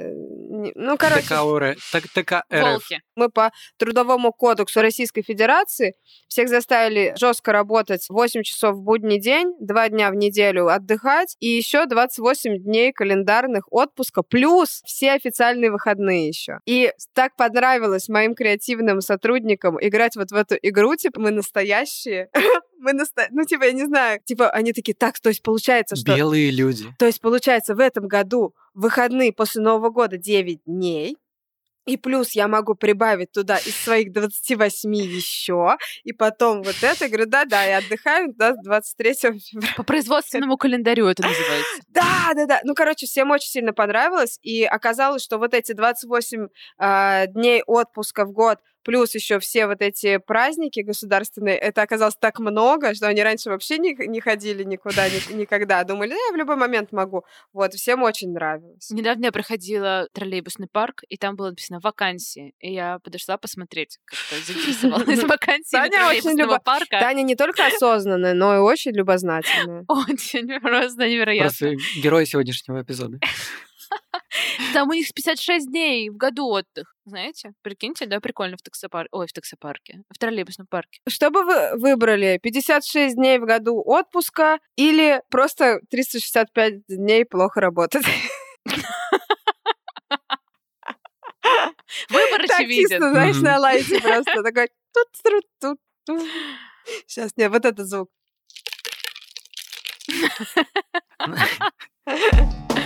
ну, 0.74 0.96
короче, 0.96 1.22
ТК, 1.22 1.74
так, 1.92 2.08
ТК. 2.08 2.44
Волки. 2.50 3.00
мы 3.16 3.28
по 3.28 3.50
Трудовому 3.78 4.32
кодексу 4.32 4.80
Российской 4.80 5.22
Федерации 5.22 5.94
всех 6.28 6.48
заставили 6.48 7.14
жестко 7.18 7.52
работать 7.52 8.06
8 8.08 8.42
часов 8.42 8.76
в 8.76 8.82
будний 8.82 9.20
день, 9.20 9.54
2 9.60 9.88
дня 9.90 10.10
в 10.10 10.14
неделю 10.14 10.68
отдыхать 10.68 11.36
и 11.40 11.48
еще 11.48 11.86
28 11.86 12.58
дней 12.62 12.92
календарных 12.92 13.64
отпуска, 13.70 14.22
плюс 14.22 14.82
все 14.84 15.12
официальные 15.12 15.70
выходные 15.70 16.28
еще. 16.28 16.58
И 16.66 16.92
так 17.14 17.36
понравилось 17.36 18.08
моим 18.08 18.34
креативным 18.34 19.00
сотрудникам 19.00 19.78
играть 19.80 20.16
вот 20.16 20.30
в 20.30 20.34
эту 20.34 20.56
игру, 20.62 20.96
типа 20.96 21.20
мы 21.20 21.30
настоящие, 21.30 22.28
мы 22.78 22.92
наста... 22.92 23.28
ну 23.30 23.44
типа 23.44 23.64
я 23.64 23.72
не 23.72 23.84
знаю, 23.84 24.20
типа 24.24 24.50
они 24.50 24.72
такие, 24.72 24.94
так, 24.94 25.18
то 25.20 25.28
есть 25.28 25.42
получается, 25.42 25.96
что 25.96 26.16
Белые 26.16 26.50
люди. 26.50 26.86
то 26.98 27.06
есть, 27.06 27.20
получается, 27.20 27.74
в 27.74 27.80
этом 27.80 28.06
году 28.06 28.54
выходные 28.74 29.32
после 29.32 29.62
Нового 29.62 29.90
года 29.90 30.18
9 30.18 30.64
дней. 30.66 31.16
И 31.86 31.98
плюс 31.98 32.32
я 32.32 32.48
могу 32.48 32.74
прибавить 32.74 33.32
туда 33.32 33.58
из 33.58 33.76
своих 33.76 34.10
28 34.12 34.94
еще. 34.94 35.76
И 36.02 36.12
потом 36.12 36.62
вот 36.62 36.76
это, 36.82 37.04
я 37.04 37.08
говорю, 37.08 37.26
да-да, 37.26 37.66
и 37.66 37.72
отдыхаем 37.72 38.32
до 38.32 38.54
23 38.64 39.14
февраля. 39.14 39.74
По 39.76 39.82
производственному 39.82 40.56
календарю 40.56 41.06
это 41.06 41.22
называется. 41.22 41.64
Да, 41.88 42.32
да, 42.34 42.46
да. 42.46 42.60
Ну, 42.64 42.74
короче, 42.74 43.06
всем 43.06 43.30
очень 43.30 43.50
сильно 43.50 43.72
понравилось. 43.72 44.38
И 44.42 44.64
оказалось, 44.64 45.22
что 45.22 45.38
вот 45.38 45.52
эти 45.52 45.72
28 45.72 46.48
а, 46.78 47.26
дней 47.26 47.62
отпуска 47.66 48.24
в 48.24 48.32
год 48.32 48.58
плюс 48.84 49.14
еще 49.14 49.38
все 49.38 49.66
вот 49.66 49.80
эти 49.80 50.18
праздники 50.18 50.80
государственные, 50.80 51.56
это 51.56 51.82
оказалось 51.82 52.16
так 52.16 52.38
много, 52.38 52.94
что 52.94 53.08
они 53.08 53.22
раньше 53.22 53.50
вообще 53.50 53.78
не, 53.78 53.94
не 54.06 54.20
ходили 54.20 54.62
никуда, 54.62 55.08
ни- 55.08 55.32
никогда. 55.34 55.82
Думали, 55.84 56.10
«Да, 56.10 56.14
я 56.16 56.32
в 56.32 56.36
любой 56.36 56.56
момент 56.56 56.92
могу. 56.92 57.24
Вот, 57.52 57.74
всем 57.74 58.02
очень 58.02 58.32
нравилось. 58.32 58.90
Недавно 58.90 59.24
я 59.26 59.32
проходила 59.32 60.08
троллейбусный 60.12 60.68
парк, 60.70 61.02
и 61.08 61.16
там 61.16 61.36
было 61.36 61.50
написано 61.50 61.80
«вакансии». 61.82 62.54
И 62.60 62.72
я 62.72 62.98
подошла 63.00 63.36
посмотреть, 63.38 63.98
как-то 64.04 64.44
заинтересовалась 64.46 65.22
вакансиями 65.28 65.88
Таня 65.90 66.06
очень 66.06 66.20
троллейбусного 66.22 66.56
любо- 66.56 66.62
парка. 66.64 67.00
Таня 67.00 67.22
не 67.22 67.36
только 67.36 67.66
осознанная, 67.66 68.34
но 68.34 68.54
и 68.54 68.58
очень 68.58 68.92
любознательная. 68.92 69.84
Очень 69.88 70.60
просто 70.60 71.08
невероятно. 71.08 71.48
Просто 71.48 71.74
герой 72.00 72.26
сегодняшнего 72.26 72.82
эпизода. 72.82 73.18
Там 74.72 74.88
у 74.88 74.92
них 74.92 75.12
56 75.12 75.68
дней 75.68 76.10
в 76.10 76.16
году 76.16 76.48
отдых. 76.48 76.94
Знаете? 77.04 77.52
Прикиньте, 77.62 78.06
да, 78.06 78.20
прикольно 78.20 78.56
в 78.56 78.62
таксопарке. 78.62 79.08
Ой, 79.12 79.26
в 79.26 79.32
таксопарке. 79.32 80.02
В 80.10 80.18
троллейбусном 80.18 80.66
парке. 80.66 81.00
Что 81.08 81.30
бы 81.30 81.44
вы 81.44 81.76
выбрали? 81.76 82.38
56 82.42 83.14
дней 83.16 83.38
в 83.38 83.44
году 83.44 83.82
отпуска 83.84 84.58
или 84.76 85.22
просто 85.30 85.80
365 85.90 86.86
дней 86.86 87.24
плохо 87.24 87.60
работать? 87.60 88.04
Выбор 92.08 92.42
очевиден. 92.42 92.88
чисто, 92.88 93.10
знаешь, 93.10 93.36
на 93.36 93.58
лайте 93.58 94.00
просто 94.00 94.42
такой 94.42 94.68
тут 94.92 95.08
тут 95.60 95.78
тут 96.04 96.20
Сейчас, 97.06 97.36
нет, 97.36 97.50
вот 97.50 97.64
этот 97.64 97.86
звук. 97.86 98.10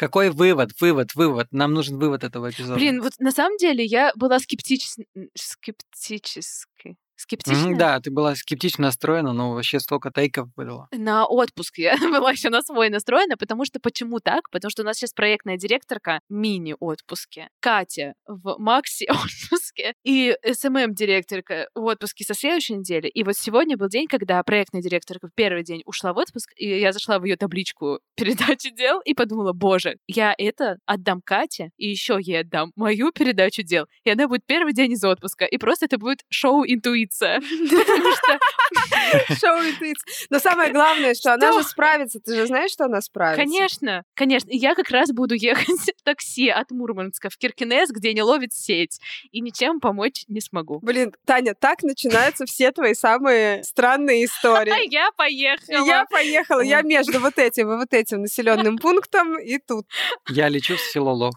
Какой 0.00 0.30
вывод, 0.30 0.70
вывод, 0.80 1.14
вывод? 1.14 1.48
Нам 1.50 1.74
нужен 1.74 1.98
вывод 1.98 2.24
этого 2.24 2.48
эпизода. 2.48 2.76
Блин, 2.76 3.02
вот 3.02 3.12
на 3.18 3.32
самом 3.32 3.58
деле 3.58 3.84
я 3.84 4.12
была 4.16 4.38
скептичес... 4.38 4.96
скептически. 5.34 6.96
Скептична? 7.20 7.68
Мгм, 7.68 7.78
Да, 7.78 8.00
ты 8.00 8.10
была 8.10 8.34
скептично 8.34 8.84
настроена, 8.84 9.34
но 9.34 9.52
вообще 9.52 9.78
столько 9.78 10.10
тейков 10.10 10.48
выдала. 10.56 10.88
На 10.90 11.26
отпуск 11.26 11.76
я 11.76 11.94
была 12.24 12.32
еще 12.32 12.48
на 12.48 12.62
свой 12.62 12.88
настроена, 12.88 13.36
потому 13.36 13.66
что 13.66 13.78
почему 13.78 14.20
так? 14.20 14.48
Потому 14.50 14.70
что 14.70 14.82
у 14.82 14.86
нас 14.86 14.96
сейчас 14.96 15.12
проектная 15.12 15.58
директорка 15.58 16.20
мини-отпуске, 16.30 17.48
Катя 17.60 18.14
в 18.26 18.56
макси-отпуске 18.58 19.92
и 20.04 20.34
СММ-директорка 20.50 21.68
в 21.74 21.84
отпуске 21.84 22.24
со 22.24 22.32
следующей 22.32 22.76
недели. 22.76 23.08
И 23.08 23.22
вот 23.22 23.34
сегодня 23.36 23.76
был 23.76 23.88
день, 23.88 24.06
когда 24.06 24.42
проектная 24.42 24.80
директорка 24.80 25.28
в 25.28 25.34
первый 25.34 25.62
день 25.62 25.82
ушла 25.84 26.14
в 26.14 26.16
отпуск, 26.16 26.52
и 26.56 26.80
я 26.80 26.92
зашла 26.92 27.18
в 27.18 27.24
ее 27.24 27.36
табличку 27.36 28.00
передачи 28.16 28.70
дел 28.70 29.00
и 29.04 29.12
подумала, 29.12 29.52
боже, 29.52 29.96
я 30.06 30.34
это 30.38 30.78
отдам 30.86 31.20
Кате, 31.22 31.70
и 31.76 31.88
еще 31.88 32.18
ей 32.18 32.40
отдам 32.40 32.72
мою 32.76 33.12
передачу 33.12 33.62
дел, 33.62 33.84
и 34.04 34.10
она 34.10 34.26
будет 34.26 34.46
первый 34.46 34.72
день 34.72 34.92
из 34.92 35.04
отпуска, 35.04 35.44
и 35.44 35.58
просто 35.58 35.84
это 35.84 35.98
будет 35.98 36.20
шоу 36.30 36.64
интуиция. 36.66 37.09
Потому 37.40 38.12
что 38.12 38.38
Шоу 39.40 39.58
интуиция. 39.58 40.06
Но 40.30 40.38
самое 40.38 40.72
главное, 40.72 41.14
что 41.14 41.34
она 41.34 41.52
же 41.52 41.62
справится. 41.62 42.20
Ты 42.20 42.34
же 42.34 42.46
знаешь, 42.46 42.70
что 42.70 42.84
она 42.84 43.00
справится? 43.00 43.42
Конечно, 43.42 44.04
конечно. 44.14 44.48
Я 44.52 44.74
как 44.74 44.90
раз 44.90 45.10
буду 45.10 45.34
ехать 45.34 45.68
в 45.68 46.02
такси 46.02 46.48
от 46.48 46.70
Мурманска 46.70 47.30
в 47.30 47.36
Киркинес, 47.36 47.90
где 47.90 48.14
не 48.14 48.22
ловит 48.22 48.52
сеть, 48.52 49.00
и 49.30 49.40
ничем 49.40 49.80
помочь 49.80 50.24
не 50.28 50.40
смогу. 50.40 50.80
Блин, 50.82 51.12
Таня, 51.26 51.54
так 51.54 51.82
начинаются 51.82 52.46
все 52.46 52.72
твои 52.72 52.94
самые 52.94 53.64
странные 53.64 54.22
А 54.22 54.26
истории. 54.26 54.88
я 54.90 55.10
поехала. 55.16 55.86
Я 55.86 56.04
поехала, 56.06 56.60
я 56.60 56.82
между 56.82 57.20
вот 57.20 57.38
этим 57.38 57.72
и 57.72 57.76
вот 57.76 57.92
этим 57.92 58.22
населенным 58.22 58.78
пунктом 58.78 59.38
и 59.38 59.58
тут. 59.58 59.86
Я 60.28 60.48
лечу 60.48 60.76
в 60.76 60.80
село 60.80 61.12
Лох. 61.12 61.34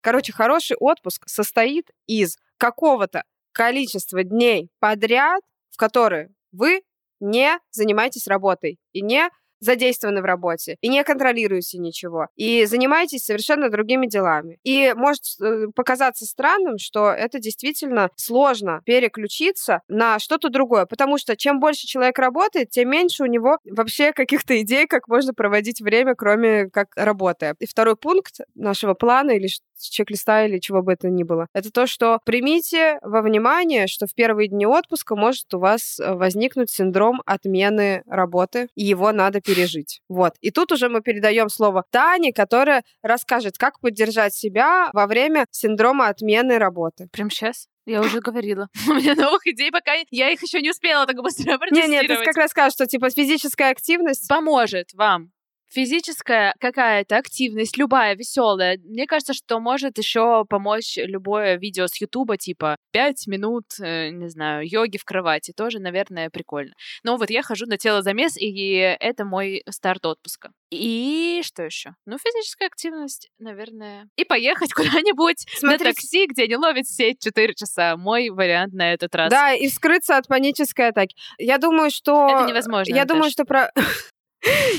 Короче, 0.00 0.32
хороший 0.32 0.76
отпуск 0.78 1.22
состоит 1.28 1.90
из 2.06 2.36
какого-то 2.58 3.24
количества 3.52 4.24
дней 4.24 4.68
подряд, 4.80 5.42
в 5.70 5.76
которые 5.76 6.30
вы 6.52 6.82
не 7.20 7.58
занимаетесь 7.70 8.26
работой 8.26 8.78
и 8.92 9.00
не 9.00 9.30
задействованы 9.62 10.20
в 10.22 10.24
работе, 10.24 10.76
и 10.80 10.88
не 10.88 11.04
контролируете 11.04 11.78
ничего, 11.78 12.26
и 12.34 12.64
занимаетесь 12.64 13.24
совершенно 13.24 13.70
другими 13.70 14.06
делами. 14.06 14.58
И 14.64 14.92
может 14.96 15.22
э, 15.40 15.66
показаться 15.74 16.26
странным, 16.26 16.78
что 16.78 17.10
это 17.12 17.38
действительно 17.38 18.10
сложно 18.16 18.82
переключиться 18.84 19.80
на 19.86 20.18
что-то 20.18 20.48
другое, 20.48 20.86
потому 20.86 21.16
что 21.16 21.36
чем 21.36 21.60
больше 21.60 21.86
человек 21.86 22.18
работает, 22.18 22.70
тем 22.70 22.90
меньше 22.90 23.22
у 23.22 23.26
него 23.26 23.58
вообще 23.64 24.12
каких-то 24.12 24.60
идей, 24.60 24.86
как 24.88 25.06
можно 25.06 25.32
проводить 25.32 25.80
время, 25.80 26.16
кроме 26.16 26.68
как 26.68 26.88
работая. 26.96 27.54
И 27.60 27.66
второй 27.66 27.96
пункт 27.96 28.40
нашего 28.56 28.94
плана 28.94 29.30
или 29.30 29.46
чек-листа 29.90 30.46
или 30.46 30.58
чего 30.58 30.82
бы 30.82 30.92
это 30.92 31.08
ни 31.08 31.22
было. 31.22 31.48
Это 31.54 31.70
то, 31.70 31.86
что 31.86 32.20
примите 32.24 32.98
во 33.02 33.22
внимание, 33.22 33.86
что 33.86 34.06
в 34.06 34.14
первые 34.14 34.48
дни 34.48 34.66
отпуска 34.66 35.16
может 35.16 35.52
у 35.54 35.58
вас 35.58 35.98
э, 35.98 36.14
возникнуть 36.14 36.70
синдром 36.70 37.22
отмены 37.26 38.02
работы, 38.06 38.68
и 38.74 38.84
его 38.84 39.12
надо 39.12 39.40
пережить. 39.40 40.00
Вот. 40.08 40.34
И 40.40 40.50
тут 40.50 40.72
уже 40.72 40.88
мы 40.88 41.00
передаем 41.00 41.48
слово 41.48 41.84
Тане, 41.90 42.32
которая 42.32 42.82
расскажет, 43.02 43.58
как 43.58 43.80
поддержать 43.80 44.34
себя 44.34 44.90
во 44.92 45.06
время 45.06 45.46
синдрома 45.50 46.08
отмены 46.08 46.58
работы. 46.58 47.08
Прям 47.12 47.30
сейчас? 47.30 47.68
Я 47.84 48.00
уже 48.00 48.20
говорила. 48.20 48.68
У 48.88 48.94
меня 48.94 49.14
новых 49.14 49.46
идей, 49.46 49.70
пока 49.70 49.92
я 50.10 50.30
их 50.30 50.42
еще 50.42 50.60
не 50.60 50.70
успела 50.70 51.06
так 51.06 51.16
быстро 51.16 51.58
Не, 51.70 51.88
нет, 51.88 52.06
ты 52.06 52.24
как 52.24 52.36
раз 52.36 52.50
скажешь, 52.50 52.74
что 52.74 52.86
типа 52.86 53.10
физическая 53.10 53.70
активность 53.70 54.28
поможет 54.28 54.92
вам 54.94 55.32
физическая 55.72 56.54
какая-то 56.60 57.16
активность, 57.16 57.76
любая 57.76 58.14
веселая, 58.14 58.78
мне 58.84 59.06
кажется, 59.06 59.32
что 59.32 59.60
может 59.60 59.98
еще 59.98 60.44
помочь 60.48 60.96
любое 60.96 61.56
видео 61.56 61.86
с 61.86 62.00
Ютуба, 62.00 62.36
типа 62.36 62.76
5 62.92 63.26
минут, 63.26 63.64
э, 63.80 64.10
не 64.10 64.28
знаю, 64.28 64.68
йоги 64.68 64.98
в 64.98 65.04
кровати. 65.04 65.52
Тоже, 65.56 65.78
наверное, 65.78 66.30
прикольно. 66.30 66.72
Но 67.02 67.16
вот 67.16 67.30
я 67.30 67.42
хожу 67.42 67.66
на 67.66 67.78
телозамес, 67.78 68.36
и 68.36 68.74
это 69.00 69.24
мой 69.24 69.62
старт 69.70 70.04
отпуска. 70.06 70.50
И 70.70 71.42
что 71.44 71.62
еще? 71.64 71.94
Ну, 72.06 72.16
физическая 72.18 72.68
активность, 72.68 73.30
наверное. 73.38 74.08
И 74.16 74.24
поехать 74.24 74.72
куда-нибудь 74.74 75.44
Смотрите. 75.58 75.84
на 75.84 75.90
такси, 75.90 76.26
где 76.26 76.48
не 76.48 76.56
ловит 76.56 76.86
сеть 76.86 77.18
4 77.22 77.54
часа. 77.54 77.96
Мой 77.96 78.30
вариант 78.30 78.72
на 78.72 78.92
этот 78.92 79.14
раз. 79.14 79.30
Да, 79.30 79.52
и 79.52 79.68
скрыться 79.68 80.16
от 80.16 80.26
панической 80.28 80.88
атаки. 80.88 81.14
Я 81.38 81.58
думаю, 81.58 81.90
что... 81.90 82.28
Это 82.28 82.48
невозможно. 82.48 82.94
Я 82.94 83.04
думаю, 83.04 83.30
что 83.30 83.44
про... 83.44 83.70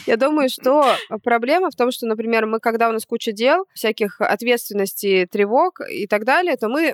Я 0.05 0.17
думаю, 0.17 0.49
что 0.49 0.95
проблема 1.23 1.71
в 1.71 1.75
том, 1.75 1.91
что, 1.91 2.05
например, 2.05 2.45
мы, 2.45 2.59
когда 2.59 2.89
у 2.89 2.91
нас 2.91 3.05
куча 3.05 3.31
дел, 3.31 3.65
всяких 3.73 4.19
ответственностей, 4.19 5.25
тревог 5.25 5.79
и 5.89 6.07
так 6.07 6.25
далее, 6.25 6.57
то 6.57 6.67
мы 6.67 6.93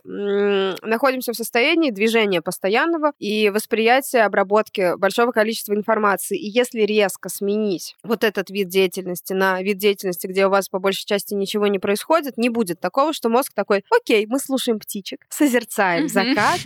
находимся 0.82 1.34
в 1.34 1.36
состоянии 1.36 1.92
движения 1.92 2.42
постоянного 2.42 3.14
и 3.20 3.50
восприятия, 3.50 4.22
обработки 4.22 4.96
большого 4.98 5.32
количества 5.32 5.74
информации. 5.74 6.38
И 6.38 6.50
если 6.50 6.82
резко 6.82 7.30
сменить 7.30 7.96
вот 8.04 8.24
этот 8.24 8.50
вид 8.50 8.68
деятельности 8.68 9.34
на 9.34 9.62
вид 9.62 9.78
деятельности, 9.78 10.28
где 10.28 10.48
у 10.48 10.50
вас 10.50 10.70
по 10.70 10.80
большей 10.80 11.06
части 11.06 11.34
ничего 11.34 11.68
не 11.68 11.80
происходит, 11.80 12.38
не 12.38 12.50
будет 12.50 12.80
такого, 12.80 13.14
что 13.14 13.30
мозг 13.30 13.54
такой, 13.54 13.84
окей, 13.90 14.26
мы 14.28 14.40
слушаем 14.40 14.80
птичек, 14.80 15.26
созерцаем 15.30 16.08
закат 16.08 16.60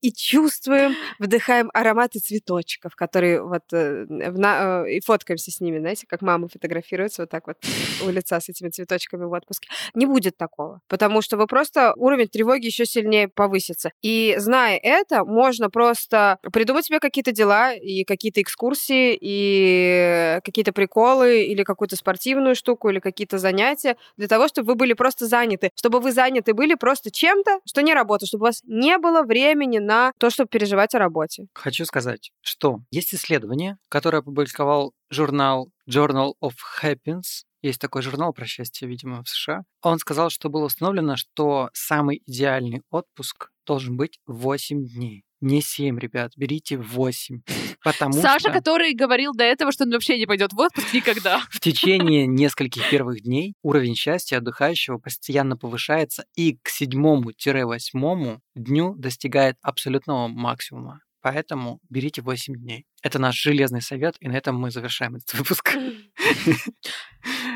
и 0.00 0.12
чувствуем, 0.12 0.94
вдыхаем 1.18 1.70
ароматы 1.74 2.18
цветочков, 2.18 2.94
которые 2.96 3.42
вот 3.42 3.64
э, 3.72 4.06
э, 4.08 4.90
и 4.90 5.00
фоткаемся 5.00 5.49
с 5.50 5.60
ними, 5.60 5.78
знаете, 5.78 6.06
как 6.06 6.22
мамы 6.22 6.48
фотографируются 6.48 7.22
вот 7.22 7.30
так 7.30 7.46
вот 7.46 7.56
у 8.04 8.10
лица 8.10 8.40
с 8.40 8.48
этими 8.48 8.68
цветочками 8.70 9.24
в 9.24 9.32
отпуске. 9.32 9.68
Не 9.94 10.06
будет 10.06 10.36
такого, 10.36 10.80
потому 10.88 11.22
что 11.22 11.36
вы 11.36 11.46
просто 11.46 11.92
уровень 11.96 12.28
тревоги 12.28 12.66
еще 12.66 12.86
сильнее 12.86 13.28
повысится. 13.28 13.90
И 14.02 14.34
зная 14.38 14.78
это, 14.78 15.24
можно 15.24 15.70
просто 15.70 16.38
придумать 16.52 16.86
себе 16.86 17.00
какие-то 17.00 17.32
дела 17.32 17.72
и 17.74 18.04
какие-то 18.04 18.40
экскурсии 18.42 19.16
и 19.20 20.40
какие-то 20.44 20.72
приколы 20.72 21.42
или 21.44 21.62
какую-то 21.62 21.96
спортивную 21.96 22.54
штуку 22.54 22.90
или 22.90 22.98
какие-то 23.00 23.38
занятия 23.38 23.96
для 24.16 24.28
того, 24.28 24.48
чтобы 24.48 24.68
вы 24.68 24.74
были 24.74 24.92
просто 24.92 25.26
заняты, 25.26 25.70
чтобы 25.74 26.00
вы 26.00 26.12
заняты 26.12 26.54
были 26.54 26.74
просто 26.74 27.10
чем-то, 27.10 27.60
что 27.66 27.82
не 27.82 27.94
работа, 27.94 28.26
чтобы 28.26 28.42
у 28.42 28.46
вас 28.46 28.62
не 28.64 28.98
было 28.98 29.22
времени 29.22 29.78
на 29.78 30.12
то, 30.18 30.30
чтобы 30.30 30.48
переживать 30.48 30.94
о 30.94 30.98
работе. 30.98 31.46
Хочу 31.54 31.84
сказать, 31.84 32.30
что 32.40 32.80
есть 32.90 33.14
исследование, 33.14 33.76
которое 33.88 34.18
опубликовал 34.18 34.92
журнал 35.10 35.70
Journal 35.88 36.32
of 36.42 36.54
Happiness, 36.82 37.44
есть 37.62 37.80
такой 37.80 38.00
журнал 38.02 38.32
про 38.32 38.46
счастье, 38.46 38.88
видимо, 38.88 39.22
в 39.22 39.28
США. 39.28 39.62
Он 39.82 39.98
сказал, 39.98 40.30
что 40.30 40.48
было 40.48 40.64
установлено, 40.64 41.16
что 41.16 41.68
самый 41.74 42.22
идеальный 42.26 42.82
отпуск 42.90 43.50
должен 43.66 43.96
быть 43.96 44.18
8 44.26 44.86
дней. 44.86 45.24
Не 45.42 45.62
7, 45.62 45.98
ребят, 45.98 46.32
берите 46.36 46.76
8. 46.76 47.42
Потому 47.82 48.12
Саша, 48.12 48.40
что 48.40 48.52
который 48.52 48.94
говорил 48.94 49.32
до 49.32 49.44
этого, 49.44 49.72
что 49.72 49.84
он 49.84 49.90
вообще 49.90 50.18
не 50.18 50.26
пойдет 50.26 50.52
в 50.52 50.58
отпуск 50.58 50.92
никогда. 50.92 51.40
В 51.50 51.60
течение 51.60 52.26
нескольких 52.26 52.88
первых 52.90 53.22
дней 53.22 53.54
уровень 53.62 53.94
счастья 53.94 54.38
отдыхающего 54.38 54.98
постоянно 54.98 55.56
повышается 55.56 56.24
и 56.34 56.58
к 56.62 56.68
седьмому-восьмому 56.68 58.40
дню 58.54 58.94
достигает 58.96 59.56
абсолютного 59.62 60.28
максимума. 60.28 61.00
Поэтому 61.22 61.80
берите 61.90 62.22
8 62.22 62.54
дней. 62.54 62.86
Это 63.02 63.18
наш 63.18 63.40
железный 63.40 63.82
совет, 63.82 64.16
и 64.20 64.28
на 64.28 64.36
этом 64.36 64.56
мы 64.56 64.70
завершаем 64.70 65.16
этот 65.16 65.34
выпуск. 65.38 65.76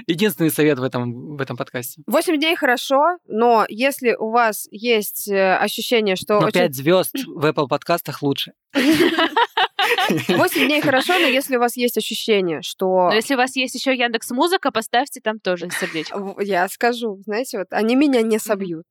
Единственный 0.07 0.51
совет 0.51 0.79
в 0.79 0.83
этом, 0.83 1.37
в 1.37 1.41
этом 1.41 1.57
подкасте. 1.57 2.03
8 2.07 2.37
дней 2.37 2.57
хорошо, 2.57 3.01
но 3.27 3.65
если 3.69 4.15
у 4.15 4.31
вас 4.31 4.67
есть 4.71 5.29
э, 5.29 5.57
ощущение, 5.57 6.17
что... 6.17 6.41
Но 6.41 6.47
очень... 6.49 6.61
5 6.61 6.75
звезд 6.75 7.15
в 7.27 7.45
Apple 7.45 7.69
подкастах 7.69 8.23
лучше. 8.23 8.53
8 8.75 10.67
дней 10.67 10.83
хорошо, 10.83 11.19
но 11.19 11.27
если 11.27 11.57
у 11.57 11.61
вас 11.61 11.77
есть 11.77 11.97
ощущение, 11.97 12.61
что... 12.62 13.09
Но 13.09 13.15
если 13.15 13.35
у 13.35 13.39
вас 13.39 13.57
есть 13.57 13.75
еще 13.75 13.95
Яндекс 13.95 14.31
Музыка, 14.31 14.71
поставьте 14.71 15.21
там 15.23 15.41
тоже 15.41 15.71
сердечко. 15.71 16.35
Я 16.41 16.69
скажу, 16.69 17.23
знаете, 17.25 17.59
вот 17.59 17.69
они 17.71 17.97
меня 17.97 18.21
не 18.23 18.39
собьют 18.39 18.87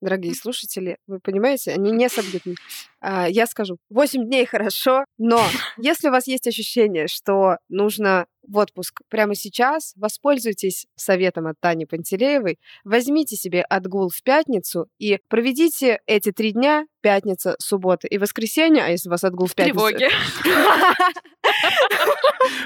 дорогие 0.00 0.34
слушатели, 0.34 0.98
вы 1.06 1.20
понимаете, 1.20 1.72
они 1.72 1.90
не. 1.92 2.08
А, 3.00 3.28
я 3.28 3.46
скажу, 3.46 3.76
8 3.90 4.24
дней 4.24 4.46
хорошо, 4.46 5.04
но 5.18 5.40
если 5.76 6.08
у 6.08 6.10
вас 6.10 6.26
есть 6.26 6.46
ощущение, 6.46 7.06
что 7.06 7.58
нужно 7.68 8.26
в 8.48 8.56
отпуск 8.58 9.02
прямо 9.08 9.34
сейчас, 9.34 9.92
воспользуйтесь 9.96 10.86
советом 10.94 11.46
от 11.46 11.58
Тани 11.60 11.86
Пантелеевой, 11.86 12.58
возьмите 12.84 13.36
себе 13.36 13.62
отгул 13.62 14.08
в 14.08 14.22
пятницу 14.22 14.88
и 14.98 15.18
проведите 15.28 16.00
эти 16.06 16.32
три 16.32 16.52
дня, 16.52 16.86
пятница, 17.00 17.54
суббота 17.58 18.08
и 18.08 18.18
воскресенье, 18.18 18.84
а 18.84 18.88
если 18.88 19.08
у 19.08 19.12
вас 19.12 19.22
отгул 19.22 19.46
в 19.46 19.54
пятницу... 19.54 19.78
Тревоги. 19.78 20.08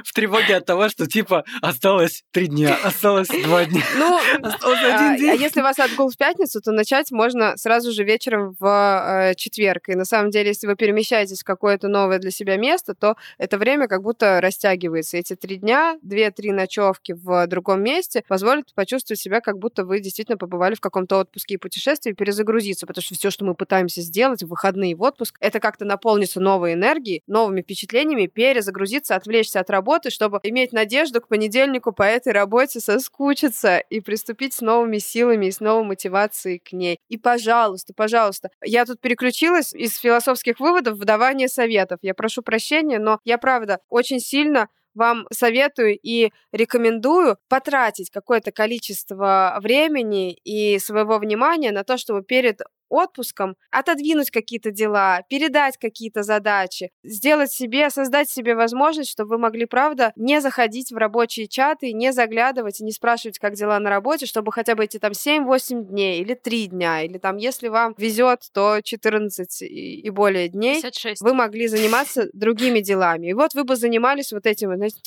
В 0.04 0.12
тревоге 0.12 0.56
от 0.56 0.66
того, 0.66 0.88
что 0.88 1.06
типа 1.06 1.44
осталось 1.62 2.22
три 2.32 2.46
дня, 2.48 2.76
осталось 2.82 3.28
два 3.28 3.64
дня, 3.64 3.82
ну, 3.96 4.18
а, 4.42 5.16
день. 5.16 5.30
А 5.30 5.34
если 5.34 5.60
у 5.60 5.62
вас 5.62 5.78
отгул 5.78 6.10
в 6.10 6.16
пятницу, 6.16 6.60
то 6.60 6.72
начать 6.72 7.10
можно 7.10 7.56
сразу 7.56 7.92
же 7.92 8.04
вечером 8.04 8.54
в 8.58 8.66
э, 8.66 9.34
четверг. 9.36 9.88
И 9.88 9.94
на 9.94 10.04
самом 10.04 10.30
деле, 10.30 10.48
если 10.48 10.66
вы 10.66 10.76
перемещаетесь 10.76 11.40
в 11.40 11.44
какое-то 11.44 11.88
новое 11.88 12.18
для 12.18 12.30
себя 12.30 12.56
место, 12.56 12.94
то 12.94 13.16
это 13.38 13.58
время 13.58 13.88
как 13.88 14.02
будто 14.02 14.40
растягивается. 14.40 15.16
Эти 15.16 15.34
три 15.36 15.56
дня 15.56 15.69
дня, 15.70 15.98
две-три 16.02 16.50
ночевки 16.50 17.12
в 17.12 17.46
другом 17.46 17.84
месте 17.84 18.24
позволят 18.26 18.74
почувствовать 18.74 19.20
себя, 19.20 19.40
как 19.40 19.58
будто 19.58 19.84
вы 19.84 20.00
действительно 20.00 20.36
побывали 20.36 20.74
в 20.74 20.80
каком-то 20.80 21.18
отпуске 21.18 21.54
и 21.54 21.58
путешествии, 21.58 22.10
перезагрузиться, 22.10 22.88
потому 22.88 23.02
что 23.02 23.14
все, 23.14 23.30
что 23.30 23.44
мы 23.44 23.54
пытаемся 23.54 24.00
сделать 24.00 24.42
в 24.42 24.48
выходные 24.48 24.96
в 24.96 25.02
отпуск, 25.02 25.36
это 25.38 25.60
как-то 25.60 25.84
наполниться 25.84 26.40
новой 26.40 26.72
энергией, 26.72 27.22
новыми 27.28 27.62
впечатлениями, 27.62 28.26
перезагрузиться, 28.26 29.14
отвлечься 29.14 29.60
от 29.60 29.70
работы, 29.70 30.10
чтобы 30.10 30.40
иметь 30.42 30.72
надежду 30.72 31.20
к 31.20 31.28
понедельнику 31.28 31.92
по 31.92 32.02
этой 32.02 32.32
работе 32.32 32.80
соскучиться 32.80 33.78
и 33.78 34.00
приступить 34.00 34.54
с 34.54 34.62
новыми 34.62 34.98
силами 34.98 35.46
и 35.46 35.52
с 35.52 35.60
новой 35.60 35.84
мотивацией 35.84 36.58
к 36.58 36.72
ней. 36.72 36.98
И, 37.08 37.16
пожалуйста, 37.16 37.94
пожалуйста, 37.94 38.50
я 38.64 38.84
тут 38.84 39.00
переключилась 39.00 39.72
из 39.72 39.96
философских 39.98 40.58
выводов 40.58 40.98
в 40.98 41.04
давание 41.04 41.48
советов. 41.48 42.00
Я 42.02 42.14
прошу 42.14 42.42
прощения, 42.42 42.98
но 42.98 43.20
я, 43.24 43.38
правда, 43.38 43.78
очень 43.88 44.18
сильно 44.18 44.68
вам 44.94 45.26
советую 45.32 45.98
и 46.02 46.32
рекомендую 46.52 47.38
потратить 47.48 48.10
какое-то 48.10 48.52
количество 48.52 49.58
времени 49.62 50.32
и 50.32 50.78
своего 50.78 51.18
внимания 51.18 51.72
на 51.72 51.84
то, 51.84 51.96
чтобы 51.98 52.22
перед 52.22 52.60
отпуском 52.90 53.56
отодвинуть 53.70 54.30
какие-то 54.30 54.70
дела, 54.70 55.22
передать 55.28 55.78
какие-то 55.78 56.22
задачи, 56.22 56.90
сделать 57.02 57.50
себе, 57.50 57.88
создать 57.90 58.28
себе 58.28 58.54
возможность, 58.54 59.10
чтобы 59.10 59.30
вы 59.30 59.38
могли, 59.38 59.64
правда, 59.64 60.12
не 60.16 60.40
заходить 60.40 60.90
в 60.90 60.96
рабочие 60.96 61.46
чаты, 61.46 61.92
не 61.92 62.12
заглядывать 62.12 62.80
и 62.80 62.84
не 62.84 62.92
спрашивать, 62.92 63.38
как 63.38 63.54
дела 63.54 63.78
на 63.78 63.88
работе, 63.88 64.26
чтобы 64.26 64.52
хотя 64.52 64.74
бы 64.74 64.84
эти 64.84 64.98
там 64.98 65.12
7-8 65.12 65.84
дней 65.84 66.20
или 66.20 66.34
3 66.34 66.66
дня, 66.66 67.02
или 67.02 67.18
там, 67.18 67.36
если 67.36 67.68
вам 67.68 67.94
везет, 67.96 68.42
то 68.52 68.80
14 68.82 69.62
и 69.62 70.10
более 70.10 70.48
дней, 70.48 70.82
56. 70.82 71.22
вы 71.22 71.34
могли 71.34 71.68
заниматься 71.68 72.28
другими 72.32 72.80
делами. 72.80 73.28
И 73.28 73.32
вот 73.32 73.54
вы 73.54 73.64
бы 73.64 73.76
занимались 73.76 74.32
вот 74.32 74.46
этим, 74.46 74.74
знаете, 74.74 75.00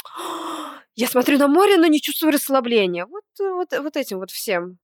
я 0.96 1.08
смотрю 1.08 1.38
на 1.38 1.48
море, 1.48 1.78
но 1.78 1.88
не 1.88 2.00
чувствую 2.00 2.34
расслабления. 2.34 3.06
Вот, 3.06 3.24
вот, 3.40 3.74
вот 3.78 3.98
этим 3.98 4.20
вот 4.20 4.32
всем. 4.32 4.78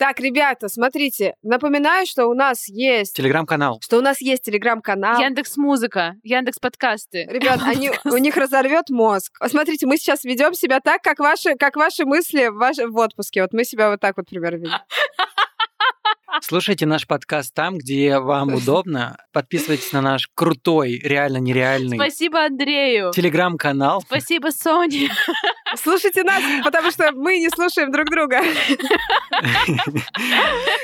Так, 0.00 0.18
ребята, 0.18 0.70
смотрите, 0.70 1.34
напоминаю, 1.42 2.06
что 2.06 2.24
у 2.28 2.32
нас 2.32 2.68
есть... 2.68 3.14
Телеграм-канал. 3.14 3.80
Что 3.82 3.98
у 3.98 4.00
нас 4.00 4.22
есть 4.22 4.42
телеграм-канал. 4.42 5.20
Яндекс 5.20 5.58
Музыка, 5.58 6.14
Яндекс 6.22 6.58
Подкасты. 6.58 7.26
Ребят, 7.28 7.60
они, 7.62 7.90
у 8.06 8.16
них 8.16 8.34
разорвет 8.38 8.88
мозг. 8.88 9.36
Смотрите, 9.46 9.86
мы 9.86 9.98
сейчас 9.98 10.24
ведем 10.24 10.54
себя 10.54 10.80
так, 10.80 11.02
как 11.02 11.18
ваши, 11.18 11.54
как 11.54 11.76
ваши 11.76 12.06
мысли 12.06 12.46
в, 12.46 12.54
ваш, 12.54 12.78
в 12.78 12.96
отпуске. 12.96 13.42
Вот 13.42 13.52
мы 13.52 13.64
себя 13.64 13.90
вот 13.90 14.00
так 14.00 14.16
вот 14.16 14.26
примерно 14.26 14.56
ведем. 14.56 14.78
Слушайте 16.40 16.86
наш 16.86 17.06
подкаст 17.06 17.52
там, 17.52 17.76
где 17.76 18.18
вам 18.18 18.54
удобно. 18.54 19.18
Подписывайтесь 19.32 19.92
на 19.92 20.00
наш 20.00 20.30
крутой, 20.34 20.98
реально 21.04 21.38
нереальный 21.38 21.98
Спасибо 21.98 22.46
Андрею. 22.46 23.10
телеграм-канал. 23.12 24.00
Спасибо 24.00 24.48
Соне. 24.48 25.10
Слушайте 25.76 26.22
нас, 26.24 26.42
потому 26.64 26.90
что 26.90 27.12
мы 27.12 27.38
не 27.38 27.48
слушаем 27.50 27.90
друг 27.92 28.10
друга. 28.10 28.40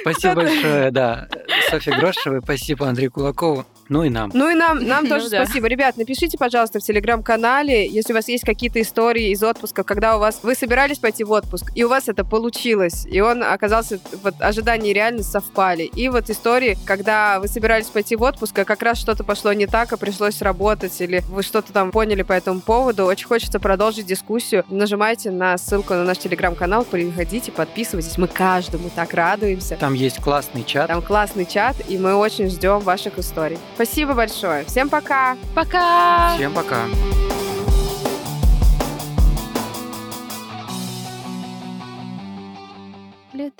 Спасибо 0.02 0.34
большое, 0.34 0.90
да, 0.90 1.28
Софье 1.70 1.96
Грошевой, 1.96 2.40
спасибо 2.42 2.88
Андрею 2.88 3.10
Кулакову, 3.10 3.66
ну 3.88 4.02
и 4.02 4.08
нам. 4.08 4.30
Ну 4.34 4.50
и 4.50 4.54
нам, 4.54 4.84
нам 4.86 5.04
Ну 5.08 5.10
тоже 5.10 5.30
да. 5.30 5.44
спасибо. 5.44 5.68
Ребят, 5.68 5.96
напишите, 5.96 6.36
пожалуйста, 6.38 6.80
в 6.80 6.82
телеграм-канале, 6.82 7.86
если 7.86 8.12
у 8.12 8.16
вас 8.16 8.28
есть 8.28 8.44
какие-то 8.44 8.80
истории 8.80 9.30
из 9.30 9.42
отпуска, 9.42 9.84
когда 9.84 10.16
у 10.16 10.20
вас 10.20 10.40
вы 10.42 10.54
собирались 10.54 10.98
пойти 10.98 11.24
в 11.24 11.30
отпуск, 11.30 11.70
и 11.74 11.84
у 11.84 11.88
вас 11.88 12.08
это 12.08 12.24
получилось, 12.24 13.06
и 13.06 13.20
он 13.20 13.42
оказался, 13.42 14.00
вот 14.22 14.34
ожидания 14.40 14.90
и 14.90 14.94
реальность 14.94 15.30
совпали. 15.30 15.84
И 15.84 16.08
вот 16.08 16.30
истории, 16.30 16.76
когда 16.84 17.38
вы 17.40 17.48
собирались 17.48 17.86
пойти 17.86 18.16
в 18.16 18.22
отпуск, 18.22 18.58
а 18.58 18.64
как 18.64 18.82
раз 18.82 18.98
что-то 18.98 19.24
пошло 19.24 19.52
не 19.52 19.66
так, 19.66 19.92
а 19.92 19.96
пришлось 19.96 20.42
работать, 20.42 21.00
или 21.00 21.22
вы 21.28 21.42
что-то 21.42 21.72
там 21.72 21.90
поняли 21.90 22.22
по 22.22 22.32
этому 22.32 22.60
поводу. 22.60 23.04
Очень 23.04 23.26
хочется 23.26 23.60
продолжить 23.60 24.06
дискуссию. 24.06 24.64
Нажимайте 24.68 25.30
на 25.30 25.56
ссылку 25.58 25.94
на 25.94 26.04
наш 26.04 26.18
телеграм-канал, 26.18 26.84
приходите, 26.84 27.52
подписывайтесь. 27.52 28.18
Мы 28.18 28.28
каждому 28.28 28.90
так 28.90 29.14
радуемся. 29.14 29.76
Там 29.76 29.94
есть 29.94 30.20
классный 30.20 30.64
чат. 30.64 30.88
Там 30.88 31.02
классный 31.02 31.46
чат, 31.46 31.76
и 31.88 31.98
мы 31.98 32.14
очень 32.14 32.48
ждем 32.48 32.80
ваших 32.80 33.18
историй. 33.18 33.58
Спасибо 33.76 34.14
большое. 34.14 34.64
Всем 34.64 34.88
пока! 34.88 35.36
Пока. 35.54 36.34
Всем 36.36 36.54
пока. 36.54 36.86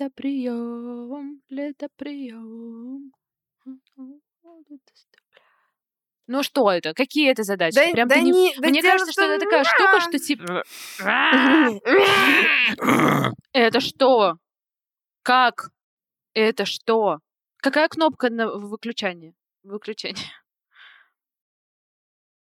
Летоприем, 0.06 1.40
летоприем. 1.50 3.12
Ну 6.28 6.42
что 6.42 6.70
это? 6.72 6.92
Какие 6.94 7.30
это 7.30 7.42
задачи? 7.42 7.74
Да- 7.76 7.92
Прям 7.92 8.08
да 8.08 8.14
ты 8.14 8.22
не- 8.22 8.30
не- 8.32 8.54
да 8.58 8.68
Мне 8.68 8.82
кажется, 8.82 9.12
что 9.12 9.22
это 9.22 9.44
такая 9.44 9.64
штука, 9.64 10.00
что 10.00 10.18
типа... 10.18 10.64
Это 13.52 13.80
что? 13.80 14.36
Как? 15.22 15.70
Это 16.34 16.64
что? 16.64 17.18
Какая 17.58 17.88
кнопка 17.88 18.30
на 18.30 18.48
выключание? 18.48 19.34
Выключение. 19.66 20.32